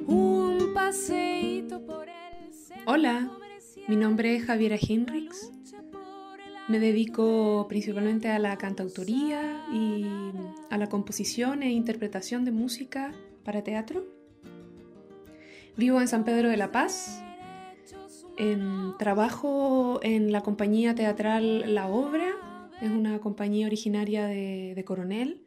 un 0.06 0.72
paseíto 0.72 1.84
por 1.84 2.08
el 2.08 2.54
centro 2.54 2.84
Hola, 2.86 3.30
mi 3.86 3.96
nombre 3.96 4.36
es 4.36 4.46
Javiera 4.46 4.78
Hinrichs. 4.80 5.55
Me 6.68 6.80
dedico 6.80 7.66
principalmente 7.68 8.28
a 8.28 8.40
la 8.40 8.58
cantautoría 8.58 9.64
y 9.72 10.04
a 10.68 10.76
la 10.76 10.88
composición 10.88 11.62
e 11.62 11.70
interpretación 11.70 12.44
de 12.44 12.50
música 12.50 13.14
para 13.44 13.62
teatro. 13.62 14.04
Vivo 15.76 16.00
en 16.00 16.08
San 16.08 16.24
Pedro 16.24 16.48
de 16.48 16.56
la 16.56 16.72
Paz. 16.72 17.22
Em, 18.36 18.98
trabajo 18.98 20.00
en 20.02 20.32
la 20.32 20.40
compañía 20.40 20.96
teatral 20.96 21.72
La 21.72 21.86
Obra. 21.86 22.34
Es 22.82 22.90
una 22.90 23.20
compañía 23.20 23.68
originaria 23.68 24.26
de, 24.26 24.72
de 24.74 24.84
Coronel, 24.84 25.46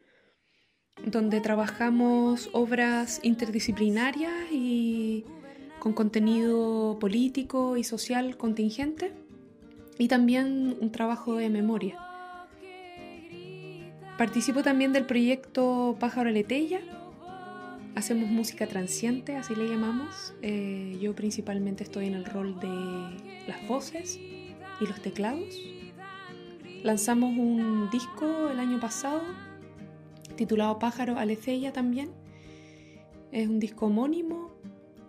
donde 1.05 1.41
trabajamos 1.41 2.49
obras 2.53 3.19
interdisciplinarias 3.23 4.33
y 4.53 5.25
con 5.79 5.91
contenido 5.91 6.97
político 6.97 7.75
y 7.75 7.83
social 7.83 8.37
contingente 8.37 9.13
y 9.99 10.07
también 10.07 10.77
un 10.79 10.91
trabajo 10.91 11.35
de 11.35 11.49
memoria. 11.49 11.99
Participo 14.17 14.63
también 14.63 14.93
del 14.93 15.05
proyecto 15.05 15.97
Pájaro 15.99 16.31
Letella. 16.31 16.79
Hacemos 17.95 18.29
música 18.29 18.65
transiente, 18.65 19.35
así 19.35 19.55
le 19.55 19.67
llamamos. 19.67 20.33
Eh, 20.41 20.97
yo 21.01 21.13
principalmente 21.15 21.83
estoy 21.83 22.07
en 22.07 22.13
el 22.13 22.25
rol 22.25 22.59
de 22.59 23.45
las 23.47 23.67
voces 23.67 24.17
y 24.79 24.87
los 24.87 25.01
teclados. 25.01 25.59
Lanzamos 26.81 27.37
un 27.37 27.89
disco 27.91 28.49
el 28.49 28.59
año 28.59 28.79
pasado 28.79 29.21
titulado 30.37 30.79
Pájaro 30.79 31.17
Alecella 31.17 31.73
también. 31.73 32.11
Es 33.33 33.49
un 33.49 33.59
disco 33.59 33.87
homónimo 33.87 34.49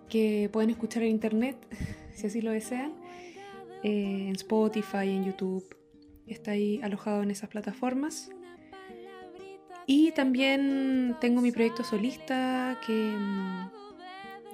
que 0.08 0.50
pueden 0.52 0.70
escuchar 0.70 1.04
en 1.04 1.10
internet 1.10 1.56
si 2.14 2.26
así 2.26 2.40
lo 2.40 2.50
desean, 2.50 2.99
eh, 3.82 4.26
en 4.28 4.34
Spotify, 4.36 5.08
en 5.08 5.24
YouTube. 5.24 5.64
Está 6.26 6.52
ahí 6.52 6.80
alojado 6.82 7.22
en 7.22 7.30
esas 7.30 7.48
plataformas. 7.48 8.30
Y 9.86 10.12
también 10.12 11.16
tengo 11.20 11.40
mi 11.40 11.50
proyecto 11.50 11.82
solista 11.82 12.78
que 12.86 12.92
mm, 12.92 13.70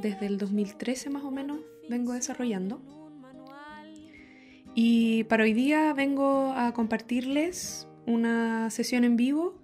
desde 0.00 0.26
el 0.26 0.38
2013 0.38 1.10
más 1.10 1.24
o 1.24 1.30
menos 1.30 1.60
vengo 1.88 2.12
desarrollando. 2.12 2.80
Y 4.74 5.24
para 5.24 5.44
hoy 5.44 5.52
día 5.52 5.92
vengo 5.92 6.52
a 6.52 6.72
compartirles 6.72 7.88
una 8.06 8.70
sesión 8.70 9.04
en 9.04 9.16
vivo 9.16 9.58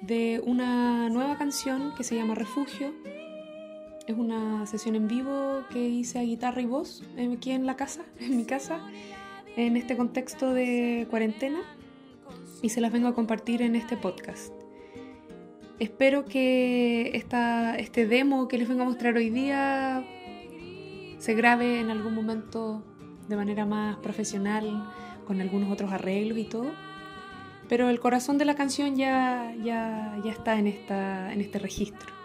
de 0.00 0.42
una 0.44 1.08
nueva 1.08 1.38
canción 1.38 1.94
que 1.96 2.02
se 2.02 2.16
llama 2.16 2.34
Refugio. 2.34 2.92
Es 4.06 4.16
una 4.16 4.66
sesión 4.66 4.96
en 4.96 5.06
vivo 5.06 5.62
que 5.70 5.88
hice 5.88 6.18
a 6.18 6.22
guitarra 6.22 6.60
y 6.60 6.66
voz 6.66 7.04
aquí 7.36 7.52
en 7.52 7.66
la 7.66 7.76
casa, 7.76 8.02
en 8.20 8.36
mi 8.36 8.44
casa, 8.44 8.80
en 9.56 9.76
este 9.76 9.96
contexto 9.96 10.52
de 10.52 11.06
cuarentena 11.08 11.60
y 12.62 12.70
se 12.70 12.80
las 12.80 12.92
vengo 12.92 13.08
a 13.08 13.14
compartir 13.14 13.62
en 13.62 13.76
este 13.76 13.96
podcast. 13.96 14.52
Espero 15.78 16.24
que 16.24 17.12
esta, 17.14 17.76
este 17.76 18.06
demo 18.06 18.48
que 18.48 18.58
les 18.58 18.68
vengo 18.68 18.82
a 18.82 18.86
mostrar 18.86 19.16
hoy 19.16 19.30
día 19.30 20.04
se 21.18 21.34
grabe 21.34 21.80
en 21.80 21.90
algún 21.90 22.14
momento 22.14 22.84
de 23.28 23.36
manera 23.36 23.66
más 23.66 23.96
profesional, 23.98 24.92
con 25.26 25.40
algunos 25.40 25.70
otros 25.70 25.92
arreglos 25.92 26.38
y 26.38 26.44
todo. 26.44 26.70
Pero 27.68 27.88
el 27.88 28.00
corazón 28.00 28.38
de 28.38 28.44
la 28.44 28.56
canción 28.56 28.96
ya, 28.96 29.54
ya, 29.62 30.18
ya 30.24 30.32
está 30.32 30.58
en, 30.58 30.66
esta, 30.66 31.32
en 31.32 31.40
este 31.40 31.60
registro. 31.60 32.21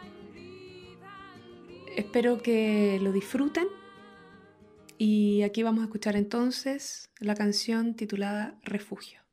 Espero 1.98 2.44
que 2.44 3.00
lo 3.02 3.12
disfruten. 3.12 3.68
Y 5.00 5.42
aquí 5.42 5.64
vamos 5.64 5.82
a 5.82 5.86
escuchar 5.86 6.16
entonces 6.16 7.10
la 7.20 7.34
canción 7.34 7.96
titulada 7.96 8.60
Refugio. 8.62 9.27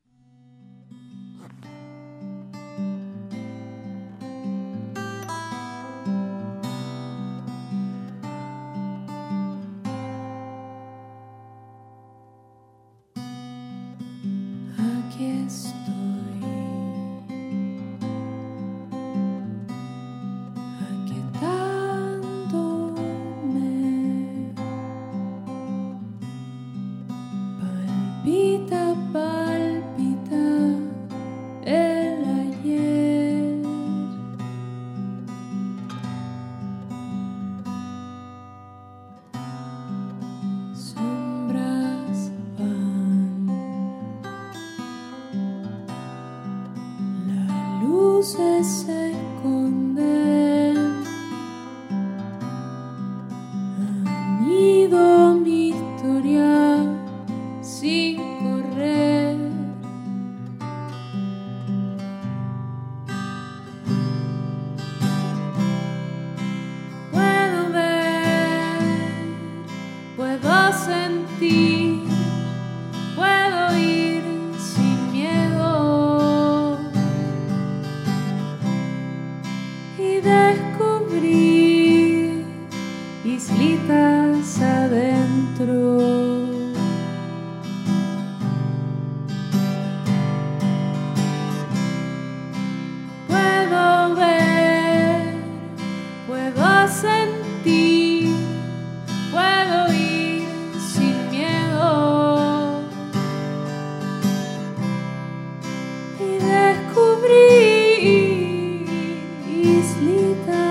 sleep. 109.85 110.64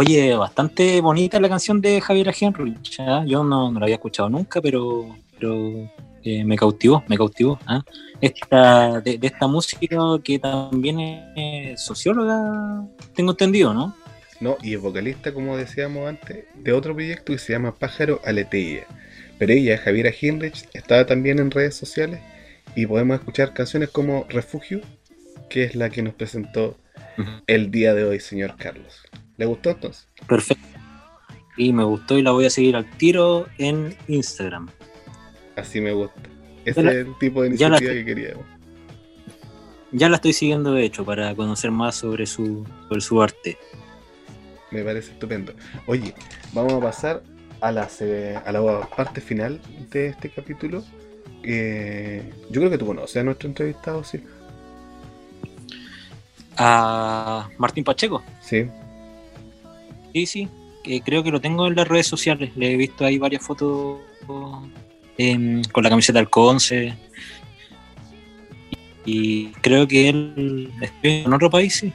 Oye, 0.00 0.32
bastante 0.36 1.00
bonita 1.00 1.40
la 1.40 1.48
canción 1.48 1.80
de 1.80 2.00
Javier 2.00 2.32
Henrich. 2.40 3.00
¿ah? 3.00 3.24
Yo 3.26 3.42
no, 3.42 3.72
no 3.72 3.80
la 3.80 3.86
había 3.86 3.96
escuchado 3.96 4.30
nunca, 4.30 4.62
pero, 4.62 5.16
pero 5.34 5.90
eh, 6.22 6.44
me 6.44 6.54
cautivó, 6.54 7.02
me 7.08 7.16
cautivó. 7.16 7.58
¿ah? 7.66 7.82
Esta, 8.20 9.00
de, 9.00 9.18
de 9.18 9.26
esta 9.26 9.48
música 9.48 9.98
que 10.22 10.38
también 10.38 11.00
es 11.00 11.82
socióloga, 11.84 12.86
tengo 13.12 13.32
entendido, 13.32 13.74
¿no? 13.74 13.92
No, 14.40 14.56
y 14.62 14.74
es 14.74 14.80
vocalista, 14.80 15.34
como 15.34 15.56
decíamos 15.56 16.08
antes, 16.08 16.44
de 16.54 16.72
otro 16.72 16.94
proyecto 16.94 17.32
que 17.32 17.40
se 17.40 17.54
llama 17.54 17.74
Pájaro 17.74 18.20
Aleteia. 18.24 18.86
Pero 19.36 19.52
ella, 19.52 19.78
Javiera 19.78 20.12
Hinrich, 20.16 20.68
estaba 20.74 21.06
también 21.06 21.40
en 21.40 21.50
redes 21.50 21.74
sociales 21.74 22.20
y 22.76 22.86
podemos 22.86 23.18
escuchar 23.18 23.52
canciones 23.52 23.88
como 23.88 24.26
Refugio, 24.28 24.80
que 25.50 25.64
es 25.64 25.74
la 25.74 25.90
que 25.90 26.02
nos 26.02 26.14
presentó 26.14 26.76
el 27.48 27.72
día 27.72 27.94
de 27.94 28.04
hoy, 28.04 28.20
señor 28.20 28.54
Carlos. 28.56 29.02
¿Le 29.38 29.46
gustó 29.46 29.70
entonces? 29.70 30.06
Perfecto. 30.26 30.66
Y 31.56 31.72
me 31.72 31.82
gustó 31.84 32.18
y 32.18 32.22
la 32.22 32.32
voy 32.32 32.44
a 32.44 32.50
seguir 32.50 32.76
al 32.76 32.88
tiro 32.98 33.46
en 33.56 33.96
Instagram. 34.08 34.68
Así 35.56 35.80
me 35.80 35.92
gusta. 35.92 36.20
Ese 36.64 36.82
la- 36.82 36.90
es 36.92 36.98
el 37.06 37.18
tipo 37.18 37.40
de 37.42 37.48
la- 37.48 37.54
iniciativa 37.54 37.92
que 37.92 38.04
queríamos. 38.04 38.44
Ya 39.90 40.08
la 40.10 40.16
estoy 40.16 40.34
siguiendo 40.34 40.72
de 40.72 40.84
hecho 40.84 41.04
para 41.04 41.34
conocer 41.34 41.70
más 41.70 41.94
sobre 41.94 42.26
su, 42.26 42.66
sobre 42.88 43.00
su 43.00 43.22
arte. 43.22 43.56
Me 44.70 44.82
parece 44.84 45.12
estupendo. 45.12 45.54
Oye, 45.86 46.14
vamos 46.52 46.74
a 46.74 46.80
pasar 46.80 47.22
a 47.60 47.72
la, 47.72 47.88
se- 47.88 48.36
a 48.36 48.52
la 48.52 48.88
parte 48.94 49.20
final 49.22 49.60
de 49.90 50.08
este 50.08 50.28
capítulo. 50.30 50.84
Eh, 51.42 52.30
yo 52.50 52.60
creo 52.60 52.70
que 52.70 52.78
tú 52.78 52.86
conoces 52.86 53.16
a 53.16 53.24
nuestro 53.24 53.48
entrevistado, 53.48 54.04
sí. 54.04 54.20
A 56.56 57.48
Martín 57.58 57.84
Pacheco. 57.84 58.22
Sí, 58.42 58.66
Sí, 60.12 60.26
sí, 60.26 60.48
que 60.82 61.00
creo 61.00 61.22
que 61.22 61.30
lo 61.30 61.40
tengo 61.40 61.66
en 61.66 61.76
las 61.76 61.88
redes 61.88 62.06
sociales. 62.06 62.50
Le 62.56 62.72
he 62.72 62.76
visto 62.76 63.04
ahí 63.04 63.18
varias 63.18 63.42
fotos 63.42 63.98
em, 65.16 65.62
con 65.72 65.84
la 65.84 65.90
camiseta 65.90 66.18
del 66.18 66.30
Conce. 66.30 66.94
Y 69.04 69.48
creo 69.62 69.88
que 69.88 70.08
él 70.08 70.72
está 70.82 71.08
en 71.08 71.32
otro 71.32 71.50
país, 71.50 71.76
sí. 71.76 71.92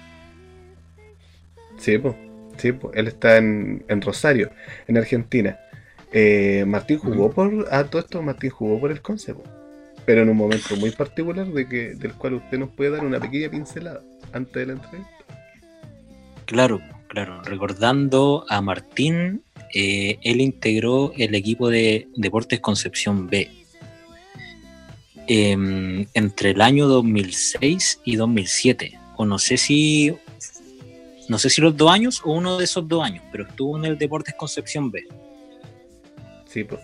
sí, 1.78 1.98
pues. 1.98 2.16
Sí, 2.58 2.72
po. 2.72 2.92
Él 2.94 3.08
está 3.08 3.38
en, 3.38 3.84
en 3.88 4.02
Rosario, 4.02 4.52
en 4.88 4.98
Argentina. 4.98 5.60
Eh, 6.12 6.64
Martín 6.68 7.00
jugó 7.00 7.32
por. 7.32 7.68
A 7.72 7.84
todo 7.86 8.02
esto, 8.02 8.22
Martín 8.22 8.52
jugó 8.52 8.80
por 8.80 8.92
el 8.92 9.02
Conce, 9.02 9.34
pero 10.06 10.22
en 10.22 10.30
un 10.30 10.38
momento 10.38 10.76
muy 10.76 10.92
particular 10.92 11.48
de 11.48 11.68
que, 11.68 11.96
del 11.96 12.14
cual 12.14 12.36
usted 12.36 12.60
nos 12.60 12.70
puede 12.70 12.92
dar 12.92 13.04
una 13.04 13.20
pequeña 13.20 13.50
pincelada 13.50 14.02
antes 14.32 14.54
de 14.54 14.66
la 14.68 14.74
entrevista. 14.74 15.12
Claro, 16.46 16.80
claro. 17.14 17.42
Recordando 17.44 18.46
a 18.50 18.62
Martín, 18.62 19.44
eh, 19.74 20.18
él 20.24 20.42
integró 20.42 21.14
el 21.16 21.36
equipo 21.36 21.70
de 21.70 22.08
Deportes 22.16 22.60
Concepción 22.60 23.28
B. 23.28 23.50
em, 25.28 26.06
entre 26.14 26.50
el 26.50 26.60
año 26.60 26.88
2006 26.88 28.02
y 28.04 28.18
2007. 28.18 29.00
O 29.16 29.26
no 29.26 29.40
sé 29.40 29.58
si. 29.58 30.14
No 31.30 31.38
sé 31.38 31.50
si 31.50 31.62
los 31.62 31.78
dos 31.78 31.90
años 31.90 32.22
o 32.26 32.34
uno 32.34 32.58
de 32.58 32.66
esos 32.66 32.86
dos 32.86 33.02
años, 33.02 33.24
pero 33.32 33.48
estuvo 33.48 33.78
en 33.78 33.86
el 33.86 33.98
Deportes 33.98 34.36
Concepción 34.36 34.92
B. 34.92 35.06
Sí, 36.46 36.66
pues. 36.66 36.82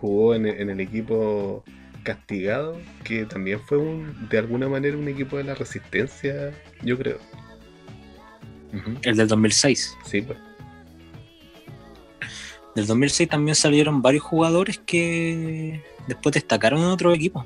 Jugó 0.00 0.34
en, 0.34 0.46
en 0.46 0.70
el 0.70 0.80
equipo 0.80 1.62
castigado, 2.02 2.80
que 3.04 3.26
también 3.26 3.60
fue 3.60 3.78
un, 3.78 4.28
de 4.28 4.38
alguna 4.38 4.68
manera 4.68 4.96
un 4.96 5.08
equipo 5.08 5.36
de 5.36 5.44
la 5.44 5.54
resistencia, 5.54 6.52
yo 6.82 6.96
creo. 6.96 7.18
El 9.02 9.16
del 9.16 9.28
2006. 9.28 9.96
Sí, 10.04 10.22
pues. 10.22 10.38
Del 12.74 12.86
2006 12.86 13.28
también 13.28 13.54
salieron 13.54 14.02
varios 14.02 14.22
jugadores 14.22 14.80
que 14.84 15.82
después 16.06 16.34
destacaron 16.34 16.80
en 16.80 16.86
otro 16.86 17.12
equipo. 17.12 17.44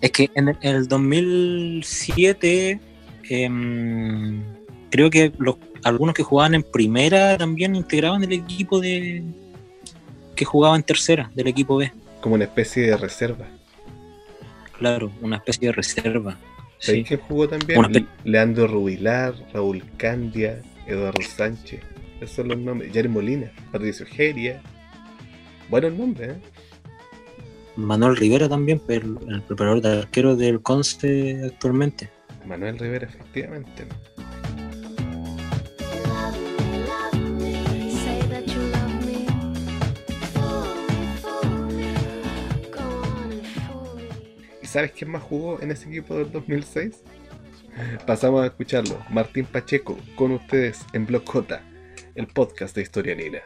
Es 0.00 0.10
que 0.10 0.30
en 0.34 0.48
el, 0.48 0.58
en 0.60 0.76
el 0.76 0.88
2007 0.88 2.80
em, 3.30 4.42
creo 4.90 5.08
que 5.08 5.32
los, 5.38 5.56
algunos 5.82 6.14
que 6.14 6.22
jugaban 6.22 6.54
en 6.54 6.62
primera 6.62 7.38
también 7.38 7.74
integraban 7.74 8.22
el 8.24 8.32
equipo 8.32 8.80
de 8.80 9.24
que 10.34 10.44
jugaba 10.44 10.76
en 10.76 10.82
tercera, 10.82 11.30
del 11.34 11.46
equipo 11.46 11.76
B. 11.76 11.90
Como 12.20 12.34
una 12.34 12.44
especie 12.44 12.82
de 12.82 12.96
reserva. 12.96 13.46
Claro, 14.78 15.10
una 15.22 15.36
especie 15.36 15.68
de 15.68 15.72
reserva. 15.72 16.36
¿Sabéis 16.78 17.04
Sí. 17.08 17.08
quién 17.16 17.20
jugó 17.28 17.48
también? 17.48 18.06
Leandro 18.24 18.66
Rubilar, 18.66 19.34
Raúl 19.52 19.82
Candia, 19.96 20.60
Eduardo 20.86 21.22
Sánchez. 21.22 21.80
Esos 22.20 22.36
son 22.36 22.48
los 22.48 22.58
nombres. 22.58 22.92
Jair 22.92 23.08
Molina, 23.08 23.50
Patricio 23.72 24.06
Geria. 24.06 24.60
Buenos 25.68 25.92
nombres, 25.94 26.30
¿eh? 26.30 26.40
Manuel 27.76 28.16
Rivera 28.16 28.48
también, 28.48 28.80
pero 28.86 29.18
el 29.28 29.42
preparador 29.42 29.82
de 29.82 29.98
arquero 30.00 30.34
del 30.36 30.62
Conce 30.62 31.42
actualmente. 31.44 32.08
Manuel 32.46 32.78
Rivera, 32.78 33.06
efectivamente. 33.06 33.84
Say 33.84 34.25
¿Y 44.66 44.68
sabes 44.68 44.90
quién 44.90 45.12
más 45.12 45.22
jugó 45.22 45.62
en 45.62 45.70
ese 45.70 45.86
equipo 45.86 46.16
del 46.16 46.32
2006? 46.32 47.04
Pasamos 48.04 48.42
a 48.42 48.46
escucharlo. 48.46 48.98
Martín 49.10 49.44
Pacheco, 49.44 49.96
con 50.16 50.32
ustedes 50.32 50.84
en 50.92 51.06
J, 51.06 51.62
el 52.16 52.26
podcast 52.26 52.74
de 52.74 52.82
Historia 52.82 53.14
Nina. 53.14 53.42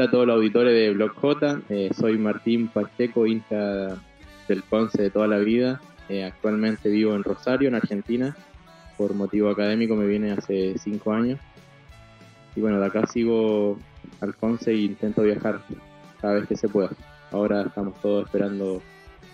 Hola 0.00 0.08
a 0.08 0.10
todos 0.12 0.26
los 0.28 0.36
auditores 0.36 0.72
de 0.72 0.94
Blog 0.94 1.12
J. 1.14 1.60
Eh, 1.68 1.90
soy 1.94 2.16
Martín 2.16 2.68
Pacheco, 2.68 3.26
hincha 3.26 3.98
del 4.48 4.62
Conce 4.70 5.02
de 5.02 5.10
toda 5.10 5.26
la 5.26 5.36
vida. 5.36 5.78
Eh, 6.08 6.24
actualmente 6.24 6.88
vivo 6.88 7.14
en 7.14 7.22
Rosario, 7.22 7.68
en 7.68 7.74
Argentina. 7.74 8.34
Por 8.96 9.12
motivo 9.12 9.50
académico 9.50 9.96
me 9.96 10.06
vine 10.06 10.30
hace 10.30 10.78
cinco 10.78 11.12
años. 11.12 11.38
Y 12.56 12.62
bueno, 12.62 12.80
de 12.80 12.86
acá 12.86 13.06
sigo 13.08 13.78
al 14.22 14.34
Conce 14.36 14.70
e 14.70 14.76
intento 14.76 15.20
viajar 15.20 15.60
cada 16.18 16.36
vez 16.36 16.48
que 16.48 16.56
se 16.56 16.66
pueda. 16.66 16.92
Ahora 17.30 17.60
estamos 17.60 18.00
todos 18.00 18.24
esperando 18.24 18.80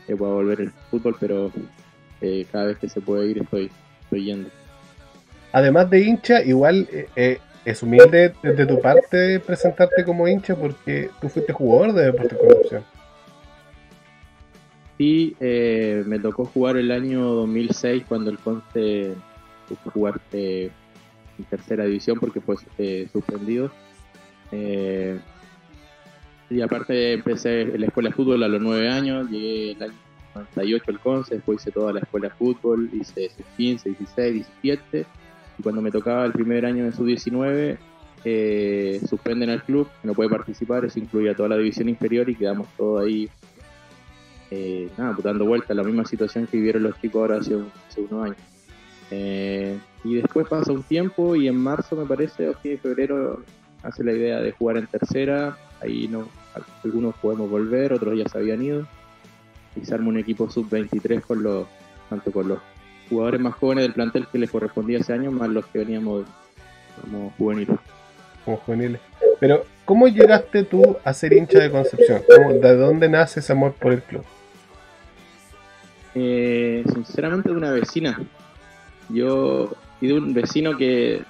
que 0.04 0.16
pueda 0.16 0.32
volver 0.32 0.62
el 0.62 0.72
fútbol, 0.90 1.14
pero 1.20 1.52
eh, 2.20 2.44
cada 2.50 2.66
vez 2.66 2.78
que 2.78 2.88
se 2.88 3.00
puede 3.00 3.30
ir 3.30 3.38
estoy, 3.38 3.70
estoy 4.02 4.24
yendo. 4.24 4.48
Además 5.52 5.88
de 5.90 6.00
hincha, 6.00 6.42
igual 6.42 6.88
eh, 7.14 7.38
es 7.66 7.82
humilde 7.82 8.32
desde 8.44 8.64
tu 8.64 8.80
parte 8.80 9.40
presentarte 9.40 10.04
como 10.04 10.28
hincha 10.28 10.54
porque 10.54 11.10
tú 11.20 11.28
fuiste 11.28 11.52
jugador 11.52 11.92
de 11.94 12.04
Deportes 12.04 12.38
Concepción. 12.38 12.84
Sí, 14.96 15.36
eh, 15.40 16.04
me 16.06 16.20
tocó 16.20 16.44
jugar 16.44 16.76
el 16.76 16.92
año 16.92 17.22
2006 17.24 18.04
cuando 18.08 18.30
el 18.30 18.38
Conce 18.38 19.14
pudo 19.68 19.90
jugar 19.92 20.20
eh, 20.32 20.70
en 21.38 21.44
tercera 21.46 21.84
división 21.84 22.20
porque 22.20 22.40
fue 22.40 22.54
eh, 22.78 23.08
suspendido. 23.12 23.72
Eh, 24.52 25.18
y 26.48 26.60
aparte 26.60 27.14
empecé 27.14 27.76
la 27.76 27.86
escuela 27.86 28.10
de 28.10 28.14
fútbol 28.14 28.44
a 28.44 28.48
los 28.48 28.62
nueve 28.62 28.88
años, 28.88 29.28
llegué 29.28 29.72
el 29.72 29.82
año 29.82 29.94
98 30.36 30.84
al 30.86 31.00
Conce, 31.00 31.34
después 31.34 31.60
hice 31.60 31.72
toda 31.72 31.92
la 31.92 31.98
escuela 31.98 32.28
de 32.28 32.34
fútbol, 32.34 32.88
hice 32.92 33.28
sus 33.36 33.44
15, 33.56 33.88
16, 33.88 34.46
17. 34.62 35.06
Y 35.58 35.62
cuando 35.62 35.82
me 35.82 35.90
tocaba 35.90 36.24
el 36.24 36.32
primer 36.32 36.66
año 36.66 36.84
de 36.84 36.92
sub-19, 36.92 37.78
eh, 38.24 39.00
suspenden 39.08 39.50
al 39.50 39.62
club, 39.62 39.88
no 40.02 40.14
puede 40.14 40.28
participar, 40.28 40.84
eso 40.84 40.98
incluía 40.98 41.34
toda 41.34 41.50
la 41.50 41.56
división 41.56 41.88
inferior 41.88 42.28
y 42.28 42.34
quedamos 42.34 42.68
todos 42.76 43.04
ahí 43.04 43.30
eh, 44.50 44.88
nada, 44.96 45.12
pues 45.12 45.24
dando 45.24 45.44
vuelta 45.44 45.72
a 45.72 45.76
la 45.76 45.82
misma 45.82 46.04
situación 46.04 46.46
que 46.46 46.56
vivieron 46.56 46.84
los 46.84 47.00
chicos 47.00 47.20
ahora 47.20 47.38
hace, 47.38 47.56
hace 47.88 48.00
unos 48.00 48.26
años. 48.26 48.38
Eh, 49.10 49.78
y 50.04 50.14
después 50.14 50.46
pasa 50.48 50.72
un 50.72 50.82
tiempo 50.82 51.36
y 51.36 51.48
en 51.48 51.56
marzo, 51.56 51.96
me 51.96 52.06
parece, 52.06 52.48
o 52.48 52.54
fin 52.54 52.72
de 52.72 52.78
febrero, 52.78 53.42
hace 53.82 54.04
la 54.04 54.12
idea 54.12 54.40
de 54.40 54.52
jugar 54.52 54.76
en 54.76 54.86
tercera. 54.86 55.58
Ahí 55.82 56.08
no, 56.08 56.28
algunos 56.84 57.14
podemos 57.16 57.50
volver, 57.50 57.92
otros 57.92 58.16
ya 58.16 58.28
se 58.28 58.38
habían 58.38 58.62
ido. 58.62 58.86
Y 59.74 59.84
se 59.84 59.94
arma 59.94 60.08
un 60.08 60.18
equipo 60.18 60.48
sub-23 60.48 61.20
con 61.22 61.42
los, 61.42 61.66
tanto 62.08 62.30
con 62.30 62.48
los 62.48 62.58
jugadores 63.08 63.40
más 63.40 63.54
jóvenes 63.54 63.84
del 63.84 63.92
plantel 63.94 64.26
que 64.30 64.38
les 64.38 64.50
correspondía 64.50 64.98
ese 64.98 65.12
año, 65.12 65.30
más 65.30 65.48
los 65.48 65.66
que 65.66 65.78
veníamos 65.80 66.24
como 67.00 67.32
juveniles. 67.38 67.76
como 68.44 68.56
juveniles. 68.58 69.00
Pero, 69.40 69.64
¿cómo 69.84 70.06
llegaste 70.08 70.62
tú 70.64 70.96
a 71.04 71.12
ser 71.12 71.32
hincha 71.32 71.58
de 71.58 71.70
Concepción? 71.70 72.22
¿Cómo- 72.34 72.52
¿De 72.54 72.76
dónde 72.76 73.08
nace 73.08 73.40
ese 73.40 73.52
amor 73.52 73.72
por 73.74 73.92
el 73.92 74.02
club? 74.02 74.24
Eh, 76.14 76.84
sinceramente 76.94 77.48
de 77.50 77.56
una 77.56 77.70
vecina. 77.72 78.18
Yo 79.08 79.72
y 80.00 80.08
de 80.08 80.14
un 80.14 80.32
vecino 80.34 80.76
que, 80.76 81.22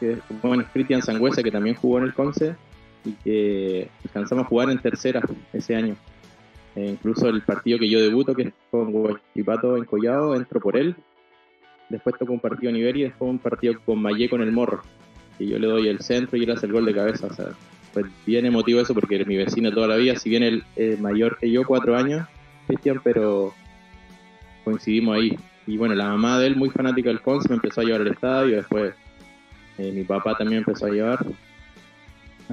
que 0.00 0.18
bueno, 0.42 0.64
Cristian 0.72 1.02
Sangüesa, 1.02 1.42
que 1.42 1.50
también 1.50 1.76
jugó 1.76 1.98
en 1.98 2.04
el 2.04 2.14
Conce 2.14 2.54
y 3.04 3.12
que 3.12 3.88
alcanzamos 4.04 4.44
a 4.44 4.48
jugar 4.48 4.70
en 4.70 4.78
tercera 4.78 5.20
ese 5.52 5.76
año. 5.76 5.96
Eh, 6.74 6.86
incluso 6.92 7.28
el 7.28 7.42
partido 7.42 7.78
que 7.78 7.88
yo 7.88 8.00
debuto, 8.00 8.34
que 8.34 8.42
es 8.42 8.52
con 8.70 8.90
Guachipato 8.92 9.76
en 9.76 9.84
Collado, 9.84 10.34
entro 10.34 10.60
por 10.60 10.76
él. 10.76 10.96
Después 11.92 12.16
toco 12.18 12.32
un 12.32 12.40
partido 12.40 12.70
en 12.70 12.76
Iberia 12.76 13.00
y 13.02 13.08
después 13.10 13.30
un 13.30 13.38
partido 13.38 13.74
con 13.84 14.00
Mayé 14.00 14.30
con 14.30 14.40
el 14.40 14.50
Morro. 14.50 14.82
Y 15.38 15.48
yo 15.48 15.58
le 15.58 15.66
doy 15.66 15.88
el 15.88 16.00
centro 16.00 16.38
y 16.38 16.44
él 16.44 16.50
hace 16.50 16.64
el 16.64 16.72
gol 16.72 16.86
de 16.86 16.94
cabeza. 16.94 17.26
O 17.26 17.34
sea, 17.34 17.48
pues 17.92 18.06
bien 18.24 18.46
emotivo 18.46 18.80
eso 18.80 18.94
porque 18.94 19.22
mi 19.26 19.36
vecino 19.36 19.70
toda 19.70 19.88
la 19.88 19.96
vida. 19.96 20.16
Si 20.16 20.30
bien 20.30 20.42
él 20.42 20.64
es 20.74 20.98
mayor 20.98 21.36
que 21.38 21.50
yo, 21.50 21.64
cuatro 21.66 21.94
años, 21.94 22.26
Cristian, 22.66 23.02
pero 23.04 23.52
coincidimos 24.64 25.16
ahí. 25.16 25.36
Y 25.66 25.76
bueno, 25.76 25.94
la 25.94 26.06
mamá 26.06 26.38
de 26.38 26.46
él, 26.46 26.56
muy 26.56 26.70
fanática 26.70 27.10
del 27.10 27.20
Conce, 27.20 27.50
me 27.50 27.56
empezó 27.56 27.82
a 27.82 27.84
llevar 27.84 28.00
al 28.00 28.08
estadio. 28.08 28.56
Después 28.56 28.94
eh, 29.76 29.92
mi 29.92 30.04
papá 30.04 30.34
también 30.34 30.60
empezó 30.60 30.86
a 30.86 30.90
llevar. 30.90 31.26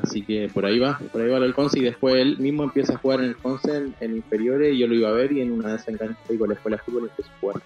Así 0.03 0.21
que 0.21 0.49
por 0.53 0.65
ahí 0.65 0.79
va, 0.79 0.99
por 1.13 1.21
ahí 1.21 1.29
va 1.29 1.37
el 1.37 1.53
Conce. 1.53 1.79
Y 1.79 1.83
después 1.83 2.15
él 2.15 2.37
mismo 2.39 2.65
empieza 2.65 2.95
a 2.95 2.97
jugar 2.97 3.21
en 3.21 3.27
el 3.27 3.37
Conce 3.37 3.85
en, 4.01 4.15
inferiores. 4.17 4.73
Y 4.73 4.79
yo 4.79 4.87
lo 4.87 4.95
iba 4.95 5.07
a 5.07 5.13
ver 5.13 5.31
y 5.31 5.39
en 5.39 5.53
una 5.53 5.69
de 5.69 5.75
esas 5.77 5.97
con 5.97 6.49
la 6.49 6.55
escuela 6.55 6.75
de 6.75 6.83
fútbol 6.83 7.03
y 7.03 7.09
empecé 7.09 7.29
a 7.29 7.39
jugar. 7.39 7.61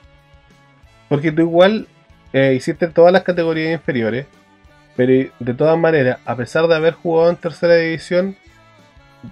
Porque 1.13 1.31
tú 1.31 1.43
igual 1.43 1.85
eh, 2.33 2.55
hiciste 2.57 2.87
todas 2.87 3.13
las 3.13 3.21
categorías 3.21 3.71
inferiores, 3.71 4.25
pero 4.95 5.29
de 5.39 5.53
todas 5.53 5.77
maneras, 5.77 6.17
a 6.25 6.35
pesar 6.35 6.65
de 6.65 6.73
haber 6.73 6.95
jugado 6.95 7.29
en 7.29 7.35
tercera 7.35 7.75
división, 7.75 8.35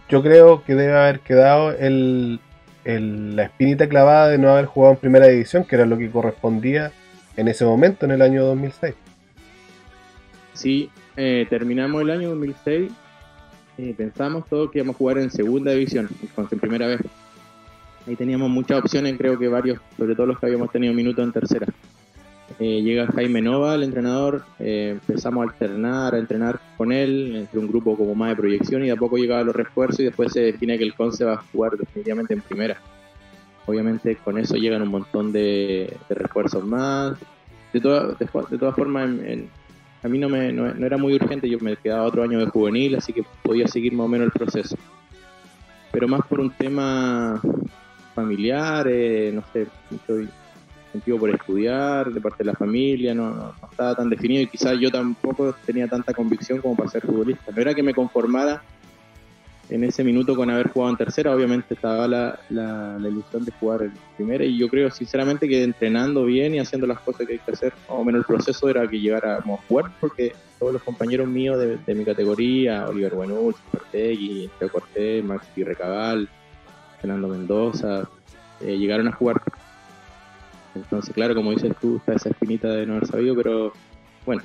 yo 0.07 0.21
creo 0.21 0.63
que 0.63 0.75
debe 0.75 0.95
haber 0.95 1.21
quedado 1.21 1.71
el, 1.71 2.39
la 2.83 3.45
espinita 3.45 3.89
clavada 3.89 4.27
de 4.27 4.37
no 4.37 4.51
haber 4.51 4.65
jugado 4.65 4.93
en 4.93 4.99
primera 4.99 5.25
división, 5.25 5.63
que 5.63 5.75
era 5.75 5.87
lo 5.87 5.97
que 5.97 6.11
correspondía 6.11 6.91
en 7.35 7.47
ese 7.47 7.65
momento, 7.65 8.05
en 8.05 8.11
el 8.11 8.21
año 8.21 8.45
2006. 8.45 8.93
Sí, 10.53 10.91
eh, 11.17 11.47
terminamos 11.49 12.03
el 12.03 12.11
año 12.11 12.29
2006. 12.29 12.91
eh, 13.79 13.95
pensamos 13.97 14.45
todos 14.47 14.69
que 14.69 14.77
íbamos 14.77 14.97
a 14.97 14.99
jugar 14.99 15.17
en 15.17 15.31
segunda 15.31 15.71
división, 15.71 16.07
en 16.37 16.59
primera 16.59 16.85
vez. 16.85 17.01
Ahí 18.07 18.15
teníamos 18.15 18.49
muchas 18.49 18.79
opciones, 18.79 19.15
creo 19.17 19.37
que 19.37 19.47
varios, 19.47 19.79
sobre 19.97 20.15
todo 20.15 20.25
los 20.27 20.39
que 20.39 20.47
habíamos 20.47 20.71
tenido 20.71 20.93
minutos 20.93 21.23
en 21.23 21.31
tercera. 21.31 21.67
Eh, 22.59 22.81
llega 22.81 23.07
Jaime 23.07 23.41
Nova, 23.41 23.75
el 23.75 23.83
entrenador, 23.83 24.43
eh, 24.59 24.89
empezamos 24.99 25.41
a 25.45 25.49
alternar, 25.51 26.13
a 26.15 26.17
entrenar 26.17 26.59
con 26.77 26.91
él, 26.91 27.35
entre 27.35 27.59
un 27.59 27.67
grupo 27.67 27.95
como 27.95 28.13
más 28.13 28.29
de 28.29 28.35
proyección 28.35 28.83
y 28.83 28.87
de 28.87 28.91
a 28.91 28.95
poco 28.97 29.17
llegaban 29.17 29.45
los 29.45 29.55
refuerzos 29.55 30.01
y 30.01 30.05
después 30.05 30.33
se 30.33 30.41
define 30.41 30.77
que 30.77 30.83
el 30.83 30.93
Conce 30.93 31.23
va 31.23 31.33
a 31.35 31.43
jugar 31.51 31.77
definitivamente 31.77 32.33
en 32.33 32.41
primera. 32.41 32.77
Obviamente 33.65 34.15
con 34.17 34.37
eso 34.37 34.55
llegan 34.55 34.81
un 34.81 34.89
montón 34.89 35.31
de, 35.31 35.95
refuerzos 36.09 36.63
más. 36.65 37.17
De, 37.71 37.79
toda- 37.79 38.07
de, 38.15 38.27
de 38.49 38.57
todas 38.57 38.75
formas, 38.75 39.09
en, 39.09 39.47
a 40.03 40.07
mí 40.07 40.17
no, 40.19 40.27
me, 40.27 40.51
no 40.51 40.85
era 40.85 40.97
muy 40.97 41.13
urgente, 41.13 41.47
yo 41.49 41.57
me 41.61 41.77
quedaba 41.77 42.03
otro 42.03 42.23
año 42.23 42.39
de 42.39 42.47
juvenil, 42.47 42.95
así 42.95 43.13
que 43.13 43.23
podía 43.43 43.67
seguir 43.67 43.93
más 43.93 44.05
o 44.05 44.09
menos 44.09 44.25
el 44.25 44.31
proceso. 44.31 44.75
Pero 45.91 46.07
más 46.07 46.21
por 46.27 46.39
un 46.39 46.49
tema 46.51 47.41
familiar, 48.13 48.87
eh, 48.89 49.31
no 49.33 49.43
sé, 49.53 49.67
mucho 49.89 50.29
sentido 50.91 51.17
por 51.17 51.29
estudiar, 51.29 52.11
de 52.11 52.19
parte 52.19 52.39
de 52.43 52.51
la 52.51 52.53
familia, 52.53 53.13
no, 53.13 53.29
no- 53.31 53.53
no 53.61 53.67
estaba 53.69 53.95
tan 53.95 54.09
definido 54.09 54.41
y 54.43 54.47
quizás 54.47 54.77
yo 54.79 54.91
tampoco 54.91 55.55
tenía 55.65 55.87
tanta 55.87 56.13
convicción 56.13 56.59
como 56.59 56.75
para 56.75 56.89
ser 56.89 57.01
futbolista. 57.03 57.51
No 57.55 57.61
era 57.61 57.73
que 57.73 57.83
me 57.83 57.93
conformara 57.93 58.61
en 59.69 59.85
ese 59.85 60.03
minuto 60.03 60.35
con 60.35 60.49
haber 60.49 60.67
jugado 60.69 60.91
en 60.91 60.97
tercera, 60.97 61.33
obviamente 61.33 61.75
estaba 61.75 62.05
la, 62.05 62.37
la, 62.49 62.97
la 62.99 63.07
ilusión 63.07 63.45
de 63.45 63.53
jugar 63.53 63.83
en 63.83 63.93
primera 64.17 64.43
y 64.43 64.57
yo 64.57 64.67
creo 64.67 64.91
sinceramente 64.91 65.47
que 65.47 65.63
entrenando 65.63 66.25
bien 66.25 66.53
y 66.53 66.59
haciendo 66.59 66.85
las 66.87 66.99
cosas 66.99 67.25
que 67.25 67.33
hay 67.33 67.39
que 67.39 67.51
hacer, 67.51 67.71
o 67.87 68.03
menos 68.03 68.19
el 68.19 68.25
proceso 68.25 68.67
era 68.67 68.85
que 68.85 68.99
llegáramos 68.99 69.61
a 69.61 69.63
jugar 69.67 69.85
porque 70.01 70.33
todos 70.59 70.73
los 70.73 70.83
compañeros 70.83 71.25
míos 71.29 71.57
de, 71.57 71.95
mi 71.95 72.03
categoría, 72.03 72.85
Oliver 72.89 73.13
Buenul, 73.15 73.55
Supertegui, 73.55 74.49
Teo 74.59 74.69
Cortés, 74.69 75.23
Maxi 75.23 75.63
Recabal, 75.63 76.27
Fernando 77.01 77.27
Mendoza, 77.27 78.07
eh, 78.61 78.77
llegaron 78.77 79.07
a 79.07 79.11
jugar. 79.11 79.41
Entonces, 80.75 81.13
claro, 81.13 81.35
como 81.35 81.51
dices 81.51 81.73
tú, 81.81 81.97
está 81.97 82.13
esa 82.13 82.29
espinita 82.29 82.69
de 82.69 82.85
no 82.85 82.93
haber 82.93 83.07
sabido, 83.07 83.35
pero 83.35 83.73
bueno, 84.25 84.41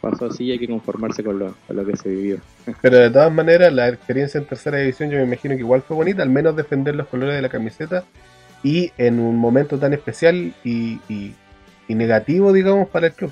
pasó 0.00 0.26
así 0.26 0.44
y 0.44 0.52
hay 0.52 0.58
que 0.58 0.68
conformarse 0.68 1.24
con 1.24 1.38
lo, 1.38 1.54
con 1.66 1.76
lo 1.76 1.86
que 1.86 1.96
se 1.96 2.10
vivió. 2.10 2.38
Pero 2.82 2.98
de 2.98 3.08
todas 3.10 3.32
maneras, 3.32 3.72
la 3.72 3.88
experiencia 3.88 4.38
en 4.38 4.46
tercera 4.46 4.78
división 4.78 5.10
yo 5.10 5.16
me 5.18 5.24
imagino 5.24 5.54
que 5.54 5.60
igual 5.60 5.80
fue 5.82 5.96
bonita, 5.96 6.22
al 6.22 6.28
menos 6.30 6.56
defender 6.56 6.94
los 6.94 7.06
colores 7.08 7.36
de 7.36 7.42
la 7.42 7.48
camiseta 7.48 8.04
y 8.62 8.92
en 8.98 9.18
un 9.20 9.36
momento 9.36 9.78
tan 9.78 9.94
especial 9.94 10.52
y, 10.62 11.00
y- 11.08 11.34
y 11.88 11.94
negativo, 11.94 12.52
digamos, 12.52 12.88
para 12.88 13.06
el 13.08 13.12
club. 13.12 13.30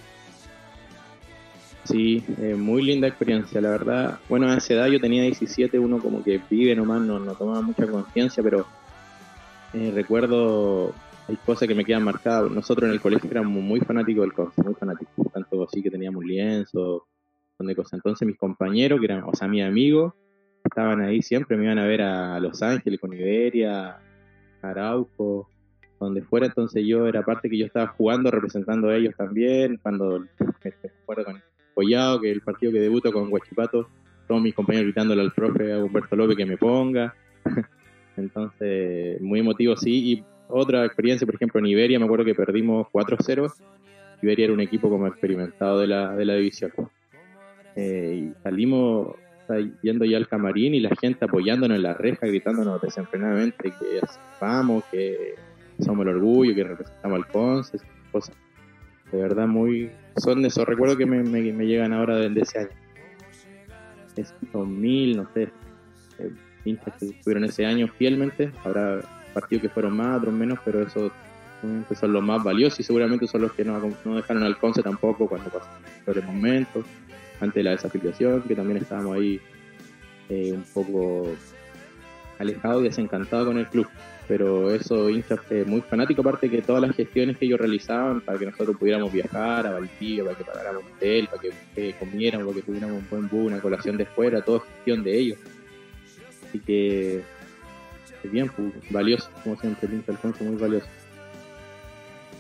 Sí, 1.85 2.25
eh, 2.39 2.55
muy 2.55 2.83
linda 2.83 3.09
experiencia, 3.09 3.61
la 3.61 3.71
verdad. 3.71 4.21
Bueno, 4.29 4.49
a 4.49 4.57
esa 4.57 4.75
edad 4.75 4.87
yo 4.87 5.01
tenía 5.01 5.23
17, 5.23 5.79
uno 5.79 5.99
como 5.99 6.23
que 6.23 6.41
vive 6.49 6.77
nomás, 6.77 7.01
no, 7.03 7.19
no 7.19 7.35
tomaba 7.35 7.61
mucha 7.61 7.87
conciencia, 7.87 8.43
pero 8.43 8.67
eh, 9.73 9.91
recuerdo, 9.95 10.95
hay 11.29 11.37
cosas 11.45 11.67
que 11.67 11.75
me 11.75 11.85
quedan 11.85 12.05
marcadas. 12.05 12.51
Nosotros 12.51 12.89
en 12.89 12.95
el 12.95 13.01
colegio 13.01 13.31
éramos 13.31 13.63
muy 13.63 13.81
fanáticos 13.81 14.23
del 14.23 14.33
Conce, 14.33 14.63
muy 14.63 14.75
fanáticos, 14.75 15.33
tanto 15.33 15.65
así 15.65 15.83
que 15.83 15.91
teníamos 15.91 16.25
lienzo, 16.25 17.07
de 17.59 17.77
cosas. 17.77 17.95
Entonces 17.95 18.27
mis 18.27 18.37
compañeros, 18.37 19.01
que 19.01 19.07
eran, 19.07 19.25
o 19.25 19.35
sea, 19.35 19.49
mis 19.49 19.63
amigos, 19.63 20.15
estaban 20.65 21.01
ahí 21.01 21.23
siempre, 21.23 21.57
me 21.57 21.65
iban 21.65 21.79
a 21.79 21.87
ver 21.87 22.03
a 22.03 22.41
Los 22.41 22.63
Ángeles 22.63 23.01
con 23.01 23.13
Iberia, 23.13 23.99
Arauco, 24.63 25.49
donde 26.01 26.23
fuera, 26.23 26.47
entonces 26.47 26.85
yo 26.87 27.07
era 27.07 27.25
parte 27.25 27.49
que 27.49 27.59
yo 27.59 27.67
estaba 27.67 27.89
jugando, 27.89 28.31
representando 28.31 28.89
a 28.89 28.97
ellos 28.97 29.15
también, 29.17 29.79
cuando 29.83 30.21
me 30.21 30.73
acuerdo 31.03 31.25
con 31.25 31.43
Collado, 31.75 32.21
que 32.21 32.31
el 32.31 32.41
partido 32.41 32.73
que 32.73 32.81
debuto 32.81 33.13
con 33.13 33.31
Guachipato, 33.31 33.89
todos 34.29 34.43
mis 34.43 34.55
compañeros 34.55 34.87
gritándole 34.87 35.23
al 35.23 35.33
profe 35.33 35.73
a 35.73 35.79
Humberto 35.79 36.17
López 36.17 36.37
que 36.37 36.47
me 36.47 36.57
ponga. 36.57 37.15
Entonces, 38.17 39.21
muy 39.21 39.41
emotivo, 39.41 39.77
sí. 39.77 40.13
Y 40.13 40.25
otra 40.49 40.85
experiencia, 40.85 41.27
por 41.27 41.35
ejemplo, 41.35 41.61
en 41.61 41.67
Iberia, 41.67 41.99
me 41.99 42.05
acuerdo 42.05 42.25
que 42.25 42.35
perdimos 42.35 42.87
4-0. 42.93 43.53
Iberia 44.23 44.45
era 44.45 44.55
un 44.55 44.61
equipo 44.61 44.89
como 44.89 45.07
experimentado 45.07 45.81
de 45.81 45.87
la, 45.87 46.15
de 46.15 46.25
la 46.25 46.35
división. 46.35 46.73
Eh, 47.75 48.31
y 48.31 48.43
salimos 48.43 49.17
yendo 49.83 50.05
ya 50.05 50.17
al 50.17 50.29
camarín 50.29 50.75
y 50.75 50.81
la 50.81 50.95
gente 50.99 51.25
apoyándonos 51.25 51.77
en 51.77 51.83
la 51.83 51.95
reja, 51.95 52.27
gritándonos 52.27 52.81
desenfrenadamente 52.81 53.71
que 53.71 54.01
vamos, 54.41 54.85
que 54.91 55.35
somos 55.79 56.07
el 56.07 56.15
orgullo, 56.15 56.55
que 56.55 56.65
representamos 56.65 57.19
al 57.19 57.27
Conce, 57.27 57.79
cosas 58.11 58.35
de 59.11 59.21
verdad 59.21 59.47
muy 59.47 59.91
son 60.17 60.43
de 60.43 60.49
esos 60.49 60.65
recuerdos 60.67 60.99
que 60.99 61.07
me, 61.07 61.23
me- 61.23 61.53
me 61.53 61.67
llegan 61.67 61.93
ahora 61.93 62.17
de, 62.17 62.29
de 62.31 62.41
ese 62.41 62.59
año 62.61 62.69
es 64.17 64.35
2000 64.53 65.17
no 65.17 65.29
sé 65.33 65.49
eh, 66.19 66.31
hinchas 66.65 66.95
que 66.99 67.07
estuvieron 67.07 67.45
ese 67.45 67.65
año 67.65 67.89
fielmente. 67.89 68.53
Habrá 68.65 69.01
partidos 69.33 69.63
que 69.63 69.69
fueron 69.71 69.97
más 69.97 70.19
otros 70.19 70.35
menos 70.35 70.59
pero 70.65 70.83
esos 70.83 71.11
son 71.99 72.13
los 72.13 72.23
más 72.23 72.43
valiosos 72.45 72.81
y 72.81 72.83
seguramente 72.83 73.27
son 73.27 73.43
los 73.43 73.53
que 73.53 73.65
no, 73.65 73.81
no 74.05 74.17
dejaron 74.17 74.43
al 74.43 74.59
Conce 74.59 74.83
tampoco 74.83 75.29
cuando 75.29 75.49
pasaron 75.49 75.79
peores 76.05 76.25
momentos 76.25 76.85
antes 77.41 77.55
de 77.55 77.63
la 77.63 77.71
desafiliación 77.71 78.43
que 78.43 78.55
también 78.55 78.79
estábamos 78.79 79.17
ahí 79.17 79.41
eh, 80.29 80.53
un 80.53 80.65
poco 80.75 81.29
alejados 82.39 82.83
y 82.83 82.85
desencantados 82.89 83.47
con 83.47 83.59
el 83.59 83.67
club 83.69 83.87
pero 84.33 84.75
eso 84.75 85.11
hinchas 85.11 85.41
eh, 85.51 85.63
muy 85.67 85.83
fanático 85.83 86.23
aparte 86.23 86.49
que 86.49 86.63
todas 86.63 86.81
las 86.81 86.97
gestiones 86.97 87.37
que 87.37 87.45
ellos 87.45 87.61
realizaban 87.61 88.23
para 88.23 88.39
que 88.39 88.47
nosotros 88.47 88.79
pudiéramos 88.79 89.13
viajar 89.13 89.67
a 89.67 89.73
Valdivia, 89.73 90.25
para 90.25 90.39
que 90.39 90.45
pagáramos 90.45 90.85
hotel, 90.97 91.29
para 91.29 91.43
que 91.43 91.51
eh, 91.77 91.95
comiéramos, 91.99 92.47
para 92.47 92.57
que 92.57 92.63
tuviéramos 92.63 92.97
un 92.97 93.11
buen 93.11 93.29
bus, 93.29 93.53
una 93.53 93.61
colación 93.61 93.99
de 93.99 94.07
fuera, 94.07 94.41
todo 94.41 94.61
gestión 94.61 95.05
de 95.05 95.19
ellos. 95.19 95.39
Así 96.49 96.61
que 96.61 97.21
es 98.25 98.33
bien 98.33 98.49
pues, 98.49 98.73
valioso, 98.89 99.29
como 99.45 99.55
siempre, 99.61 99.87
el 99.87 99.97
hincha 99.97 100.13
Alfonso 100.13 100.45
muy 100.45 100.57
valioso. 100.57 100.87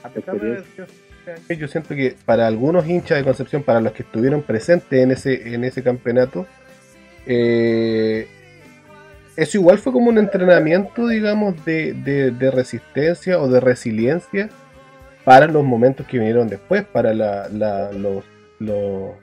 A 0.02 0.08
pesar 0.08 0.40
de 0.40 0.64
que 1.46 1.56
yo 1.58 1.68
siento 1.68 1.94
que 1.94 2.16
para 2.24 2.46
algunos 2.46 2.88
hinchas 2.88 3.18
de 3.18 3.24
Concepción, 3.24 3.64
para 3.64 3.82
los 3.82 3.92
que 3.92 4.02
estuvieron 4.02 4.40
presentes 4.40 4.98
en 4.98 5.10
ese, 5.10 5.54
en 5.54 5.62
ese 5.62 5.82
campeonato, 5.82 6.46
eh, 7.26 8.28
eso 9.36 9.58
igual 9.58 9.78
fue 9.78 9.92
como 9.92 10.08
un 10.10 10.18
entrenamiento, 10.18 11.08
digamos, 11.08 11.64
de, 11.64 11.92
de- 11.94 12.50
resistencia 12.50 13.40
o 13.40 13.48
de 13.48 13.60
resiliencia 13.60 14.50
para 15.24 15.46
los 15.46 15.64
momentos 15.64 16.06
que 16.06 16.18
vinieron 16.18 16.48
después, 16.48 16.84
para 16.84 17.14
la- 17.14 17.48
los, 17.92 18.24
los, 18.58 19.14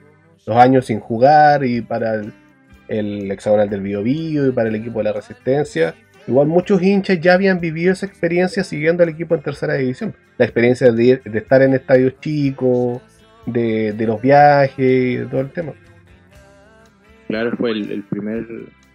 años 0.56 0.86
sin 0.86 0.98
jugar 0.98 1.64
y 1.64 1.80
para 1.80 2.22
el, 2.88 3.30
hexagonal 3.30 3.70
del 3.70 3.82
Bio 3.82 4.04
y 4.04 4.50
para 4.52 4.68
el 4.68 4.74
equipo 4.74 4.98
de 4.98 5.04
la 5.04 5.12
resistencia. 5.12 5.94
Igual 6.26 6.48
muchos 6.48 6.82
hinchas 6.82 7.20
ya 7.20 7.34
habían 7.34 7.60
vivido 7.60 7.92
esa 7.92 8.06
experiencia 8.06 8.64
siguiendo 8.64 9.02
al 9.04 9.10
equipo 9.10 9.34
en 9.36 9.42
tercera 9.42 9.74
división. 9.74 10.14
La 10.38 10.44
experiencia 10.44 10.90
de, 10.90 11.20
estar 11.24 11.62
en 11.62 11.74
estadios 11.74 12.14
chicos, 12.20 13.00
de, 13.46 13.92
de 13.92 14.06
los 14.06 14.20
viajes 14.20 15.20
de 15.20 15.26
todo 15.30 15.40
el 15.40 15.50
tema. 15.50 15.72
Claro, 17.28 17.56
fue 17.56 17.70
el 17.70 18.02
primer 18.10 18.44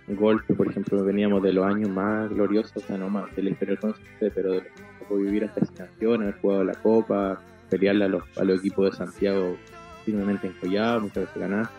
golpe, 0.07 0.53
por 0.53 0.67
ejemplo, 0.67 1.03
veníamos 1.03 1.41
de 1.41 1.53
los 1.53 1.65
años 1.65 1.89
más 1.89 2.29
gloriosos, 2.29 2.77
o 2.77 2.79
sea, 2.79 2.97
no 2.97 3.09
más 3.09 3.35
de 3.35 3.43
la 3.43 3.49
historia 3.49 3.77
del 4.19 4.31
pero 4.33 4.51
de 4.53 4.63
vivir 5.23 5.45
hasta 5.45 5.61
fascinación, 5.61 6.23
haber 6.23 6.39
jugado 6.39 6.63
la 6.63 6.73
Copa, 6.75 7.41
pelearle 7.69 8.05
a 8.05 8.07
los, 8.07 8.23
a 8.37 8.43
los 8.43 8.59
equipos 8.59 8.91
de 8.91 8.97
Santiago 8.97 9.57
firmemente 10.03 10.47
encollados, 10.47 11.03
muchas 11.03 11.25
veces 11.25 11.41
ganar. 11.41 11.69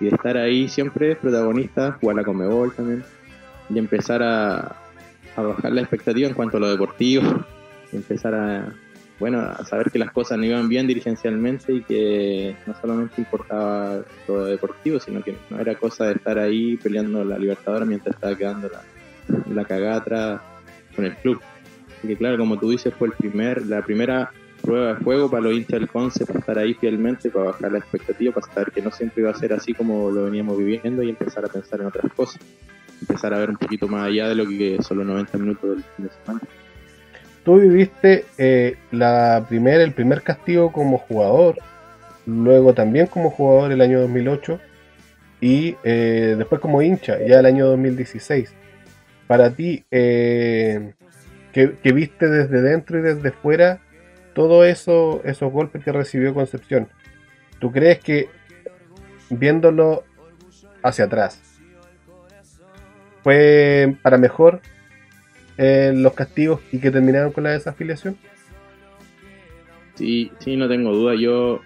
Y 0.00 0.04
de 0.04 0.10
estar 0.10 0.36
ahí 0.36 0.68
siempre 0.68 1.16
protagonista, 1.16 1.92
jugar 2.00 2.16
la 2.16 2.24
Comebol 2.24 2.74
también, 2.74 3.04
y 3.70 3.78
empezar 3.78 4.22
a, 4.22 4.76
a 5.36 5.42
bajar 5.42 5.72
la 5.72 5.80
expectativa 5.80 6.28
en 6.28 6.34
cuanto 6.34 6.58
a 6.58 6.60
lo 6.60 6.70
deportivo, 6.70 7.44
y 7.92 7.96
empezar 7.96 8.34
a, 8.34 8.74
bueno, 9.18 9.40
a 9.40 9.64
saber 9.64 9.90
que 9.90 9.98
las 9.98 10.12
cosas 10.12 10.38
no 10.38 10.44
iban 10.44 10.68
bien 10.68 10.86
dirigencialmente 10.86 11.72
y 11.72 11.82
que 11.82 12.54
no 12.66 12.74
solamente 12.78 13.14
importaba 13.20 14.02
lo 14.28 14.44
deportivo, 14.44 15.00
sino 15.00 15.22
que 15.22 15.34
no 15.48 15.58
era 15.58 15.74
cosa 15.74 16.06
de 16.06 16.14
estar 16.14 16.38
ahí 16.38 16.76
peleando 16.76 17.24
la 17.24 17.38
Libertadores 17.38 17.88
mientras 17.88 18.14
estaba 18.14 18.36
quedando 18.36 18.68
la, 18.68 18.82
la 19.54 19.64
cagada 19.64 19.96
atrás 19.96 20.40
con 20.94 21.06
el 21.06 21.16
club. 21.16 21.40
Así 21.98 22.08
que 22.08 22.16
claro, 22.16 22.36
como 22.36 22.58
tú 22.58 22.70
dices, 22.70 22.92
fue 22.94 23.08
el 23.08 23.14
primer, 23.14 23.64
la 23.66 23.82
primera 23.82 24.30
prueba 24.60 24.94
de 24.94 24.96
fuego 24.96 25.30
para 25.30 25.44
los 25.44 25.54
hinchas 25.54 25.80
del 25.80 25.88
Conce, 25.88 26.26
para 26.26 26.40
estar 26.40 26.58
ahí 26.58 26.74
fielmente, 26.74 27.30
para 27.30 27.46
bajar 27.46 27.72
la 27.72 27.78
expectativa, 27.78 28.34
para 28.34 28.46
saber 28.52 28.72
que 28.72 28.82
no 28.82 28.90
siempre 28.90 29.22
iba 29.22 29.30
a 29.30 29.34
ser 29.34 29.52
así 29.52 29.72
como 29.72 30.10
lo 30.10 30.24
veníamos 30.24 30.58
viviendo 30.58 31.02
y 31.02 31.08
empezar 31.08 31.44
a 31.44 31.48
pensar 31.48 31.80
en 31.80 31.86
otras 31.86 32.12
cosas. 32.12 32.40
Empezar 33.00 33.32
a 33.32 33.38
ver 33.38 33.50
un 33.50 33.56
poquito 33.56 33.88
más 33.88 34.06
allá 34.06 34.28
de 34.28 34.34
lo 34.34 34.46
que 34.46 34.78
son 34.82 34.98
los 34.98 35.06
90 35.06 35.38
minutos 35.38 35.70
del 35.70 35.84
fin 35.84 36.06
de 36.06 36.10
semana. 36.10 36.40
Tú 37.46 37.60
viviste 37.60 38.24
eh, 38.38 38.74
la 38.90 39.46
primer, 39.48 39.80
el 39.80 39.92
primer 39.92 40.22
castigo 40.22 40.72
como 40.72 40.98
jugador, 40.98 41.56
luego 42.26 42.74
también 42.74 43.06
como 43.06 43.30
jugador 43.30 43.70
el 43.70 43.80
año 43.82 44.00
2008 44.00 44.58
y 45.40 45.76
eh, 45.84 46.34
después 46.36 46.60
como 46.60 46.82
hincha 46.82 47.20
ya 47.24 47.38
el 47.38 47.46
año 47.46 47.66
2016. 47.68 48.52
Para 49.28 49.50
ti, 49.52 49.84
eh, 49.92 50.94
que, 51.52 51.76
que 51.80 51.92
viste 51.92 52.26
desde 52.26 52.62
dentro 52.62 52.98
y 52.98 53.02
desde 53.02 53.30
fuera 53.30 53.78
todos 54.34 54.66
eso, 54.66 55.20
esos 55.24 55.52
golpes 55.52 55.84
que 55.84 55.92
recibió 55.92 56.34
Concepción, 56.34 56.88
¿tú 57.60 57.70
crees 57.70 58.00
que 58.00 58.28
viéndolo 59.30 60.02
hacia 60.82 61.04
atrás 61.04 61.40
fue 63.22 63.94
para 64.02 64.18
mejor 64.18 64.60
eh, 65.58 65.92
los 65.94 66.12
castigos 66.14 66.60
y 66.72 66.78
que 66.78 66.90
terminaron 66.90 67.32
con 67.32 67.44
la 67.44 67.50
desafiliación? 67.50 68.16
Sí, 69.94 70.30
sí, 70.40 70.56
no 70.56 70.68
tengo 70.68 70.92
duda. 70.92 71.14
Yo, 71.14 71.60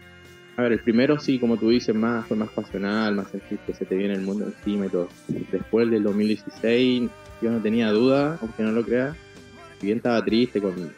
a 0.57 0.63
ver, 0.63 0.73
el 0.73 0.81
primero 0.81 1.19
sí, 1.19 1.39
como 1.39 1.57
tú 1.57 1.71
dices, 1.71 1.95
más 1.95 2.27
fue 2.27 2.37
más 2.37 2.51
pasional, 2.51 3.15
más 3.17 3.29
sentir 3.29 3.59
que 3.67 3.75
se 3.75 3.85
te 3.85 3.97
viene 3.97 4.15
el 4.15 4.23
mundo 4.23 4.47
encima 4.47 4.87
y 4.87 4.89
todo. 4.89 5.09
Después 5.51 5.91
del 5.91 6.03
2016, 6.05 7.11
yo 7.43 7.51
no 7.51 7.61
tenía 7.61 7.91
duda, 7.91 8.39
aunque 8.41 8.63
no 8.63 8.73
lo 8.73 8.85
creas. 8.85 9.17
Si 9.81 9.87
bien 9.87 9.99
estaba 9.99 10.25
triste 10.25 10.61
con 10.61 10.93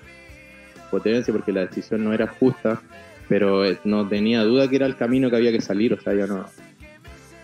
potencia 0.91 1.33
porque 1.33 1.53
la 1.53 1.63
decisión 1.63 2.05
no 2.05 2.13
era 2.13 2.27
justa, 2.27 2.83
pero 3.29 3.65
eh, 3.65 3.79
no 3.85 4.07
tenía 4.07 4.43
duda 4.43 4.69
que 4.69 4.77
era 4.77 4.87
el 4.87 4.97
camino 4.97 5.31
que 5.31 5.37
había 5.37 5.53
que 5.53 5.61
salir, 5.61 5.95
o 5.95 6.01
sea, 6.01 6.13
yo 6.13 6.27
no, 6.27 6.45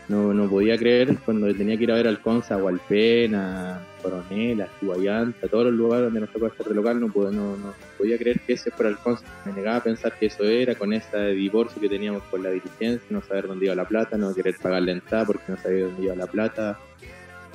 no, 0.08 0.34
no 0.34 0.50
podía 0.50 0.76
creer 0.76 1.16
cuando 1.24 1.52
tenía 1.54 1.78
que 1.78 1.84
ir 1.84 1.92
a 1.92 1.94
ver 1.94 2.08
al 2.08 2.20
Conza, 2.20 2.56
a 2.56 2.58
Hualpena, 2.58 3.80
Coronel, 4.02 4.60
a 4.62 4.68
Chihuayanta, 4.78 5.46
a 5.46 5.48
todos 5.50 5.66
los 5.66 5.74
lugares 5.74 6.04
donde 6.06 6.20
nos 6.20 6.30
tocó 6.30 6.46
hacer 6.46 6.66
de 6.66 6.74
local, 6.74 7.00
no, 7.00 7.08
pude- 7.08 7.32
no, 7.32 7.56
podía 7.96 8.16
creer 8.18 8.40
que 8.40 8.54
ese 8.54 8.70
fuera 8.70 8.90
el 8.90 8.96
Conza. 8.98 9.24
Me 9.44 9.52
negaba 9.52 9.76
a 9.76 9.82
pensar 9.82 10.12
que 10.18 10.26
eso 10.26 10.44
era, 10.44 10.74
con 10.74 10.92
ese 10.92 11.18
divorcio 11.28 11.80
que 11.80 11.88
teníamos 11.88 12.22
con 12.24 12.42
la 12.42 12.50
dirigencia, 12.50 13.06
no 13.10 13.22
saber 13.22 13.46
dónde 13.48 13.66
iba 13.66 13.74
la 13.74 13.86
plata, 13.86 14.16
no 14.16 14.34
querer 14.34 14.56
pagar 14.62 14.82
la 14.82 14.92
entrada 14.92 15.24
porque 15.26 15.44
no 15.48 15.56
sabía 15.56 15.84
dónde 15.86 16.02
iba 16.04 16.14
la 16.14 16.26
plata, 16.26 16.78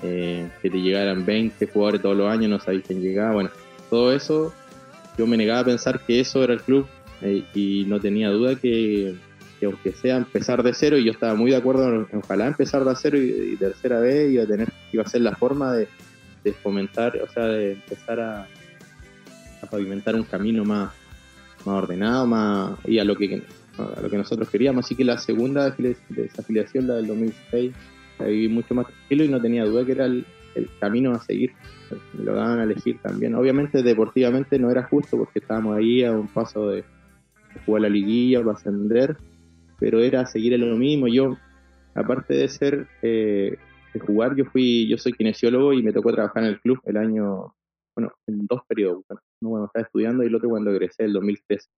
eh, 0.03 0.47
que 0.61 0.69
te 0.69 0.81
llegaran 0.81 1.25
20 1.25 1.65
jugadores 1.67 2.01
todos 2.01 2.17
los 2.17 2.29
años, 2.29 2.49
no 2.49 2.59
sabías 2.59 2.83
quién 2.85 3.01
llegaba, 3.01 3.33
bueno, 3.33 3.49
todo 3.89 4.13
eso, 4.13 4.53
yo 5.17 5.25
me 5.27 5.37
negaba 5.37 5.59
a 5.59 5.65
pensar 5.65 5.99
que 6.05 6.19
eso 6.19 6.43
era 6.43 6.53
el 6.53 6.61
club 6.61 6.85
eh, 7.21 7.43
y 7.53 7.85
no 7.87 7.99
tenía 8.01 8.29
duda 8.29 8.55
que, 8.55 9.15
que 9.59 9.65
aunque 9.65 9.93
sea 9.93 10.17
empezar 10.17 10.61
de 10.63 10.73
cero, 10.73 10.97
y 10.97 11.05
yo 11.05 11.11
estaba 11.13 11.35
muy 11.35 11.51
de 11.51 11.57
acuerdo 11.57 11.87
en 12.11 12.17
ojalá 12.17 12.47
empezar 12.47 12.83
de 12.83 12.93
cero 12.97 13.17
y, 13.17 13.53
y 13.53 13.55
tercera 13.55 13.99
vez 13.99 14.31
iba 14.31 14.43
a 14.43 14.47
tener, 14.47 14.67
iba 14.91 15.03
a 15.03 15.07
ser 15.07 15.21
la 15.21 15.35
forma 15.35 15.73
de, 15.73 15.87
de 16.43 16.53
fomentar, 16.53 17.17
o 17.17 17.27
sea, 17.27 17.45
de 17.45 17.73
empezar 17.73 18.19
a, 18.19 18.47
pavimentar 19.69 20.13
un 20.15 20.23
camino 20.23 20.65
más, 20.65 20.91
ordenado, 21.65 22.27
más 22.27 22.77
y 22.85 22.99
a 22.99 23.05
lo 23.05 23.15
que 23.15 23.41
a 23.77 24.01
lo 24.01 24.09
que 24.09 24.17
nosotros 24.17 24.49
queríamos. 24.49 24.85
Así 24.85 24.95
que 24.95 25.05
la 25.05 25.17
segunda 25.17 25.75
afili- 25.75 25.97
desafiliación, 26.09 26.87
la 26.87 26.95
del 26.95 27.07
2006, 27.07 27.73
la 28.19 28.25
viví 28.27 28.49
mucho 28.49 28.75
más 28.75 28.87
tranquilo 28.87 29.23
y 29.23 29.29
no 29.29 29.41
tenía 29.41 29.65
duda 29.65 29.85
que 29.85 29.93
era 29.93 30.05
el, 30.05 30.25
camino 30.79 31.13
a 31.13 31.19
seguir. 31.19 31.51
Lo 32.19 32.35
daban 32.35 32.59
a 32.59 32.63
elegir 32.63 32.99
también. 33.01 33.33
Obviamente, 33.33 33.81
deportivamente 33.81 34.59
no 34.59 34.69
era 34.69 34.83
justo 34.83 35.17
porque 35.17 35.39
estábamos 35.39 35.77
ahí 35.77 36.03
a 36.03 36.11
un 36.11 36.27
paso 36.27 36.69
de, 36.69 36.77
de 36.77 37.59
jugar 37.65 37.83
la 37.83 37.89
liguilla 37.89 38.43
para 38.43 38.57
ascender, 38.57 39.17
pero 39.79 39.99
era 39.99 40.25
seguir 40.27 40.53
en 40.53 40.69
lo 40.69 40.75
mismo. 40.75 41.07
Yo, 41.07 41.37
aparte 41.95 42.35
de 42.35 42.47
ser 42.49 42.87
eh, 43.01 43.57
de 43.93 43.99
jugar, 43.99 44.35
yo 44.35 44.45
fui, 44.45 44.87
yo 44.87 44.97
soy 44.97 45.13
kinesiólogo 45.13 45.73
y 45.73 45.83
me 45.83 45.93
tocó 45.93 46.11
trabajar 46.11 46.43
en 46.43 46.49
el 46.49 46.59
club 46.59 46.79
el 46.85 46.97
año, 46.97 47.55
bueno, 47.95 48.11
en 48.27 48.45
dos 48.47 48.61
periodos. 48.67 49.03
Bueno, 49.07 49.21
uno 49.41 49.49
cuando 49.49 49.65
estaba 49.67 49.85
estudiando 49.85 50.23
y 50.23 50.27
el 50.27 50.35
otro 50.35 50.49
cuando 50.49 50.71
egresé, 50.71 51.05
el 51.05 51.13
2003. 51.13 51.69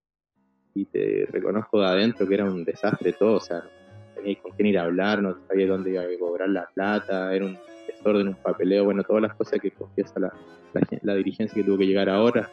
Y 0.75 0.85
te 0.85 1.27
reconozco 1.31 1.79
de 1.79 1.87
adentro 1.87 2.27
que 2.27 2.33
era 2.33 2.45
un 2.45 2.63
desastre 2.63 3.13
todo, 3.13 3.37
o 3.37 3.39
sea, 3.39 3.59
no 3.59 4.21
tenía 4.21 4.41
con 4.41 4.51
quién 4.51 4.67
ir 4.67 4.79
a 4.79 4.83
hablar, 4.83 5.21
no 5.21 5.37
sabía 5.47 5.67
dónde 5.67 5.91
iba 5.91 6.01
a 6.01 6.19
cobrar 6.19 6.49
la 6.49 6.67
plata, 6.73 7.33
era 7.33 7.45
un 7.45 7.57
desorden, 7.87 8.29
un 8.29 8.35
papeleo, 8.35 8.85
bueno, 8.85 9.03
todas 9.03 9.21
las 9.21 9.35
cosas 9.35 9.59
que 9.61 9.71
confiesa 9.71 10.19
la, 10.19 10.33
la 11.01 11.15
dirigencia 11.15 11.55
que 11.55 11.63
tuvo 11.63 11.77
que 11.77 11.87
llegar 11.87 12.09
ahora, 12.09 12.49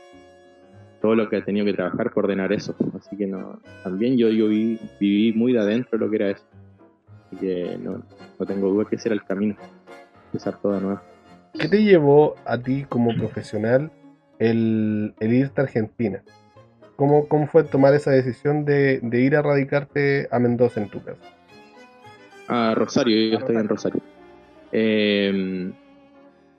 todo 1.00 1.16
lo 1.16 1.28
que 1.28 1.36
ha 1.36 1.44
tenido 1.44 1.66
que 1.66 1.72
trabajar 1.72 2.12
por 2.12 2.24
ordenar 2.24 2.52
eso. 2.52 2.76
Así 2.96 3.16
que 3.16 3.26
no, 3.26 3.60
también 3.82 4.16
yo, 4.16 4.28
yo 4.28 4.48
viví, 4.48 4.78
viví 5.00 5.32
muy 5.32 5.52
de 5.52 5.58
adentro 5.58 5.98
lo 5.98 6.08
que 6.08 6.16
era 6.16 6.30
eso. 6.30 6.44
Así 7.32 7.46
que 7.46 7.78
no, 7.78 8.02
no 8.38 8.46
tengo 8.46 8.68
duda 8.68 8.84
que 8.88 8.96
ese 8.96 9.08
era 9.08 9.14
el 9.14 9.24
camino, 9.24 9.56
empezar 10.26 10.60
todo 10.60 10.74
de 10.74 10.80
nuevo. 10.82 11.00
¿Qué 11.58 11.68
te 11.68 11.82
llevó 11.82 12.34
a 12.44 12.58
ti 12.58 12.84
como 12.88 13.14
profesional 13.16 13.90
el, 14.38 15.14
el 15.18 15.32
irte 15.32 15.60
a 15.60 15.64
Argentina? 15.64 16.22
¿Cómo, 16.96 17.26
¿Cómo 17.26 17.46
fue 17.46 17.64
tomar 17.64 17.94
esa 17.94 18.10
decisión 18.10 18.64
de, 18.64 19.00
de 19.02 19.20
ir 19.20 19.36
a 19.36 19.42
radicarte 19.42 20.28
a 20.30 20.38
Mendoza 20.38 20.82
en 20.82 20.88
tu 20.88 21.02
caso? 21.02 21.20
a 22.48 22.74
Rosario, 22.74 23.30
yo 23.30 23.38
estoy 23.38 23.56
en 23.56 23.68
Rosario. 23.68 24.02
Eh, 24.72 25.72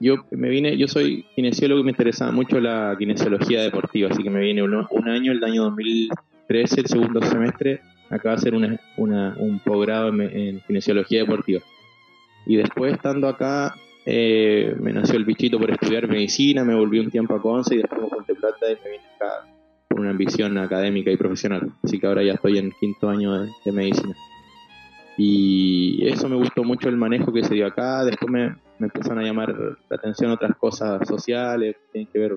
yo 0.00 0.16
me 0.30 0.48
vine, 0.48 0.76
yo 0.76 0.88
soy 0.88 1.24
kinesiólogo 1.36 1.80
y 1.80 1.84
me 1.84 1.90
interesaba 1.90 2.32
mucho 2.32 2.58
la 2.60 2.96
kinesiología 2.98 3.62
deportiva, 3.62 4.10
así 4.10 4.22
que 4.22 4.30
me 4.30 4.40
vine 4.40 4.62
un, 4.62 4.74
un 4.74 5.08
año, 5.08 5.32
el 5.32 5.42
año 5.44 5.64
2013, 5.64 6.80
el 6.80 6.86
segundo 6.86 7.22
semestre, 7.22 7.80
acá 8.10 8.32
a 8.32 8.34
hacer 8.34 8.54
una, 8.54 8.78
una- 8.96 9.34
un 9.38 9.58
posgrado 9.60 10.08
en, 10.08 10.20
en 10.22 10.60
kinesiología 10.60 11.20
deportiva. 11.20 11.60
Y 12.46 12.56
después 12.56 12.92
estando 12.94 13.28
acá, 13.28 13.74
eh, 14.06 14.74
me 14.80 14.92
nació 14.92 15.16
el 15.16 15.24
bichito 15.24 15.58
por 15.58 15.70
estudiar 15.70 16.06
medicina, 16.08 16.64
me 16.64 16.74
volví 16.74 16.98
un 16.98 17.10
tiempo 17.10 17.34
a 17.34 17.40
Conce 17.40 17.74
y 17.74 17.78
después 17.78 18.02
me 18.02 18.08
junté 18.08 18.34
plata 18.34 18.66
y 18.70 18.74
me 18.84 18.90
vine 18.90 19.04
acá 19.16 19.46
por 19.88 20.00
una 20.00 20.10
ambición 20.10 20.58
académica 20.58 21.10
y 21.10 21.16
profesional. 21.16 21.72
Así 21.82 21.98
que 21.98 22.06
ahora 22.06 22.22
ya 22.22 22.34
estoy 22.34 22.58
en 22.58 22.70
quinto 22.78 23.08
año 23.08 23.32
de- 23.40 23.50
de 23.64 23.72
medicina. 23.72 24.14
Y 25.16 26.06
eso 26.08 26.28
me 26.28 26.36
gustó 26.36 26.64
mucho 26.64 26.88
el 26.88 26.96
manejo 26.96 27.32
que 27.32 27.44
se 27.44 27.54
dio 27.54 27.66
acá. 27.66 28.04
Después 28.04 28.30
me, 28.30 28.48
me 28.78 28.86
empezaron 28.88 29.20
a 29.20 29.22
llamar 29.22 29.54
la 29.88 29.96
atención 29.96 30.30
otras 30.32 30.56
cosas 30.56 31.06
sociales, 31.06 31.76
que 31.76 31.92
tienen 31.92 32.12
que 32.12 32.18
ver 32.18 32.36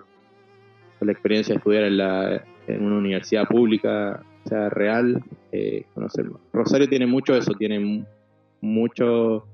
con 0.99 1.07
la 1.07 1.11
experiencia 1.11 1.53
de 1.53 1.57
estudiar 1.57 1.84
en, 1.86 1.97
la, 1.97 2.43
en 2.68 2.84
una 2.86 2.97
universidad 2.97 3.47
pública, 3.47 4.24
sea, 4.47 4.69
real, 4.69 5.21
eh, 5.51 5.83
conocer. 5.93 6.25
Rosario 6.53 6.87
tiene 6.89 7.05
mucho 7.07 7.35
eso, 7.35 7.53
tiene 7.53 7.79
mu- 7.79 8.05
mucho, 8.61 9.45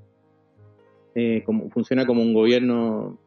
eh, 1.14 1.42
como, 1.44 1.70
funciona 1.70 2.06
como 2.06 2.22
un 2.22 2.32
gobierno 2.34 3.18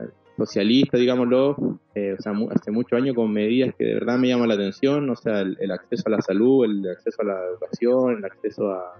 eh, 0.00 0.04
socialista, 0.36 0.96
digámoslo, 0.96 1.78
eh, 1.94 2.14
o 2.18 2.22
sea, 2.22 2.32
hace 2.54 2.70
muchos 2.70 2.98
años 3.00 3.14
con 3.14 3.32
medidas 3.32 3.74
que 3.78 3.84
de 3.84 3.94
verdad 3.94 4.18
me 4.18 4.28
llaman 4.28 4.48
la 4.48 4.54
atención, 4.54 5.08
o 5.10 5.16
sea, 5.16 5.40
el, 5.40 5.70
acceso 5.70 6.04
a 6.06 6.10
la 6.10 6.20
salud, 6.22 6.64
el 6.64 6.88
acceso 6.90 7.22
a 7.22 7.24
la 7.26 7.44
educación, 7.50 8.18
el 8.18 8.24
acceso 8.24 8.70
a 8.72 8.96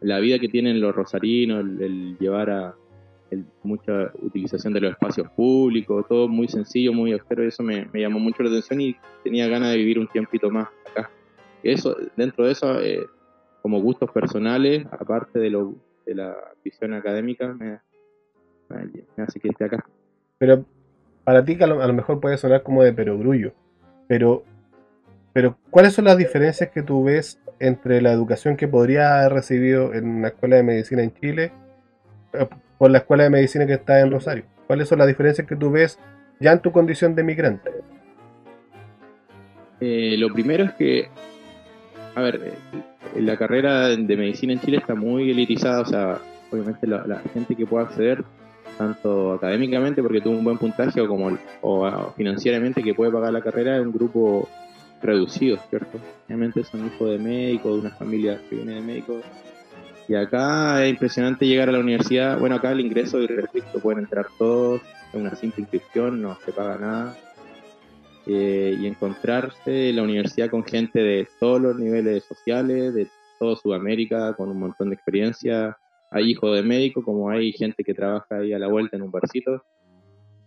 la 0.00 0.18
vida 0.18 0.38
que 0.38 0.48
tienen 0.48 0.80
los 0.80 0.94
rosarinos, 0.94 1.64
el, 1.80 2.16
llevar 2.18 2.50
a 2.50 2.74
el- 3.30 3.44
mucha 3.62 4.10
utilización 4.22 4.72
de 4.72 4.80
los 4.80 4.92
espacios 4.92 5.28
públicos, 5.36 6.04
todo 6.08 6.28
muy 6.28 6.48
sencillo, 6.48 6.92
muy 6.92 7.12
austero, 7.12 7.42
eso 7.42 7.62
me, 7.62 7.86
me 7.92 8.00
llamó 8.00 8.18
mucho 8.18 8.42
la 8.42 8.50
atención 8.50 8.80
y 8.80 8.96
tenía 9.24 9.48
ganas 9.48 9.70
de 9.70 9.78
vivir 9.78 9.98
un 9.98 10.06
tiempito 10.08 10.50
más. 10.50 10.68
Eso, 11.72 11.96
dentro 12.16 12.46
de 12.46 12.52
eso, 12.52 12.80
eh, 12.80 13.06
como 13.62 13.80
gustos 13.80 14.10
personales, 14.10 14.86
aparte 14.90 15.38
de, 15.38 15.50
lo, 15.50 15.74
de 16.04 16.14
la 16.14 16.36
visión 16.64 16.94
académica, 16.94 17.48
me, 17.52 17.80
me- 18.68 19.22
hace 19.22 19.40
que 19.40 19.48
esté 19.48 19.64
acá. 19.64 19.84
Pero 20.38 20.64
para 21.24 21.44
ti 21.44 21.56
que 21.56 21.64
a 21.64 21.66
lo, 21.66 21.82
a 21.82 21.86
lo 21.86 21.92
mejor 21.92 22.20
puede 22.20 22.36
sonar 22.38 22.62
como 22.62 22.82
de 22.82 22.92
perogrullo, 22.92 23.52
pero, 24.06 24.44
pero 25.32 25.56
¿cuáles 25.70 25.92
son 25.94 26.04
las 26.04 26.16
diferencias 26.16 26.70
que 26.70 26.82
tú 26.82 27.04
ves 27.04 27.40
entre 27.58 28.00
la 28.02 28.12
educación 28.12 28.56
que 28.56 28.68
podría 28.68 29.18
haber 29.20 29.32
recibido 29.32 29.94
en 29.94 30.06
una 30.08 30.28
escuela 30.28 30.56
de 30.56 30.62
medicina 30.62 31.02
en 31.02 31.14
Chile 31.14 31.52
eh, 32.34 32.46
por 32.78 32.90
la 32.90 32.98
escuela 32.98 33.24
de 33.24 33.30
medicina 33.30 33.66
que 33.66 33.72
está 33.74 34.00
en 34.00 34.10
Rosario? 34.12 34.44
¿Cuáles 34.66 34.88
son 34.88 34.98
las 34.98 35.08
diferencias 35.08 35.46
que 35.46 35.56
tú 35.56 35.70
ves 35.70 35.98
ya 36.38 36.52
en 36.52 36.60
tu 36.60 36.70
condición 36.70 37.14
de 37.14 37.22
migrante? 37.24 37.70
Eh, 39.80 40.16
lo 40.18 40.32
primero 40.32 40.64
es 40.64 40.72
que, 40.74 41.08
a 42.16 42.22
ver, 42.22 42.40
eh, 42.42 43.20
la 43.20 43.36
carrera 43.36 43.88
de 43.88 44.16
medicina 44.16 44.54
en 44.54 44.60
Chile 44.60 44.78
está 44.78 44.94
muy 44.94 45.30
elitizada, 45.30 45.82
o 45.82 45.84
sea, 45.84 46.18
obviamente 46.50 46.86
la, 46.86 47.20
gente 47.34 47.54
que 47.54 47.66
pueda 47.66 47.84
acceder, 47.84 48.24
tanto 48.78 49.34
académicamente 49.34 50.02
porque 50.02 50.22
tuvo 50.22 50.38
un 50.38 50.44
buen 50.44 50.56
puntaje 50.56 50.98
o 51.02 51.08
como 51.08 51.36
o, 51.60 51.84
ah, 51.84 52.14
financieramente 52.16 52.82
que 52.82 52.94
puede 52.94 53.12
pagar 53.12 53.34
la 53.34 53.42
carrera, 53.42 53.76
es 53.76 53.84
un 53.84 53.92
grupo 53.92 54.48
reducido, 55.02 55.58
¿cierto? 55.68 56.00
Obviamente 56.26 56.64
son 56.64 56.86
hijos 56.86 57.10
de 57.10 57.18
médicos, 57.18 57.74
de 57.74 57.80
una 57.80 57.90
familia 57.90 58.40
que 58.48 58.56
viene 58.56 58.76
de 58.76 58.80
médicos. 58.80 59.22
Y 60.08 60.14
acá 60.14 60.82
es 60.84 60.90
impresionante 60.90 61.46
llegar 61.46 61.68
a 61.68 61.72
la 61.72 61.80
universidad. 61.80 62.38
Bueno, 62.38 62.54
acá 62.54 62.72
el 62.72 62.80
ingreso 62.80 63.20
es 63.20 63.28
restricto, 63.28 63.78
pueden 63.78 64.04
entrar 64.04 64.26
todos, 64.38 64.80
es 65.12 65.20
una 65.20 65.34
simple 65.34 65.62
inscripción, 65.62 66.22
no 66.22 66.38
se 66.46 66.52
paga 66.52 66.78
nada 66.78 67.16
eh, 68.26 68.76
y 68.78 68.86
encontrarse 68.86 69.90
en 69.90 69.96
la 69.96 70.02
universidad 70.02 70.50
con 70.50 70.64
gente 70.64 71.00
de 71.00 71.28
todos 71.38 71.60
los 71.60 71.76
niveles 71.76 72.24
sociales, 72.24 72.92
de 72.94 73.10
toda 73.38 73.56
Sudamérica, 73.56 74.34
con 74.34 74.50
un 74.50 74.58
montón 74.58 74.90
de 74.90 74.96
experiencia. 74.96 75.76
Hay 76.10 76.30
hijos 76.30 76.54
de 76.56 76.62
médicos, 76.62 77.04
como 77.04 77.30
hay 77.30 77.52
gente 77.52 77.84
que 77.84 77.94
trabaja 77.94 78.38
ahí 78.38 78.52
a 78.52 78.58
la 78.58 78.68
vuelta 78.68 78.96
en 78.96 79.02
un 79.02 79.10
barcito. 79.10 79.62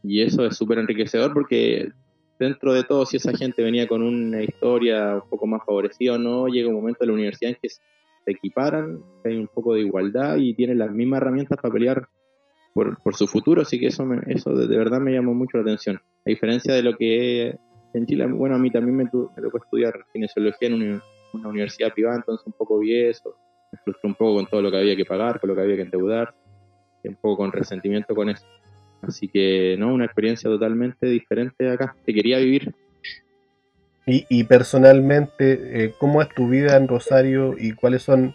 Y 0.03 0.21
eso 0.21 0.45
es 0.45 0.55
súper 0.55 0.79
enriquecedor 0.79 1.33
porque 1.33 1.89
dentro 2.39 2.73
de 2.73 2.83
todo, 2.83 3.05
si 3.05 3.17
esa 3.17 3.35
gente 3.35 3.61
venía 3.61 3.87
con 3.87 4.01
una 4.01 4.41
historia 4.41 5.15
un 5.15 5.29
poco 5.29 5.45
más 5.47 5.61
favorecida 5.65 6.13
o 6.13 6.17
no, 6.17 6.47
llega 6.47 6.69
un 6.69 6.75
momento 6.75 6.99
en 7.03 7.07
la 7.09 7.13
universidad 7.13 7.51
en 7.51 7.57
que 7.61 7.69
se 7.69 7.81
equiparan, 8.25 8.99
hay 9.23 9.35
un 9.37 9.47
poco 9.53 9.73
de 9.73 9.81
igualdad 9.81 10.37
y 10.37 10.53
tienen 10.53 10.77
las 10.79 10.91
mismas 10.91 11.21
herramientas 11.21 11.57
para 11.61 11.73
pelear 11.73 12.07
por, 12.73 13.01
por 13.01 13.15
su 13.15 13.27
futuro, 13.27 13.61
así 13.63 13.79
que 13.79 13.87
eso, 13.87 14.05
me- 14.05 14.21
eso 14.27 14.53
de, 14.53 14.67
de 14.67 14.77
verdad 14.77 15.01
me 15.01 15.11
llamó 15.11 15.33
mucho 15.33 15.57
la 15.57 15.63
atención. 15.63 15.97
A 15.97 16.29
diferencia 16.29 16.73
de 16.73 16.83
lo 16.83 16.95
que 16.95 17.55
en 17.93 18.05
Chile, 18.05 18.25
bueno, 18.27 18.55
a 18.55 18.59
mí 18.59 18.69
también 18.71 18.95
me, 18.95 19.05
tu- 19.07 19.31
me 19.35 19.41
tocó 19.41 19.57
estudiar 19.57 19.93
kinesiología 20.13 20.67
en 20.69 20.73
una, 20.73 21.03
universidad 21.49 21.93
privada, 21.93 22.17
entonces 22.17 22.45
un 22.47 22.53
poco 22.53 22.79
vi 22.79 23.05
eso, 23.05 23.35
me 23.71 23.79
frustré 23.83 24.09
un 24.09 24.15
poco 24.15 24.35
con 24.35 24.47
todo 24.47 24.61
lo 24.61 24.71
que 24.71 24.77
había 24.77 24.95
que 24.95 25.05
pagar, 25.05 25.39
con 25.39 25.49
lo 25.49 25.55
que 25.55 25.61
había 25.61 25.75
que 25.75 25.83
endeudar, 25.83 26.33
y 27.03 27.09
un 27.09 27.15
poco 27.15 27.37
con 27.37 27.51
resentimiento 27.51 28.15
con 28.15 28.29
eso. 28.29 28.45
Así 29.01 29.27
que, 29.27 29.75
no, 29.79 29.93
una 29.93 30.05
experiencia 30.05 30.49
totalmente 30.49 31.07
diferente 31.07 31.69
acá, 31.69 31.95
que 32.05 32.13
quería 32.13 32.39
vivir. 32.39 32.73
Y, 34.05 34.25
y 34.29 34.43
personalmente, 34.43 35.83
eh, 35.85 35.93
¿cómo 35.99 36.21
es 36.21 36.29
tu 36.29 36.49
vida 36.49 36.75
en 36.77 36.87
Rosario 36.87 37.55
y 37.57 37.73
cuáles 37.73 38.01
son 38.01 38.33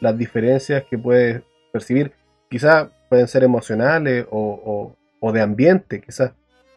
las 0.00 0.18
diferencias 0.18 0.84
que 0.84 0.98
puedes 0.98 1.42
percibir? 1.72 2.12
Quizás 2.50 2.88
pueden 3.08 3.28
ser 3.28 3.44
emocionales 3.44 4.26
o 4.30 4.94
de 5.32 5.40
ambiente, 5.40 6.00
quizás. 6.00 6.32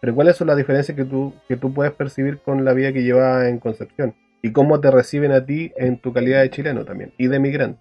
Pero 0.06 0.14
¿cuáles 0.14 0.38
son 0.38 0.46
las 0.46 0.58
diferencias 0.58 0.96
que 0.96 1.04
tú, 1.04 1.34
que 1.48 1.58
tú 1.58 1.74
puedes 1.74 1.92
percibir 1.92 2.38
con 2.38 2.64
la 2.64 2.74
vida 2.74 2.94
que 2.94 3.02
llevas 3.02 3.48
en 3.48 3.58
Concepción? 3.58 4.14
¿Y 4.44 4.52
cómo 4.52 4.80
te 4.80 4.92
reciben 4.92 5.32
a 5.32 5.44
ti 5.44 5.72
en 5.78 5.98
tu 5.98 6.14
calidad 6.14 6.44
de 6.44 6.52
chileno 6.52 6.86
también? 6.86 7.12
Y 7.18 7.26
de 7.26 7.40
migrante. 7.40 7.80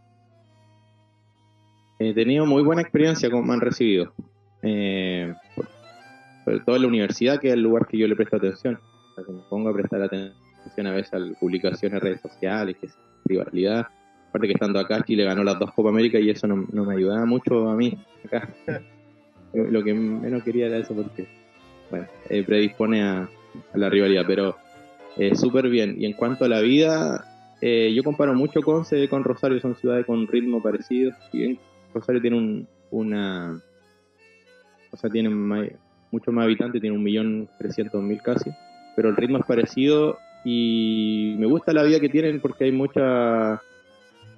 He 1.99 2.15
tenido 2.15 2.47
muy 2.47 2.63
buena 2.63 2.81
experiencia 2.81 3.31
como 3.31 3.43
me 3.43 3.53
han 3.53 3.61
recibido. 3.61 4.15
Eh, 4.63 5.35
sobre 6.47 6.61
todo 6.61 6.77
en 6.77 6.83
la 6.83 6.89
universidad, 6.89 7.39
que 7.39 7.49
es 7.49 7.53
el 7.53 7.61
lugar 7.61 7.87
que 7.87 7.99
yo 7.99 8.09
le 8.09 8.17
presto 8.17 8.37
atención. 8.37 8.81
O 9.11 9.15
sea, 9.17 9.25
que 9.27 9.31
me 9.31 9.43
pongo 9.51 9.69
a 9.69 9.75
prestar 9.75 10.01
atención 10.01 10.87
a 10.87 10.93
veces 10.93 11.13
a 11.13 11.19
publicaciones, 11.39 12.03
redes 12.03 12.23
sociales, 12.23 12.75
que 12.81 12.87
es 12.87 12.97
rivalidad. 13.27 13.87
Aparte 14.31 14.47
que 14.47 14.55
estando 14.55 14.79
acá, 14.79 15.05
Chile 15.05 15.25
ganó 15.25 15.45
las 15.45 15.59
dos 15.59 15.75
Copa 15.75 15.91
América 15.91 16.19
y 16.19 16.31
eso 16.31 16.47
no, 16.47 16.67
no 16.73 16.87
me 16.87 16.95
ayudaba 16.95 17.27
mucho 17.27 17.69
a 17.69 17.77
mí 17.77 18.03
acá. 18.25 18.49
Lo 19.53 19.85
que 19.85 19.93
menos 19.93 20.43
quería 20.43 20.69
era 20.69 20.79
eso 20.79 20.95
porque, 20.95 21.44
eh, 22.29 22.43
predispone 22.45 23.03
a, 23.03 23.29
la 23.75 23.89
rivalidad, 23.89 24.25
pero 24.27 24.57
eh, 25.17 25.35
súper 25.37 25.69
bien. 25.69 25.97
Y 25.99 26.07
en 26.07 26.13
cuanto 26.13 26.45
a 26.45 26.49
la 26.49 26.61
vida, 26.61 27.25
eh, 27.61 27.93
yo 27.95 28.03
comparo 28.03 28.35
mucho 28.35 28.61
Conce 28.63 29.09
con 29.09 29.25
Rosario, 29.25 29.61
son 29.61 29.77
ciudades 29.77 30.07
con 30.07 30.27
ritmo 30.27 30.63
parecido. 30.63 31.13
Si 31.31 31.39
bien 31.39 31.59
Rosario 31.93 32.21
tiene 32.21 32.37
un, 32.37 32.69
una. 32.91 33.61
O 34.91 34.97
sea, 34.97 35.11
tiene 35.11 35.29
mucho 36.11 36.33
más 36.33 36.45
habitantes, 36.45 36.81
tiene 36.81 36.97
un 36.97 37.03
millón 37.03 37.49
trescientos 37.59 38.03
mil 38.03 38.21
casi. 38.23 38.51
Pero 38.97 39.09
el 39.09 39.17
ritmo 39.17 39.39
es 39.39 39.45
parecido 39.45 40.19
y 40.45 41.35
me 41.39 41.47
gusta 41.47 41.73
la 41.73 41.83
vida 41.83 42.01
que 42.01 42.09
tienen 42.09 42.41
porque 42.41 42.65
hay 42.65 42.73
mucha. 42.73 43.61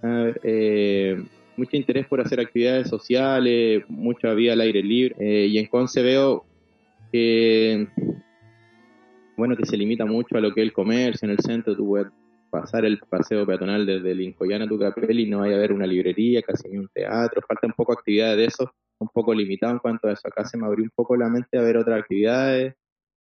eh, 0.03 1.23
mucho 1.57 1.77
interés 1.77 2.07
por 2.07 2.21
hacer 2.21 2.39
actividades 2.39 2.89
sociales, 2.89 3.85
mucha 3.89 4.35
vida 4.35 4.53
al 4.53 4.61
aire 4.61 4.83
libre. 4.83 5.17
Eh, 5.19 5.47
y 5.47 5.59
en 5.59 5.67
Conce 5.67 6.03
veo 6.03 6.45
Bueno, 9.37 9.57
que 9.57 9.67
se 9.67 9.77
limita 9.77 10.07
mucho 10.07 10.37
a 10.37 10.41
lo 10.41 10.53
que 10.53 10.62
es 10.62 10.67
el 10.67 10.73
comercio 10.73 11.27
en 11.27 11.33
el 11.33 11.39
centro. 11.39 11.77
Tú 11.77 11.87
puedes 11.87 12.09
pasar 12.51 12.85
el 12.85 12.99
paseo 12.99 13.45
peatonal 13.47 13.85
desde 13.85 14.14
Lincoln 14.14 14.62
a 14.62 14.67
Tucapel 14.67 15.21
y 15.21 15.29
no 15.29 15.41
vaya 15.41 15.55
a 15.55 15.59
haber 15.59 15.73
una 15.73 15.87
librería, 15.87 16.43
casi 16.43 16.69
ni 16.69 16.79
un 16.79 16.89
teatro, 16.89 17.43
falta 17.47 17.67
un 17.67 17.75
poco 17.75 17.93
de 17.93 17.99
actividades 17.99 18.37
de 18.39 18.45
eso, 18.47 18.73
un 18.99 19.09
poco 19.09 19.35
limitado 19.35 19.73
en 19.75 19.79
cuanto 19.79 20.09
a 20.09 20.12
eso. 20.12 20.27
Acá 20.27 20.45
se 20.45 20.57
me 20.57 20.67
abrió 20.67 20.85
un 20.85 20.93
poco 20.95 21.17
la 21.17 21.29
mente 21.29 21.59
a 21.59 21.62
ver 21.62 21.77
otras 21.77 22.01
actividades. 22.01 22.75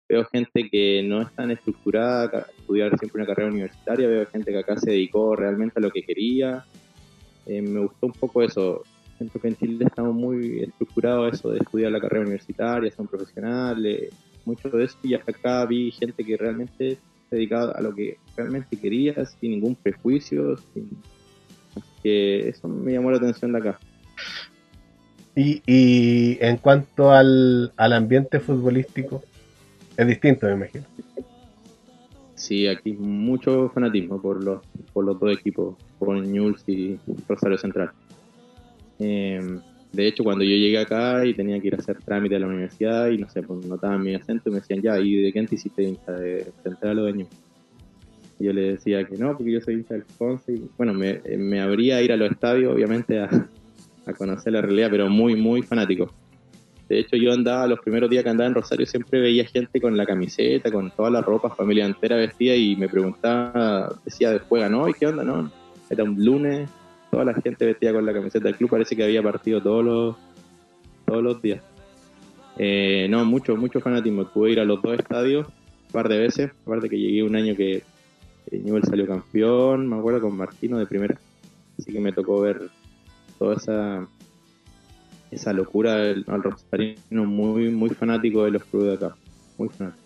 Veo 0.08 0.24
gente 0.26 0.68
que 0.70 1.02
no 1.02 1.22
es 1.22 1.34
tan 1.34 1.50
estructurada, 1.50 2.24
a 2.38 2.50
estudiar 2.56 2.96
siempre 2.96 3.22
una 3.22 3.26
carrera 3.26 3.50
universitaria, 3.50 4.06
veo 4.06 4.26
gente 4.26 4.52
que 4.52 4.58
acá 4.58 4.76
se 4.76 4.92
dedicó 4.92 5.34
realmente 5.34 5.80
a 5.80 5.82
lo 5.82 5.90
que 5.90 6.02
quería. 6.02 6.64
Eh, 7.46 7.60
me 7.60 7.80
gustó 7.80 8.06
un 8.06 8.12
poco 8.12 8.42
eso. 8.42 8.82
Siento 9.16 9.40
que 9.40 9.48
en 9.48 9.56
Chile 9.56 9.84
estamos 9.86 10.14
muy 10.14 10.60
estructurados 10.60 11.34
eso 11.34 11.50
de 11.50 11.58
estudiar 11.58 11.90
la 11.90 12.00
carrera 12.00 12.22
universitaria, 12.22 12.90
ser 12.90 13.00
un 13.00 13.06
profesional, 13.06 13.84
eh, 13.86 14.10
mucho 14.44 14.68
de 14.68 14.84
eso, 14.84 14.98
y 15.02 15.14
hasta 15.14 15.30
acá 15.30 15.64
vi 15.64 15.90
gente 15.90 16.22
que 16.22 16.36
realmente 16.36 16.98
se 17.28 17.36
dedicaba 17.36 17.72
a 17.72 17.80
lo 17.80 17.94
que 17.94 18.18
realmente 18.36 18.76
quería, 18.76 19.24
sin 19.24 19.52
ningún 19.52 19.74
prejuicio, 19.74 20.56
sin... 20.72 20.90
Así 21.74 21.90
que 22.02 22.48
eso 22.48 22.68
me 22.68 22.92
llamó 22.92 23.10
la 23.10 23.16
atención 23.18 23.52
de 23.52 23.58
acá. 23.58 23.78
Y, 25.34 25.62
y 25.66 26.38
en 26.40 26.56
cuanto 26.58 27.10
al, 27.10 27.72
al 27.76 27.92
ambiente 27.92 28.40
futbolístico, 28.40 29.22
es 29.96 30.06
distinto, 30.06 30.46
me 30.46 30.52
imagino. 30.54 30.84
Sí, 32.34 32.66
aquí 32.66 32.92
mucho 32.92 33.70
fanatismo 33.70 34.20
por 34.20 34.42
los, 34.42 34.62
por 34.92 35.04
los 35.04 35.18
dos 35.18 35.32
equipos, 35.32 35.76
por 35.98 36.16
Newell's 36.16 36.62
y 36.68 36.98
Rosario 37.26 37.58
Central. 37.58 37.90
Eh, 38.98 39.40
de 39.92 40.06
hecho, 40.06 40.24
cuando 40.24 40.44
yo 40.44 40.50
llegué 40.50 40.78
acá 40.78 41.24
y 41.24 41.34
tenía 41.34 41.58
que 41.60 41.68
ir 41.68 41.74
a 41.74 41.78
hacer 41.78 41.98
trámite 42.02 42.36
a 42.36 42.40
la 42.40 42.46
universidad 42.46 43.08
y 43.08 43.18
no 43.18 43.28
sé, 43.30 43.42
pues 43.42 43.64
notaban 43.66 44.02
mi 44.02 44.14
acento 44.14 44.50
y 44.50 44.52
me 44.52 44.60
decían, 44.60 44.82
ya, 44.82 44.98
¿y 44.98 45.22
de 45.22 45.32
qué 45.32 45.42
te 45.44 45.54
hiciste 45.54 45.82
hincha? 45.82 46.12
¿De 46.12 46.46
Central 46.62 46.98
o 46.98 47.04
de? 47.04 47.26
Y 48.38 48.44
yo 48.44 48.52
le 48.52 48.72
decía 48.72 49.04
que 49.04 49.16
no, 49.16 49.34
porque 49.36 49.52
yo 49.52 49.60
soy 49.60 49.74
hincha 49.74 49.94
del 49.94 50.04
Ponce. 50.18 50.52
Y, 50.52 50.68
bueno, 50.76 50.92
me, 50.92 51.20
eh, 51.24 51.38
me 51.38 51.60
abría 51.60 51.96
a 51.96 52.02
ir 52.02 52.12
a 52.12 52.16
los 52.16 52.30
estadios, 52.30 52.74
obviamente, 52.74 53.18
a, 53.18 53.48
a 54.06 54.12
conocer 54.12 54.52
la 54.52 54.60
realidad, 54.60 54.88
pero 54.90 55.08
muy, 55.08 55.34
muy 55.34 55.62
fanático. 55.62 56.12
De 56.88 57.00
hecho, 57.00 57.16
yo 57.16 57.32
andaba, 57.32 57.66
los 57.66 57.80
primeros 57.80 58.08
días 58.08 58.22
que 58.22 58.30
andaba 58.30 58.48
en 58.48 58.54
Rosario, 58.54 58.86
siempre 58.86 59.20
veía 59.20 59.44
gente 59.44 59.80
con 59.80 59.96
la 59.96 60.06
camiseta, 60.06 60.70
con 60.70 60.90
toda 60.92 61.10
la 61.10 61.20
ropa, 61.20 61.50
familia 61.50 61.84
entera 61.84 62.16
vestida, 62.16 62.54
y 62.54 62.76
me 62.76 62.88
preguntaba, 62.88 63.98
decía, 64.04 64.38
¿juegan 64.48 64.74
hoy? 64.74 64.92
¿Qué 64.98 65.06
onda? 65.06 65.24
No, 65.24 65.50
era 65.90 66.04
un 66.04 66.24
lunes, 66.24 66.70
toda 67.16 67.32
la 67.32 67.40
gente 67.40 67.64
vestida 67.64 67.94
con 67.94 68.04
la 68.04 68.12
camiseta 68.12 68.44
del 68.44 68.56
club, 68.56 68.68
parece 68.68 68.94
que 68.94 69.02
había 69.02 69.22
partido 69.22 69.62
todos 69.62 69.82
los, 69.82 70.16
todos 71.06 71.22
los 71.22 71.40
días. 71.40 71.62
Eh, 72.58 73.06
no, 73.08 73.24
mucho, 73.24 73.56
mucho 73.56 73.80
fanatismo. 73.80 74.26
Pude 74.26 74.52
ir 74.52 74.60
a 74.60 74.66
los 74.66 74.82
dos 74.82 74.98
estadios 74.98 75.46
un 75.46 75.92
par 75.92 76.10
de 76.10 76.18
veces, 76.18 76.50
aparte 76.66 76.90
que 76.90 76.98
llegué 76.98 77.22
un 77.22 77.34
año 77.34 77.56
que 77.56 77.82
Newell 78.52 78.84
salió 78.84 79.06
campeón, 79.06 79.88
me 79.88 79.96
acuerdo, 79.96 80.20
con 80.20 80.36
Martino 80.36 80.76
de 80.76 80.84
primera, 80.84 81.18
así 81.78 81.90
que 81.90 82.00
me 82.00 82.12
tocó 82.12 82.38
ver 82.42 82.68
toda 83.38 83.56
esa 83.56 84.06
esa 85.30 85.54
locura 85.54 85.94
al 85.94 86.42
rosarino 86.42 87.24
muy 87.24 87.70
muy 87.70 87.90
fanático 87.90 88.44
de 88.44 88.50
los 88.52 88.64
clubes 88.64 89.00
de 89.00 89.06
acá 89.06 89.16
muy 89.58 89.68
fanático 89.70 90.04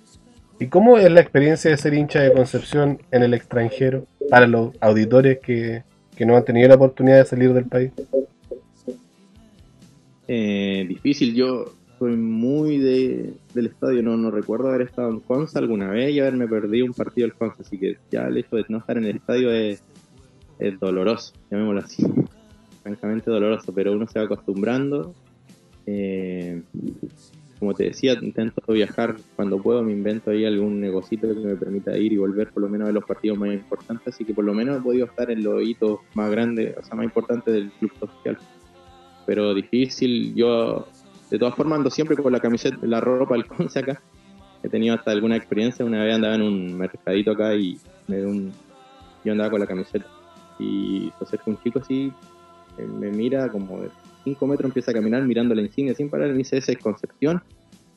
¿Y 0.60 0.66
cómo 0.68 0.96
es 0.96 1.10
la 1.10 1.20
experiencia 1.20 1.70
de 1.70 1.76
ser 1.76 1.92
hincha 1.92 2.20
de 2.20 2.32
Concepción 2.32 3.02
en 3.10 3.22
el 3.22 3.34
extranjero 3.34 4.06
para 4.30 4.46
los 4.46 4.72
auditores 4.80 5.40
que, 5.40 5.82
que 6.20 6.26
no 6.26 6.36
han 6.36 6.44
tenido 6.44 6.68
la 6.68 6.74
oportunidad 6.74 7.16
de 7.16 7.24
salir 7.24 7.54
del 7.54 7.64
país? 7.64 7.92
Eh, 10.28 10.84
difícil 10.86 11.34
yo 11.34 11.72
soy 11.98 12.14
muy 12.14 12.76
de, 12.76 13.32
del 13.54 13.66
estadio 13.68 14.02
no 14.02 14.18
no 14.18 14.30
recuerdo 14.30 14.68
haber 14.68 14.82
estado 14.82 15.08
en 15.08 15.20
Conza 15.20 15.60
alguna 15.60 15.88
vez 15.88 16.12
y 16.12 16.20
haberme 16.20 16.46
perdido 16.46 16.84
un 16.84 16.92
partido 16.92 17.26
del 17.26 17.34
Conza 17.34 17.62
así 17.62 17.78
que 17.78 17.96
ya 18.10 18.26
el 18.26 18.36
hecho 18.36 18.56
de 18.56 18.66
no 18.68 18.76
estar 18.76 18.98
en 18.98 19.06
el 19.06 19.16
estadio 19.16 19.50
es, 19.50 19.82
es 20.58 20.78
doloroso 20.78 21.32
llamémoslo 21.50 21.80
así 21.80 22.04
francamente 22.82 23.30
doloroso 23.30 23.72
pero 23.74 23.94
uno 23.94 24.06
se 24.06 24.18
va 24.18 24.26
acostumbrando 24.26 25.14
Eh, 25.86 26.60
como 27.60 27.74
te 27.74 27.84
decía, 27.84 28.14
intento 28.14 28.62
viajar 28.72 29.16
cuando 29.36 29.60
puedo, 29.60 29.82
me 29.82 29.92
invento 29.92 30.30
ahí 30.30 30.46
algún 30.46 30.80
negocito 30.80 31.28
que 31.28 31.34
me 31.34 31.56
permita 31.56 31.96
ir 31.96 32.14
y 32.14 32.16
volver 32.16 32.50
por 32.50 32.62
lo 32.62 32.70
menos 32.70 32.88
a 32.88 32.92
los 32.92 33.04
partidos 33.04 33.36
más 33.36 33.52
importantes, 33.52 34.14
así 34.14 34.24
que 34.24 34.32
por 34.32 34.46
lo 34.46 34.54
menos 34.54 34.78
he 34.78 34.80
podido 34.80 35.04
estar 35.04 35.30
en 35.30 35.44
los 35.44 35.62
hitos 35.62 36.00
más 36.14 36.30
grandes, 36.30 36.74
o 36.78 36.82
sea, 36.82 36.96
más 36.96 37.04
importantes 37.04 37.52
del 37.52 37.70
club 37.72 37.92
social. 38.00 38.38
Pero 39.26 39.52
difícil, 39.52 40.34
yo 40.34 40.88
de 41.30 41.38
todas 41.38 41.54
formas 41.54 41.76
ando 41.76 41.90
siempre 41.90 42.16
con 42.16 42.32
la 42.32 42.40
camiseta, 42.40 42.78
la 42.80 43.00
ropa 43.00 43.34
del 43.34 43.46
Conce 43.46 43.78
acá. 43.78 44.00
He 44.62 44.68
tenido 44.70 44.94
hasta 44.94 45.10
alguna 45.10 45.36
experiencia, 45.36 45.84
una 45.84 46.02
vez 46.02 46.14
andaba 46.14 46.36
en 46.36 46.42
un 46.42 46.78
mercadito 46.78 47.32
acá 47.32 47.54
y 47.54 47.78
me 48.08 48.16
dio 48.16 48.28
un, 48.28 48.52
yo 49.22 49.32
andaba 49.32 49.50
con 49.50 49.60
la 49.60 49.66
camiseta 49.66 50.06
y 50.58 51.12
se 51.18 51.24
acerca 51.24 51.44
un 51.46 51.62
chico 51.62 51.78
así, 51.78 52.10
me 52.78 53.10
mira 53.10 53.48
como 53.48 53.82
de 53.82 53.90
5 54.24 54.46
metros, 54.46 54.68
empieza 54.70 54.90
a 54.90 54.94
caminar 54.94 55.22
mirando 55.22 55.54
la 55.54 55.62
insignia 55.62 55.94
sin 55.94 56.08
parar, 56.10 56.30
me 56.30 56.38
dice, 56.38 56.56
esa 56.58 56.72
es 56.72 56.78
Concepción. 56.78 57.42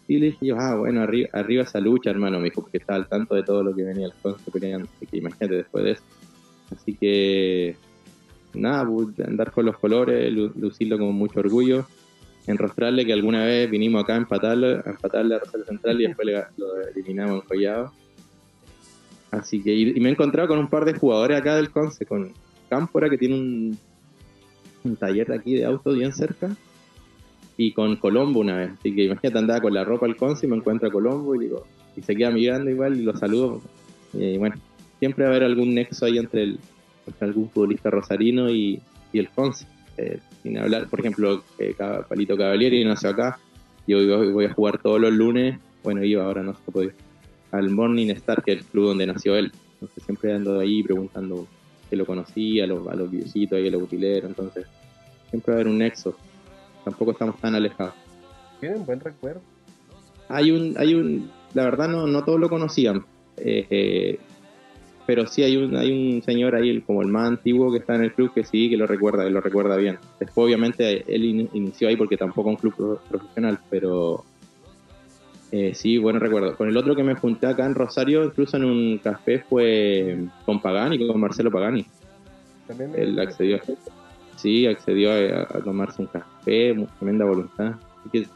Y 0.07 0.17
le 0.17 0.25
dije 0.27 0.45
yo, 0.47 0.57
ah, 0.59 0.75
bueno, 0.75 1.01
arriba, 1.01 1.29
arriba 1.33 1.63
esa 1.63 1.79
lucha, 1.79 2.09
hermano, 2.09 2.37
me 2.39 2.45
dijo, 2.45 2.61
porque 2.61 2.77
estaba 2.77 2.97
al 2.97 3.07
tanto 3.07 3.35
de 3.35 3.43
todo 3.43 3.63
lo 3.63 3.73
que 3.75 3.83
venía 3.83 4.07
el 4.07 4.13
Conce 4.21 4.43
imagínate 5.13 5.55
después 5.55 5.83
de 5.85 5.91
eso. 5.91 6.03
Así 6.75 6.93
que, 6.95 7.75
nada, 8.53 8.85
andar 9.25 9.51
con 9.51 9.65
los 9.65 9.77
colores, 9.77 10.31
lu- 10.33 10.51
lucirlo 10.59 10.97
con 10.97 11.13
mucho 11.13 11.39
orgullo, 11.39 11.85
enrostrarle 12.47 13.05
que 13.05 13.13
alguna 13.13 13.45
vez 13.45 13.69
vinimos 13.69 14.03
acá 14.03 14.15
a 14.15 14.17
empatarlo, 14.17 14.67
a 14.85 14.89
empatarle 14.89 15.35
a 15.35 15.39
Rosario 15.39 15.65
Central 15.65 16.01
y 16.01 16.07
después 16.07 16.25
le- 16.25 16.43
lo 16.57 16.81
eliminamos 16.93 17.41
en 17.43 17.47
Collado. 17.47 17.91
Así 19.31 19.63
que, 19.63 19.73
y, 19.73 19.97
y 19.97 19.99
me 19.99 20.09
he 20.09 20.11
encontrado 20.11 20.47
con 20.49 20.59
un 20.59 20.67
par 20.69 20.85
de 20.85 20.93
jugadores 20.93 21.37
acá 21.39 21.55
del 21.55 21.71
Conce, 21.71 22.05
con 22.05 22.31
Cámpora, 22.69 23.09
que 23.09 23.17
tiene 23.17 23.35
un, 23.35 23.77
un 24.83 24.95
taller 24.95 25.27
de 25.27 25.35
aquí 25.35 25.53
de 25.55 25.65
autos 25.65 25.95
bien 25.95 26.13
cerca, 26.13 26.55
y 27.57 27.71
con 27.71 27.95
Colombo 27.97 28.39
una 28.39 28.57
vez. 28.57 28.71
Así 28.79 28.95
que 28.95 29.03
imagínate, 29.05 29.37
andaba 29.37 29.61
con 29.61 29.73
la 29.73 29.83
ropa 29.83 30.05
al 30.05 30.15
Conce 30.15 30.45
y 30.45 30.49
me 30.49 30.55
encuentro 30.55 30.87
a 30.87 30.91
Colombo 30.91 31.35
y 31.35 31.39
digo, 31.39 31.65
y 31.95 32.01
se 32.01 32.15
queda 32.15 32.31
mirando 32.31 32.69
igual 32.69 32.99
y 32.99 33.03
lo 33.03 33.15
saludo. 33.15 33.61
Y 34.13 34.37
bueno, 34.37 34.55
siempre 34.99 35.23
va 35.25 35.29
a 35.29 35.33
haber 35.33 35.43
algún 35.43 35.73
nexo 35.75 36.05
ahí 36.05 36.17
entre, 36.17 36.55
algún 37.19 37.49
futbolista 37.49 37.89
rosarino 37.89 38.49
y, 38.49 38.81
y 39.11 39.19
el 39.19 39.29
Conce. 39.29 39.67
Eh, 39.97 40.19
sin 40.41 40.57
hablar, 40.57 40.87
por 40.89 40.99
ejemplo, 40.99 41.43
eh, 41.59 41.75
Palito 42.09 42.35
Cavalieri 42.35 42.83
nació 42.83 43.09
acá, 43.09 43.37
yo 43.85 44.01
iba- 44.01 44.17
voy 44.31 44.45
a 44.45 44.53
jugar 44.53 44.81
todos 44.81 44.99
los 44.99 45.13
lunes, 45.13 45.59
bueno, 45.83 46.03
iba, 46.03 46.25
ahora 46.25 46.41
no 46.41 46.55
se 46.55 46.71
puede 46.71 46.95
al 47.51 47.69
Morning 47.69 48.07
Star, 48.07 48.41
que 48.43 48.53
es 48.53 48.59
el 48.61 48.65
club 48.65 48.85
donde 48.87 49.05
nació 49.05 49.35
él. 49.35 49.51
Entonces 49.73 50.03
siempre 50.03 50.33
ando 50.33 50.59
ahí 50.59 50.81
preguntando 50.81 51.47
que 51.93 51.97
lo 51.97 52.07
conocía, 52.07 52.63
a 52.63 52.67
los, 52.67 52.87
a 52.87 52.95
los 52.95 53.11
viejitos 53.11 53.55
ahí, 53.55 53.67
a 53.67 53.71
los 53.71 53.83
utileros, 53.83 54.27
entonces 54.27 54.65
siempre 55.29 55.51
va 55.51 55.57
a 55.57 55.61
haber 55.61 55.71
un 55.71 55.77
nexo. 55.77 56.15
Tampoco 56.83 57.11
estamos 57.11 57.39
tan 57.39 57.53
alejados. 57.53 57.93
Tienen 58.59 58.83
buen 58.83 58.99
recuerdo. 58.99 59.41
Hay 60.27 60.49
un, 60.49 60.73
hay 60.77 60.95
un, 60.95 61.29
la 61.53 61.65
verdad 61.65 61.87
no, 61.89 62.07
no 62.07 62.23
todos 62.23 62.39
lo 62.39 62.49
conocían, 62.49 63.05
eh, 63.37 63.67
eh, 63.69 64.19
pero 65.05 65.27
sí 65.27 65.43
hay 65.43 65.55
un, 65.57 65.75
hay 65.75 65.91
un 65.91 66.23
señor 66.23 66.55
ahí, 66.55 66.81
como 66.81 67.03
el 67.03 67.09
más 67.09 67.27
antiguo 67.27 67.71
que 67.71 67.77
está 67.77 67.93
en 67.95 68.03
el 68.05 68.13
club, 68.13 68.33
que 68.33 68.43
sí, 68.43 68.69
que 68.71 68.77
lo 68.77 68.87
recuerda, 68.87 69.23
que 69.25 69.29
lo 69.29 69.41
recuerda 69.41 69.75
bien. 69.75 69.99
Después 70.19 70.45
obviamente 70.45 71.03
él 71.13 71.25
in- 71.25 71.49
inició 71.53 71.89
ahí 71.89 71.95
porque 71.95 72.17
tampoco 72.17 72.49
es 72.49 72.55
un 72.55 72.61
club 72.61 72.75
pro- 72.75 73.01
profesional, 73.09 73.59
pero 73.69 74.23
Eh, 75.55 75.75
sí, 75.75 75.99
bueno 75.99 76.17
recuerdo. 76.17 76.55
Con 76.57 76.67
el 76.67 76.75
otro 76.75 76.95
que 76.95 77.03
me 77.03 77.13
junté 77.13 77.45
acá 77.45 77.63
en 77.67 77.75
Rosario, 77.75 78.23
incluso 78.23 78.57
en 78.57 78.63
un 78.65 78.97
café, 78.97 79.37
fue 79.37 80.17
con 80.47 80.59
Pagani, 80.59 81.07
con 81.07 81.19
Marcelo 81.19 81.51
Pagani. 81.51 81.85
También 82.67 82.91
Él 82.95 83.19
accedió. 83.19 83.59
Sí, 84.35 84.65
accedió 84.65 85.11
a, 85.11 85.43
a 85.43 85.61
tomarse 85.63 86.01
un 86.01 86.07
café, 86.07 86.75
tremenda 86.97 87.25
voluntad. 87.25 87.75
Así 87.99 88.09
que 88.11 88.27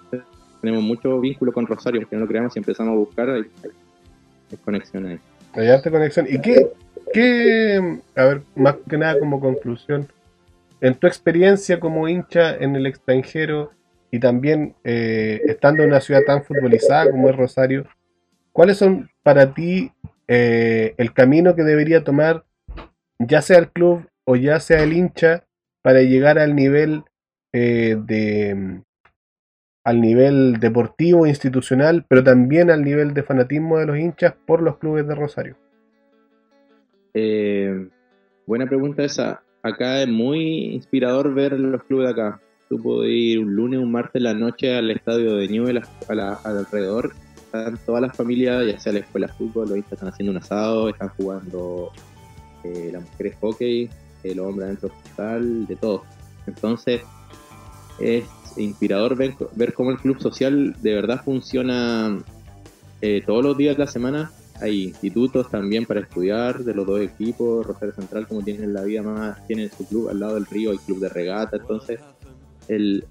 tenemos 0.61 0.83
mucho 0.83 1.19
vínculo 1.19 1.51
con 1.51 1.65
Rosario, 1.65 2.01
aunque 2.01 2.15
no 2.15 2.21
lo 2.21 2.27
creamos 2.27 2.55
y 2.55 2.59
empezamos 2.59 2.93
a 2.93 2.97
buscar, 2.97 3.29
hay, 3.31 3.41
hay- 3.63 4.57
conexión 4.63 5.07
ahí. 5.07 5.19
Hay 5.53 5.81
conexión. 5.81 6.27
¿Y 6.29 6.39
qué, 6.39 6.67
qué, 7.13 7.99
a 8.15 8.25
ver, 8.25 8.41
más 8.55 8.75
que 8.87 8.95
nada 8.99 9.17
como 9.19 9.39
conclusión, 9.39 10.07
en 10.81 10.93
tu 10.93 11.07
experiencia 11.07 11.79
como 11.79 12.07
hincha 12.07 12.55
en 12.57 12.75
el 12.75 12.85
extranjero 12.85 13.71
y 14.17 14.19
también 14.19 14.75
eh, 14.83 15.41
estando 15.45 15.83
en 15.83 15.89
una 15.89 16.01
ciudad 16.01 16.23
tan 16.25 16.43
futbolizada 16.43 17.11
como 17.11 17.29
es 17.29 17.35
Rosario, 17.35 17.85
¿cuáles 18.51 18.77
son 18.77 19.11
para 19.21 19.53
ti 19.53 19.91
eh, 20.27 20.95
el 20.97 21.13
camino 21.13 21.55
que 21.55 21.61
debería 21.61 22.03
tomar 22.03 22.43
ya 23.19 23.43
sea 23.43 23.59
el 23.59 23.69
club 23.69 24.07
o 24.25 24.35
ya 24.35 24.59
sea 24.59 24.81
el 24.81 24.93
hincha 24.93 25.45
para 25.83 26.01
llegar 26.01 26.39
al 26.39 26.55
nivel 26.55 27.03
eh, 27.53 27.95
de 28.05 28.81
al 29.83 30.01
nivel 30.01 30.59
deportivo 30.59 31.27
institucional, 31.27 32.03
pero 32.09 32.23
también 32.23 32.71
al 32.71 32.83
nivel 32.83 33.13
de 33.13 33.23
fanatismo 33.23 33.77
de 33.77 33.85
los 33.85 33.97
hinchas 33.97 34.33
por 34.47 34.63
los 34.63 34.79
clubes 34.79 35.07
de 35.07 35.15
Rosario? 35.15 35.55
Buena 38.47 38.65
pregunta 38.65 39.03
esa. 39.03 39.43
Acá 39.61 40.01
es 40.01 40.09
muy 40.09 40.73
inspirador 40.73 41.33
ver 41.33 41.53
los 41.53 41.83
clubes 41.83 42.07
de 42.07 42.11
acá. 42.11 42.41
Tú 42.69 42.81
puedes 42.81 43.11
ir 43.13 43.39
un 43.39 43.53
lunes, 43.55 43.79
un 43.79 43.91
martes 43.91 44.21
la 44.21 44.33
noche 44.33 44.75
al 44.75 44.91
estadio 44.91 45.37
de 45.37 45.47
Newell, 45.47 45.81
a 46.07 46.15
la- 46.15 46.39
alrededor. 46.43 47.13
Están 47.35 47.79
todas 47.85 48.01
las 48.01 48.15
familias, 48.15 48.65
ya 48.67 48.77
sea 48.79 48.93
la 48.93 48.99
escuela 48.99 49.27
de 49.27 49.33
fútbol, 49.33 49.69
los 49.69 49.77
están 49.79 50.09
haciendo 50.09 50.31
un 50.31 50.37
asado, 50.37 50.89
están 50.89 51.09
jugando 51.09 51.89
eh, 52.63 52.89
las 52.91 53.03
mujeres 53.03 53.37
hockey, 53.39 53.89
eh, 54.23 54.35
los 54.35 54.47
hombres 54.47 54.65
adentro 54.65 54.89
hospital, 54.89 55.65
de 55.65 55.75
todo. 55.77 56.03
Entonces, 56.45 57.01
es 57.99 58.27
inspirador 58.57 59.15
ver, 59.15 59.35
ver 59.55 59.73
cómo 59.73 59.91
el 59.91 59.97
club 59.97 60.19
social 60.19 60.75
de 60.81 60.93
verdad 60.93 61.21
funciona 61.23 62.21
eh, 63.01 63.23
todos 63.25 63.43
los 63.43 63.57
días 63.57 63.77
de 63.77 63.85
la 63.85 63.89
semana 63.89 64.31
hay 64.59 64.85
institutos 64.85 65.49
también 65.51 65.85
para 65.85 65.99
estudiar 65.99 66.63
de 66.63 66.73
los 66.73 66.87
dos 66.87 66.99
equipos. 66.99 67.65
Rosario 67.65 67.93
Central, 67.93 68.27
como 68.27 68.41
tienen 68.41 68.73
la 68.73 68.83
vida 68.83 69.03
más, 69.03 69.37
tiene 69.45 69.69
su 69.69 69.85
club 69.85 70.09
al 70.09 70.19
lado 70.19 70.33
del 70.35 70.45
río, 70.45 70.71
hay 70.71 70.79
club 70.79 70.99
de 70.99 71.09
regata. 71.09 71.57
Entonces, 71.57 71.99
el, 72.67 73.05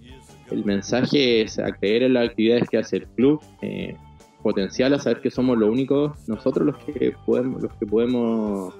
el 0.51 0.65
mensaje 0.65 1.43
es 1.43 1.59
a 1.59 1.77
en 1.81 2.15
las 2.15 2.29
actividades 2.29 2.69
que 2.69 2.79
hace 2.79 2.97
el 2.99 3.07
club, 3.09 3.41
eh, 3.63 3.97
potencial 4.43 4.95
a 4.95 4.99
saber 4.99 5.21
que 5.21 5.31
somos 5.31 5.59
los 5.59 5.69
únicos, 5.69 6.13
nosotros 6.29 6.67
los 6.67 6.77
que 6.79 7.13
podemos, 7.25 7.63
los 7.63 7.73
que 7.75 7.87
podemos 7.87 8.75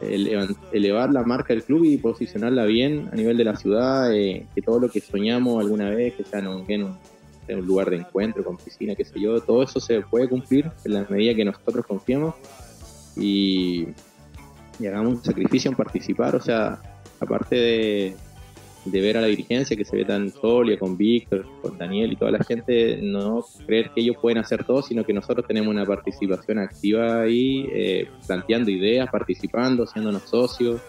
elevar, 0.00 0.48
elevar 0.72 1.12
la 1.12 1.24
marca 1.24 1.54
del 1.54 1.64
club 1.64 1.84
y 1.84 1.96
posicionarla 1.96 2.64
bien 2.66 3.08
a 3.12 3.16
nivel 3.16 3.36
de 3.36 3.44
la 3.44 3.56
ciudad, 3.56 4.14
eh, 4.14 4.46
que 4.54 4.62
todo 4.62 4.78
lo 4.78 4.88
que 4.88 5.00
soñamos 5.00 5.62
alguna 5.62 5.90
vez, 5.90 6.14
que 6.14 6.24
sea 6.24 6.40
en 6.40 6.48
un 6.48 6.96
en 7.48 7.60
un 7.60 7.66
lugar 7.66 7.90
de 7.90 7.96
encuentro 7.96 8.44
con 8.44 8.56
piscina, 8.56 8.94
qué 8.94 9.04
sé 9.04 9.20
yo, 9.20 9.40
todo 9.40 9.62
eso 9.62 9.78
se 9.78 10.00
puede 10.00 10.28
cumplir 10.28 10.70
en 10.84 10.94
la 10.94 11.06
medida 11.08 11.34
que 11.34 11.44
nosotros 11.44 11.86
confiemos 11.86 12.34
y, 13.16 13.86
y 14.78 14.86
hagamos 14.86 15.14
un 15.14 15.24
sacrificio 15.24 15.70
en 15.70 15.76
participar, 15.76 16.34
o 16.34 16.40
sea, 16.40 16.80
aparte 17.20 17.56
de, 17.56 18.16
de 18.86 19.00
ver 19.00 19.16
a 19.16 19.20
la 19.20 19.26
dirigencia 19.26 19.76
que 19.76 19.84
se 19.84 19.96
ve 19.96 20.04
tan 20.04 20.30
sólida 20.30 20.78
con 20.78 20.96
Víctor, 20.96 21.44
con 21.60 21.76
Daniel 21.76 22.12
y 22.12 22.16
toda 22.16 22.30
la 22.30 22.44
gente, 22.44 23.00
no 23.02 23.44
creer 23.66 23.90
que 23.94 24.00
ellos 24.00 24.16
pueden 24.20 24.38
hacer 24.38 24.64
todo, 24.64 24.82
sino 24.82 25.04
que 25.04 25.12
nosotros 25.12 25.46
tenemos 25.46 25.70
una 25.70 25.84
participación 25.84 26.58
activa 26.58 27.22
ahí, 27.22 27.68
eh, 27.72 28.08
planteando 28.26 28.70
ideas, 28.70 29.08
participando, 29.10 29.86
siéndonos 29.86 30.22
socios, 30.22 30.80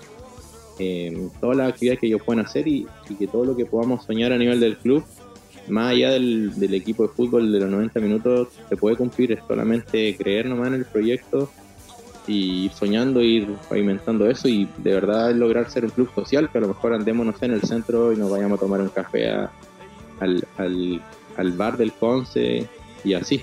eh, 0.80 1.28
todas 1.42 1.58
las 1.58 1.70
actividades 1.70 2.00
que 2.00 2.08
ellos 2.08 2.22
pueden 2.24 2.46
hacer 2.46 2.68
y, 2.68 2.86
y 3.10 3.16
que 3.16 3.28
todo 3.28 3.46
lo 3.46 3.56
que 3.56 3.66
podamos 3.66 4.06
soñar 4.06 4.32
a 4.32 4.38
nivel 4.38 4.60
del 4.60 4.78
club 4.78 5.04
más 5.70 5.92
allá 5.92 6.12
del, 6.12 6.58
del, 6.58 6.74
equipo 6.76 7.04
de 7.04 7.10
fútbol 7.10 7.52
de 7.52 7.60
los 7.60 7.70
90 7.70 8.00
minutos 8.00 8.48
se 8.70 8.78
puede 8.78 8.96
cumplir, 8.96 9.34
es 9.34 9.40
solamente 9.46 10.16
creer 10.16 10.46
nomás 10.46 10.70
en 10.70 10.76
el 10.76 10.86
proyecto 10.86 11.50
y 12.28 12.70
soñando, 12.76 13.22
ir 13.22 13.48
pavimentando 13.70 14.30
eso 14.30 14.48
y 14.48 14.68
de 14.78 14.94
verdad 14.94 15.34
lograr 15.34 15.70
ser 15.70 15.86
un 15.86 15.92
club 15.92 16.10
social, 16.14 16.50
que 16.52 16.58
a 16.58 16.62
lo 16.62 16.68
mejor 16.68 16.94
andemos, 16.94 17.26
no 17.26 17.36
sé, 17.36 17.46
en 17.46 17.54
el 17.54 17.62
centro 17.62 18.12
y 18.12 18.18
nos 18.18 18.30
vayamos 18.30 18.58
a 18.58 18.62
tomar 18.62 18.82
un 18.82 18.90
café 18.90 19.32
al, 19.32 19.50
al, 20.58 21.02
al, 21.38 21.52
bar 21.54 21.78
del 21.78 21.94
Conce 21.94 22.68
y 23.04 23.14
así. 23.14 23.42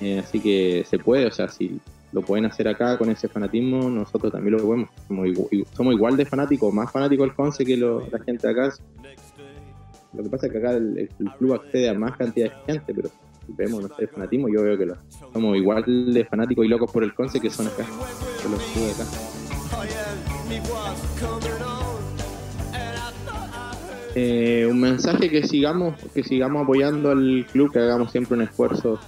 Eh, 0.00 0.18
así 0.18 0.40
que 0.40 0.84
se 0.88 0.98
puede, 0.98 1.26
o 1.26 1.30
sea, 1.30 1.48
si 1.48 1.80
lo 2.12 2.20
pueden 2.20 2.44
hacer 2.44 2.68
acá 2.68 2.98
con 2.98 3.08
ese 3.10 3.28
fanatismo, 3.28 3.88
nosotros 3.88 4.32
también 4.32 4.56
lo 4.56 4.62
podemos. 4.62 4.90
Somos 5.08 5.26
igual, 5.28 5.66
somos 5.74 5.94
igual 5.94 6.16
de 6.16 6.26
fanáticos, 6.26 6.72
más 6.72 6.90
fanáticos 6.90 7.26
del 7.26 7.34
Conce 7.34 7.64
que 7.64 7.76
lo, 7.76 8.06
la 8.10 8.18
gente 8.18 8.48
acá. 8.48 8.72
Lo 10.12 10.22
que 10.22 10.28
pasa 10.28 10.46
es 10.46 10.52
que 10.52 10.58
acá 10.58 10.72
el, 10.72 11.08
club 11.38 11.54
accede 11.54 11.88
a 11.88 11.94
más 11.94 12.16
cantidad 12.18 12.50
de 12.50 12.72
gente, 12.72 12.94
pero 12.94 13.10
vemos, 13.48 13.86
sé, 13.98 14.06
fanatismo, 14.06 14.48
yo 14.48 14.62
veo 14.62 14.78
que 14.78 14.86
lo, 14.86 14.96
somos 15.32 15.56
igual 15.56 15.84
de 15.86 16.24
fanáticos 16.24 16.64
y 16.64 16.68
locos 16.68 16.90
por 16.90 17.04
el 17.04 17.14
Conce 17.14 17.40
que 17.40 17.50
son 17.50 17.66
acá, 17.66 17.84
los. 18.50 18.62
Eh, 24.14 24.66
un 24.70 24.78
mensaje 24.78 25.30
que 25.30 25.46
sigamos, 25.46 25.94
que 26.12 26.22
sigamos 26.22 26.64
apoyando 26.64 27.10
al 27.10 27.46
club, 27.50 27.72
que 27.72 27.78
hagamos 27.78 28.10
siempre 28.10 28.36
un 28.36 28.42
esfuerzo. 28.42 28.98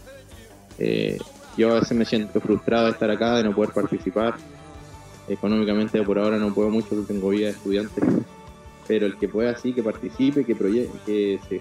Eh, 0.78 1.18
yo 1.58 1.72
a 1.72 1.80
veces 1.80 1.96
me 1.96 2.04
siento 2.06 2.40
frustrado 2.40 2.86
de 2.86 2.92
estar 2.92 3.10
acá, 3.10 3.36
de 3.36 3.44
no 3.44 3.54
poder 3.54 3.72
participar. 3.72 4.34
Económicamente 5.28 6.02
por 6.02 6.18
ahora 6.18 6.38
no 6.38 6.54
puedo 6.54 6.70
mucho, 6.70 6.88
porque 6.90 7.12
tengo 7.12 7.28
vida 7.28 7.46
de 7.46 7.52
estudiante 7.52 8.00
pero 8.86 9.06
el 9.06 9.16
que 9.16 9.28
pueda 9.28 9.56
sí, 9.56 9.72
que 9.72 9.82
participe, 9.82 10.44
que, 10.44 10.54
que, 11.06 11.40
se, 11.48 11.60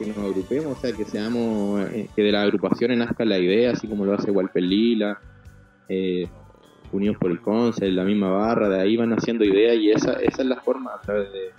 que 0.00 0.06
nos 0.06 0.16
agrupemos, 0.16 0.78
o 0.78 0.80
sea, 0.80 0.92
que 0.92 1.04
seamos, 1.04 1.82
eh, 1.92 2.08
que 2.16 2.22
de 2.22 2.32
las 2.32 2.44
agrupaciones 2.44 2.96
nazca 2.96 3.22
la 3.26 3.38
idea, 3.38 3.72
así 3.72 3.86
como 3.86 4.06
lo 4.06 4.14
hace 4.14 4.30
Walper 4.30 4.62
Lila, 4.62 5.20
eh, 5.88 6.26
Unidos 6.90 7.18
por 7.20 7.30
el 7.30 7.40
Conce, 7.40 7.90
la 7.90 8.04
misma 8.04 8.30
barra, 8.30 8.70
de 8.70 8.80
ahí 8.80 8.96
van 8.96 9.12
haciendo 9.12 9.44
ideas 9.44 9.76
y 9.76 9.90
esa, 9.90 10.14
esa 10.14 10.42
es 10.42 10.48
la 10.48 10.56
forma 10.56 10.94
a 10.94 11.00
través 11.02 11.30
de, 11.32 11.50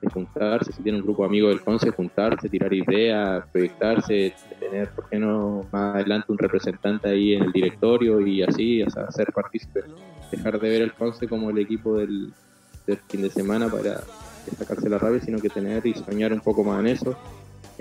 de 0.00 0.10
juntarse, 0.12 0.72
si 0.72 0.82
tiene 0.82 0.98
un 0.98 1.04
grupo 1.04 1.24
de 1.24 1.28
amigos 1.28 1.50
del 1.50 1.60
Conce, 1.62 1.90
juntarse, 1.90 2.48
tirar 2.48 2.72
ideas, 2.72 3.44
proyectarse, 3.52 4.32
tener, 4.60 4.88
¿por 4.90 5.08
qué 5.08 5.18
no 5.18 5.66
más 5.72 5.96
adelante 5.96 6.30
un 6.30 6.38
representante 6.38 7.08
ahí 7.08 7.34
en 7.34 7.42
el 7.42 7.52
directorio 7.52 8.24
y 8.24 8.42
así, 8.42 8.80
o 8.82 8.90
sea, 8.90 9.10
ser 9.10 9.32
partícipe, 9.32 9.82
dejar 10.30 10.60
de 10.60 10.68
ver 10.68 10.82
el 10.82 10.92
Conce 10.92 11.26
como 11.26 11.50
el 11.50 11.58
equipo 11.58 11.98
del 11.98 12.32
del 12.86 12.98
fin 13.08 13.22
de 13.22 13.30
semana 13.30 13.68
para 13.68 14.00
sacarse 14.58 14.88
la 14.88 14.98
rabia, 14.98 15.20
sino 15.20 15.38
que 15.38 15.48
tener 15.48 15.86
y 15.86 15.94
soñar 15.94 16.32
un 16.32 16.40
poco 16.40 16.64
más 16.64 16.80
en 16.80 16.88
eso. 16.88 17.16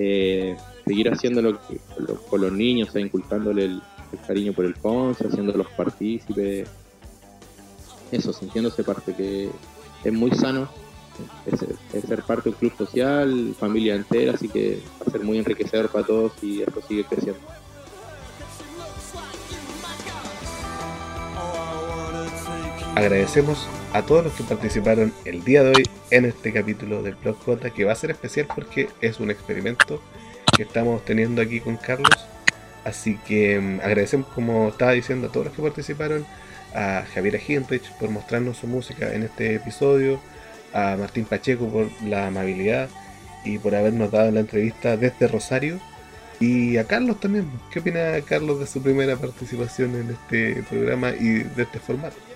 Eh, 0.02 0.56
seguir 0.86 1.12
haciendo 1.12 1.42
lo 1.42 1.60
lo, 1.98 2.16
con 2.30 2.40
los 2.40 2.54
niños, 2.54 2.96
o 2.96 3.00
inculcándole 3.00 3.66
el, 3.66 3.82
cariño 4.26 4.54
por 4.54 4.64
el 4.64 4.76
Conce, 4.76 5.28
haciéndolos 5.28 5.68
partícipes. 5.76 6.70
Eso, 8.10 8.32
sintiéndose 8.32 8.82
parte, 8.86 9.14
que 9.14 9.50
es 10.06 10.14
muy 10.14 10.32
sano. 10.32 10.70
Es, 11.46 12.06
ser 12.08 12.24
parte 12.24 12.44
de 12.44 12.50
un 12.52 12.56
club 12.56 12.78
social, 12.78 13.54
familia 13.60 13.96
entera, 13.96 14.36
así 14.36 14.48
que 14.48 14.82
va 15.02 15.06
a 15.06 15.12
ser 15.12 15.22
muy 15.22 15.38
enriquecedor 15.38 15.90
para 15.90 16.06
todos 16.06 16.32
y 16.42 16.62
esto 16.62 16.82
sigue 16.88 17.04
creciendo. 17.04 17.42
Agradecemos 23.00 23.66
a 23.94 24.02
todos 24.02 24.26
los 24.26 24.34
que 24.34 24.44
participaron 24.44 25.14
el 25.24 25.42
día 25.46 25.64
de 25.64 25.70
hoy 25.70 25.84
en 26.12 26.26
este 26.26 26.52
capítulo 26.52 27.02
del 27.02 27.16
Blog 27.16 27.38
J, 27.46 27.70
que 27.70 27.86
va 27.86 27.94
a 27.94 27.96
ser 27.96 28.12
especial 28.12 28.46
porque 28.54 28.90
es 29.00 29.22
un 29.22 29.32
experimento 29.32 30.02
que 30.58 30.64
estamos 30.64 31.06
teniendo 31.06 31.42
aquí 31.42 31.62
con 31.62 31.78
Carlos. 31.78 32.28
Así 32.84 33.18
que 33.26 33.58
um, 33.58 33.80
agradecemos, 33.80 34.28
como 34.28 34.68
estaba 34.68 34.92
diciendo, 34.92 35.28
a 35.28 35.32
todos 35.32 35.46
los 35.46 35.56
que 35.56 35.62
participaron, 35.62 36.26
a 36.76 37.06
Javier 37.14 37.40
Hinrich 37.48 37.90
por 38.02 38.10
mostrarnos 38.10 38.58
su 38.58 38.68
música 38.68 39.14
en 39.14 39.24
este 39.24 39.56
episodio, 39.56 40.20
a 40.74 40.98
Martín 41.00 41.24
Pacheco 41.24 41.70
por 41.70 41.88
la 42.04 42.28
amabilidad 42.28 42.90
y 43.46 43.60
por 43.60 43.76
habernos 43.76 44.12
dado 44.12 44.30
la 44.30 44.42
entrevista 44.42 44.98
desde 44.98 45.30
Rosario. 45.30 45.80
Y 46.42 46.76
a 46.76 46.84
Carlos 46.84 47.18
también. 47.22 47.50
¿Qué 47.72 47.80
opina 47.80 48.20
Carlos 48.28 48.60
de 48.60 48.68
su 48.68 48.84
primera 48.84 49.16
participación 49.16 49.96
en 49.96 50.10
este 50.10 50.64
programa 50.64 51.12
y 51.12 51.44
de 51.44 51.64
este 51.64 51.80
formato? 51.80 52.29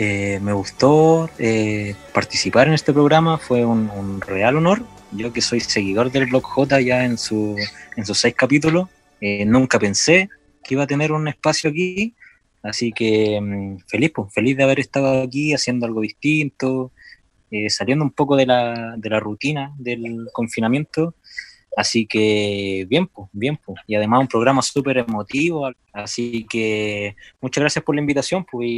Eh, 0.00 0.38
me 0.40 0.52
gustó 0.52 1.28
eh, 1.40 1.96
participar 2.14 2.68
en 2.68 2.74
este 2.74 2.92
programa, 2.92 3.36
fue 3.36 3.64
un, 3.64 4.20
real 4.20 4.56
honor. 4.56 4.84
Yo 5.10 5.32
que 5.32 5.40
soy 5.40 5.58
seguidor 5.58 6.12
del 6.12 6.26
blog 6.26 6.44
J 6.44 6.80
ya 6.82 7.04
en, 7.04 7.18
su, 7.18 7.56
en 7.96 8.06
sus 8.06 8.16
seis 8.16 8.32
capítulos, 8.36 8.88
eh, 9.20 9.44
nunca 9.44 9.76
pensé 9.80 10.28
que 10.62 10.74
iba 10.74 10.84
a 10.84 10.86
tener 10.86 11.10
un 11.10 11.26
espacio 11.26 11.70
aquí, 11.70 12.14
así 12.62 12.92
que 12.92 13.40
mmm, 13.40 13.78
feliz, 13.88 14.12
pues, 14.14 14.32
feliz 14.32 14.56
de 14.56 14.62
haber 14.62 14.78
estado 14.78 15.20
aquí 15.20 15.52
haciendo 15.52 15.84
algo 15.84 16.00
distinto, 16.00 16.92
eh, 17.50 17.68
saliendo 17.68 18.04
un 18.04 18.12
poco 18.12 18.36
de 18.36 18.46
la, 18.46 18.94
de 18.96 19.10
la 19.10 19.18
rutina 19.18 19.74
del 19.78 20.28
confinamiento 20.32 21.16
Así 21.76 22.06
que 22.06 22.86
bien, 22.88 23.06
pues, 23.06 23.28
bien, 23.32 23.56
pues. 23.64 23.78
Y 23.86 23.94
además 23.94 24.22
un 24.22 24.26
programa 24.26 24.62
súper 24.62 24.98
emotivo. 24.98 25.70
Así 25.92 26.44
que 26.50 27.14
muchas 27.40 27.62
gracias 27.62 27.84
por 27.84 27.94
la 27.94 28.00
invitación, 28.00 28.44
pues, 28.44 28.68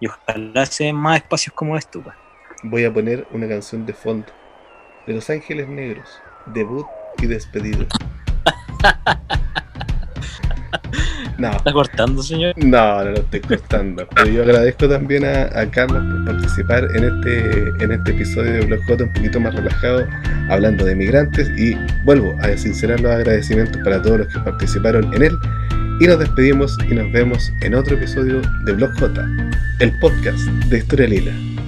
y 0.00 0.06
ojalá 0.06 0.66
se 0.66 0.84
den 0.84 0.96
más 0.96 1.18
espacios 1.18 1.54
como 1.54 1.76
estos, 1.76 2.02
pues. 2.02 2.16
Voy 2.62 2.84
a 2.84 2.92
poner 2.92 3.26
una 3.30 3.48
canción 3.48 3.86
de 3.86 3.92
fondo 3.92 4.26
de 5.06 5.14
Los 5.14 5.30
Ángeles 5.30 5.68
Negros, 5.68 6.08
debut 6.46 6.86
y 7.18 7.26
despedida. 7.26 7.86
No, 11.38 11.50
¿Está 11.52 11.72
cortando, 11.72 12.22
señor? 12.22 12.52
no, 12.58 13.02
no 13.02 13.10
lo 13.12 13.16
estoy 13.16 13.40
cortando. 13.40 14.06
Pero 14.14 14.28
yo 14.28 14.42
agradezco 14.42 14.86
también 14.86 15.24
a, 15.24 15.44
a 15.58 15.70
Carlos 15.70 16.02
por 16.04 16.34
participar 16.34 16.84
en 16.94 17.04
este, 17.04 17.68
en 17.82 17.92
este 17.92 18.10
episodio 18.10 18.52
de 18.52 18.66
Blog 18.66 18.80
J 18.86 19.04
un 19.04 19.12
poquito 19.14 19.40
más 19.40 19.54
relajado, 19.54 20.06
hablando 20.50 20.84
de 20.84 20.94
migrantes. 20.94 21.48
Y 21.58 21.74
vuelvo 22.04 22.36
a 22.42 22.54
sincerar 22.58 23.00
los 23.00 23.10
agradecimientos 23.10 23.80
para 23.82 24.02
todos 24.02 24.18
los 24.18 24.26
que 24.28 24.38
participaron 24.40 25.14
en 25.14 25.22
él. 25.22 25.38
Y 26.00 26.06
nos 26.06 26.18
despedimos 26.18 26.78
y 26.90 26.94
nos 26.94 27.12
vemos 27.12 27.52
en 27.60 27.74
otro 27.74 27.94
episodio 27.94 28.40
de 28.64 28.72
Blog 28.72 28.98
J, 28.98 29.28
el 29.80 29.92
podcast 29.98 30.40
de 30.70 30.78
Historia 30.78 31.06
Lila. 31.06 31.59